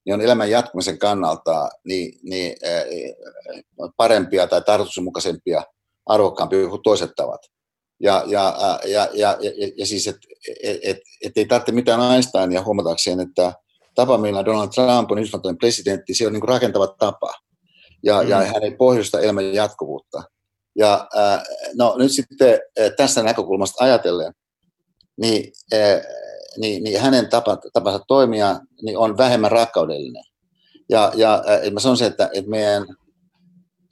niin 0.05 0.13
on 0.13 0.21
elämän 0.21 0.49
jatkumisen 0.49 0.99
kannalta 0.99 1.69
niin, 1.83 2.19
niin 2.23 2.55
äh, 2.65 2.83
parempia 3.97 4.47
tai 4.47 4.61
tarkoituksenmukaisempia, 4.61 5.63
arvokkaampia 6.05 6.67
kuin 6.67 6.83
toiset 6.83 7.11
tavat. 7.15 7.41
Ja, 7.99 8.23
ja, 8.27 8.79
ja, 8.85 9.09
ja, 9.13 9.37
ja, 9.41 9.71
ja 9.77 9.85
siis, 9.85 10.07
että 10.07 10.27
et, 10.63 10.79
et, 10.83 10.97
et 11.25 11.37
ei 11.37 11.45
tarvitse 11.45 11.71
mitään 11.71 12.13
Einsteinia 12.13 12.63
huomatakseen, 12.63 13.19
että 13.19 13.53
tapa, 13.95 14.17
millä 14.17 14.45
Donald 14.45 14.69
Trump 14.69 15.11
on 15.11 15.17
Yhdysvaltojen 15.17 15.57
presidentti, 15.57 16.13
se 16.13 16.27
on 16.27 16.33
niin 16.33 16.47
rakentava 16.47 16.87
tapa 16.87 17.33
ja, 18.03 18.23
mm. 18.23 18.29
ja 18.29 18.37
hän 18.37 18.63
ei 18.63 18.71
pohjusta 18.71 19.19
elämän 19.19 19.53
jatkuvuutta. 19.53 20.23
Ja 20.75 21.07
äh, 21.17 21.43
no 21.75 21.95
nyt 21.97 22.11
sitten 22.11 22.59
äh, 22.79 22.91
tästä 22.97 23.23
näkökulmasta 23.23 23.83
ajatellen, 23.83 24.33
niin, 25.17 25.51
äh, 25.73 26.01
niin, 26.57 26.83
niin 26.83 27.01
hänen 27.01 27.29
tapa, 27.29 27.57
tapansa 27.73 27.99
toimia 28.07 28.59
niin 28.81 28.97
on 28.97 29.17
vähemmän 29.17 29.51
rakkaudellinen. 29.51 30.23
Ja, 30.89 31.11
ja 31.15 31.43
äh, 31.49 31.71
mä 31.71 31.79
sanoisin, 31.79 32.07
että, 32.07 32.29
että 32.33 32.49
meidän 32.49 32.85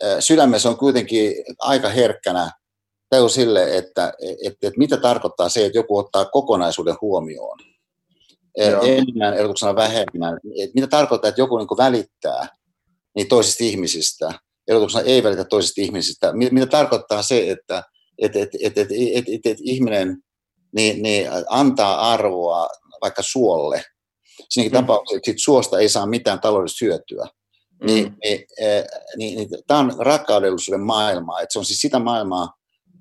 äh, 0.04 0.16
sydämessä 0.20 0.70
on 0.70 0.78
kuitenkin 0.78 1.34
aika 1.60 1.90
herkkänä 1.90 2.52
taju 3.10 3.30
sille, 3.30 3.78
että, 3.78 4.14
että, 4.46 4.68
että 4.68 4.78
mitä 4.78 4.98
tarkoittaa 4.98 5.50
se, 5.50 5.66
että 5.66 5.78
joku 5.78 5.98
ottaa 5.98 6.26
kokonaisuuden 6.26 6.96
huomioon. 7.02 7.58
Joo. 8.58 8.82
Enemmän 8.82 9.34
erotuksena 9.34 9.76
vähemmän. 9.76 10.40
Että 10.60 10.76
mitä 10.76 10.88
tarkoittaa, 10.88 11.30
että 11.30 11.42
joku 11.42 11.58
niin 11.58 11.68
välittää 11.78 12.48
niin 13.16 13.28
toisista 13.28 13.64
ihmisistä. 13.64 14.32
Erotuksena 14.68 15.04
ei 15.04 15.24
välitä 15.24 15.44
toisista 15.44 15.82
ihmisistä. 15.82 16.34
Mitä 16.34 16.66
tarkoittaa 16.66 17.22
se, 17.22 17.52
että 17.52 17.84
et, 18.18 18.36
et, 18.36 18.50
et, 18.62 18.78
et, 18.78 18.88
et, 18.92 19.26
et, 19.28 19.46
et 19.46 19.58
ihminen 19.62 20.18
niin, 20.76 21.04
niin 21.04 21.28
antaa 21.50 22.12
arvoa 22.12 22.68
vaikka 23.02 23.22
suolle. 23.26 23.84
Siinäkin 24.50 24.80
mm. 24.80 24.84
tapauksessa, 24.84 25.18
että 25.18 25.44
suosta 25.44 25.80
ei 25.80 25.90
saa 25.90 26.06
mitään 26.06 26.40
taloudellista 26.40 26.86
hyötyä. 26.86 27.28
Mm. 27.82 27.86
Niin, 27.86 28.18
niin, 28.24 28.46
niin, 29.18 29.38
niin, 29.38 29.50
tämä 29.68 29.80
on 29.80 29.94
rakkaudellisuuden 30.00 30.82
maailmaa. 30.82 31.42
Että 31.42 31.54
se 31.54 31.60
on 31.60 31.66
siis 31.66 31.82
sitä 31.82 32.00
maailmaa, 32.00 32.54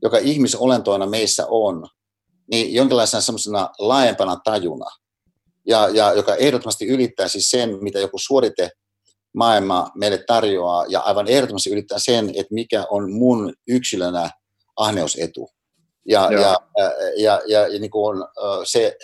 joka 0.07 0.19
ihmisolentoina 0.19 1.07
meissä 1.07 1.47
on, 1.49 1.89
niin 2.51 2.75
jonkinlaisena 2.75 3.21
semmoisena 3.21 3.69
laajempana 3.79 4.37
tajuna, 4.45 4.87
ja, 5.67 5.89
ja 5.89 6.13
joka 6.13 6.35
ehdottomasti 6.35 6.87
ylittää 6.87 7.29
siis 7.29 7.51
sen, 7.51 7.79
mitä 7.81 7.99
joku 7.99 8.19
suorite 8.19 8.71
maailma 9.35 9.91
meille 9.95 10.25
tarjoaa 10.27 10.85
ja 10.89 11.01
aivan 11.01 11.29
ehdottomasti 11.29 11.71
ylittää 11.71 11.99
sen, 11.99 12.29
että 12.29 12.55
mikä 12.55 12.87
on 12.91 13.13
mun 13.13 13.55
yksilönä 13.69 14.31
ahneusetu. 14.77 15.49
Ja, 16.09 16.29
ja, 16.33 16.41
ja, 16.41 16.57
ja, 17.17 17.41
ja, 17.47 17.67
ja 17.67 17.79
niin 17.81 17.91
kuin 17.91 18.17
on, 18.17 18.29
se 18.65 18.97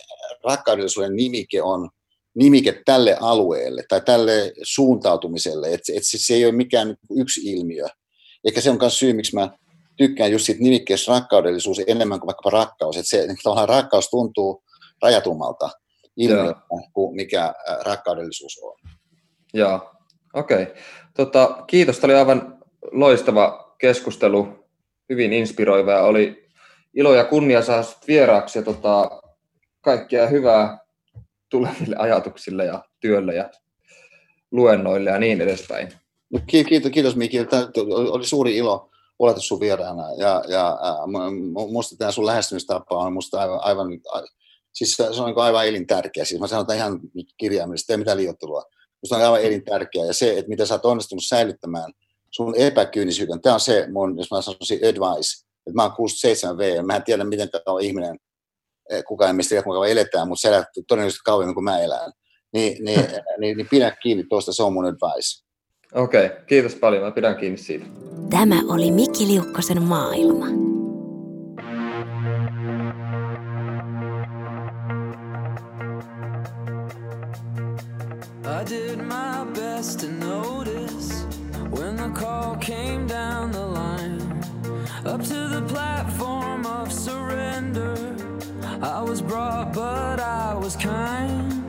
rakkaudellisuuden 0.44 1.16
nimike 1.16 1.62
on 1.62 1.88
nimike 2.34 2.82
tälle 2.84 3.16
alueelle 3.20 3.84
tai 3.88 4.00
tälle 4.00 4.52
suuntautumiselle, 4.62 5.72
että 5.72 5.92
et 5.96 6.02
se, 6.02 6.18
se 6.20 6.34
ei 6.34 6.44
ole 6.44 6.52
mikään 6.52 6.96
yksi 7.16 7.40
ilmiö. 7.52 7.86
Eikä 8.44 8.60
se 8.60 8.70
on 8.70 8.78
myös 8.80 8.98
syy, 8.98 9.12
miksi 9.12 9.34
mä 9.34 9.50
tykkään 10.08 10.32
just 10.32 10.44
siitä 10.44 10.62
nimikkeestä 10.62 11.12
rakkaudellisuus 11.12 11.80
enemmän 11.86 12.20
kuin 12.20 12.26
vaikkapa 12.26 12.50
rakkaus. 12.50 12.96
Että 12.96 13.08
se 13.08 13.26
tavallaan 13.42 13.68
rakkaus 13.68 14.10
tuntuu 14.10 14.62
rajatummalta 15.02 15.70
ilmiöltä 16.16 16.60
kuin 16.92 17.16
mikä 17.16 17.54
rakkaudellisuus 17.84 18.60
on. 18.62 18.78
Joo, 19.54 19.92
Okei. 20.34 20.62
Okay. 20.62 20.74
Tota, 21.16 21.64
kiitos. 21.66 21.98
Tämä 21.98 22.12
oli 22.12 22.18
aivan 22.18 22.58
loistava 22.92 23.74
keskustelu, 23.78 24.66
hyvin 25.08 25.32
inspiroiva 25.32 25.92
ja 25.92 26.02
oli, 26.02 26.48
ilo 26.94 27.14
ja 27.14 27.24
kunnia 27.24 27.62
saada 27.62 27.84
vieraaksi 28.08 28.58
ja 28.58 28.62
tota, 28.62 29.22
kaikkea 29.80 30.26
hyvää 30.26 30.78
tuleville 31.50 31.96
ajatuksille 31.98 32.64
ja 32.64 32.84
työlle 33.00 33.34
ja 33.34 33.50
luennoille 34.50 35.10
ja 35.10 35.18
niin 35.18 35.40
edespäin. 35.40 35.88
No, 36.32 36.40
kiitos, 36.46 36.92
kiitos 36.92 37.16
Miki. 37.16 37.44
Tämä 37.44 37.68
oli 38.10 38.26
suuri 38.26 38.56
ilo 38.56 38.91
olla 39.22 39.38
sun 39.38 39.60
vieraana. 39.60 40.02
Ja, 40.16 40.44
ja 40.48 40.78
minusta 41.66 41.96
tämä 41.96 42.12
sun 42.12 42.26
lähestymistapa 42.26 42.98
on 42.98 43.12
musta 43.12 43.40
aivan, 43.40 43.60
aivan 43.62 43.88
siis 44.72 44.96
se 44.96 45.02
on 45.02 45.26
niin 45.26 45.38
aivan 45.38 45.66
elintärkeä. 45.66 46.24
Siis 46.24 46.40
mä 46.40 46.46
sanon 46.46 46.66
ihan 46.74 47.00
kirjaimellisesti, 47.38 47.92
ei 47.92 47.96
mitään 47.96 48.16
liioittelua. 48.16 48.62
Minusta 49.02 49.16
on 49.16 49.22
aivan 49.22 49.42
elintärkeä. 49.42 50.04
Ja 50.04 50.14
se, 50.14 50.38
että 50.38 50.48
mitä 50.48 50.66
sä 50.66 50.74
oot 50.74 50.84
onnistunut 50.84 51.24
säilyttämään 51.24 51.92
sun 52.30 52.54
epäkyynisyyden, 52.56 53.40
tämä 53.40 53.54
on 53.54 53.60
se 53.60 53.86
mun, 53.92 54.18
jos 54.18 54.30
mä 54.30 54.42
sanoisin 54.42 54.78
advice, 54.78 55.46
että 55.66 55.74
mä 55.74 55.82
oon 55.82 55.92
67V, 55.92 56.82
mä 56.82 56.96
en 56.96 57.02
tiedä, 57.02 57.24
miten 57.24 57.50
tämä 57.50 57.62
on 57.66 57.82
ihminen, 57.82 58.16
eh, 58.90 59.04
kukaan 59.04 59.28
ei 59.28 59.34
mistä 59.34 59.48
tiedä, 59.48 59.62
kuinka 59.62 59.86
eletään, 59.86 60.28
mutta 60.28 60.40
sä 60.40 60.48
elät 60.48 60.66
todennäköisesti 60.88 61.22
kauemmin 61.24 61.54
kuin 61.54 61.64
mä 61.64 61.80
elän. 61.80 62.12
Niin, 62.52 62.84
niin, 62.84 63.00
niin, 63.40 63.56
niin 63.56 63.68
pidä 63.70 63.96
kiinni 64.02 64.24
tuosta, 64.28 64.52
se 64.52 64.62
on 64.62 64.72
mun 64.72 64.86
advice. 64.86 65.44
Okei, 65.94 66.26
okay, 66.26 66.38
kiitos 66.46 66.74
paljon, 66.74 67.02
mä 67.04 67.10
pidän 67.10 67.36
kiinni 67.36 67.58
siitä. 67.58 67.86
Tämä 68.30 68.62
oli 68.68 68.90
Mikki 68.90 69.26
Liukkosen 69.26 69.82
maailma. 69.82 70.46
I 78.44 78.64
did 78.68 78.98
my 78.98 79.52
best 79.54 80.00
to 80.00 80.06
notice 80.26 81.26
when 81.70 81.96
the 81.96 82.08
call 82.20 82.56
came 82.56 83.06
down 83.08 83.50
the 83.50 83.66
line 83.66 84.22
up 85.04 85.22
to 85.22 85.48
the 85.48 85.62
platform 85.68 86.66
of 86.66 86.92
surrender. 86.92 87.96
I 88.82 89.02
was 89.10 89.22
brought, 89.22 89.72
but 89.72 90.20
I 90.20 90.54
was 90.54 90.76
kind. 90.76 91.61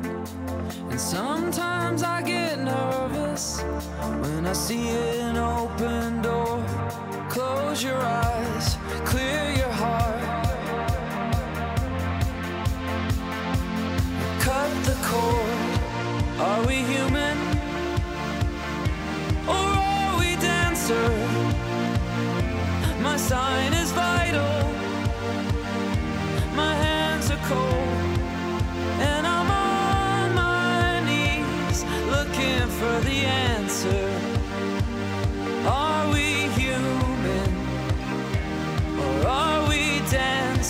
And 0.93 1.01
sometimes 1.01 2.03
I 2.03 2.21
get 2.21 2.59
nervous 2.59 3.63
when 4.21 4.45
I 4.45 4.53
see 4.53 4.89
an 4.89 5.37
open 5.37 6.21
door. 6.21 6.63
Close 7.29 7.83
your 7.83 7.97
eyes, 7.97 8.77
clear 9.03 9.55
your 9.57 9.71
heart. 9.71 10.21
Cut 14.39 14.85
the 14.85 14.95
cord. 15.01 15.52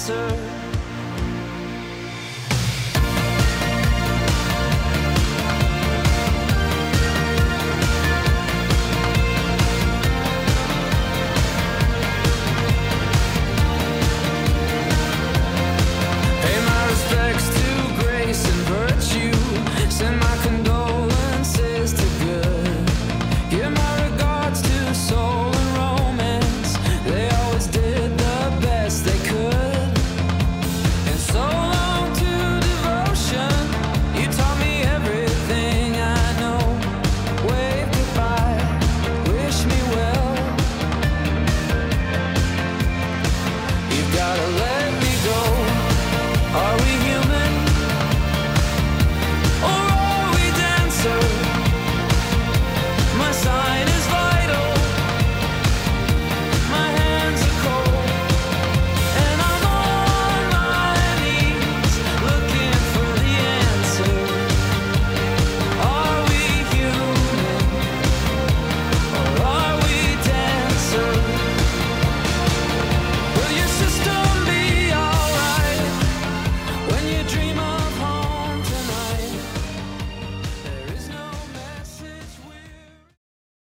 answer. 0.09 0.42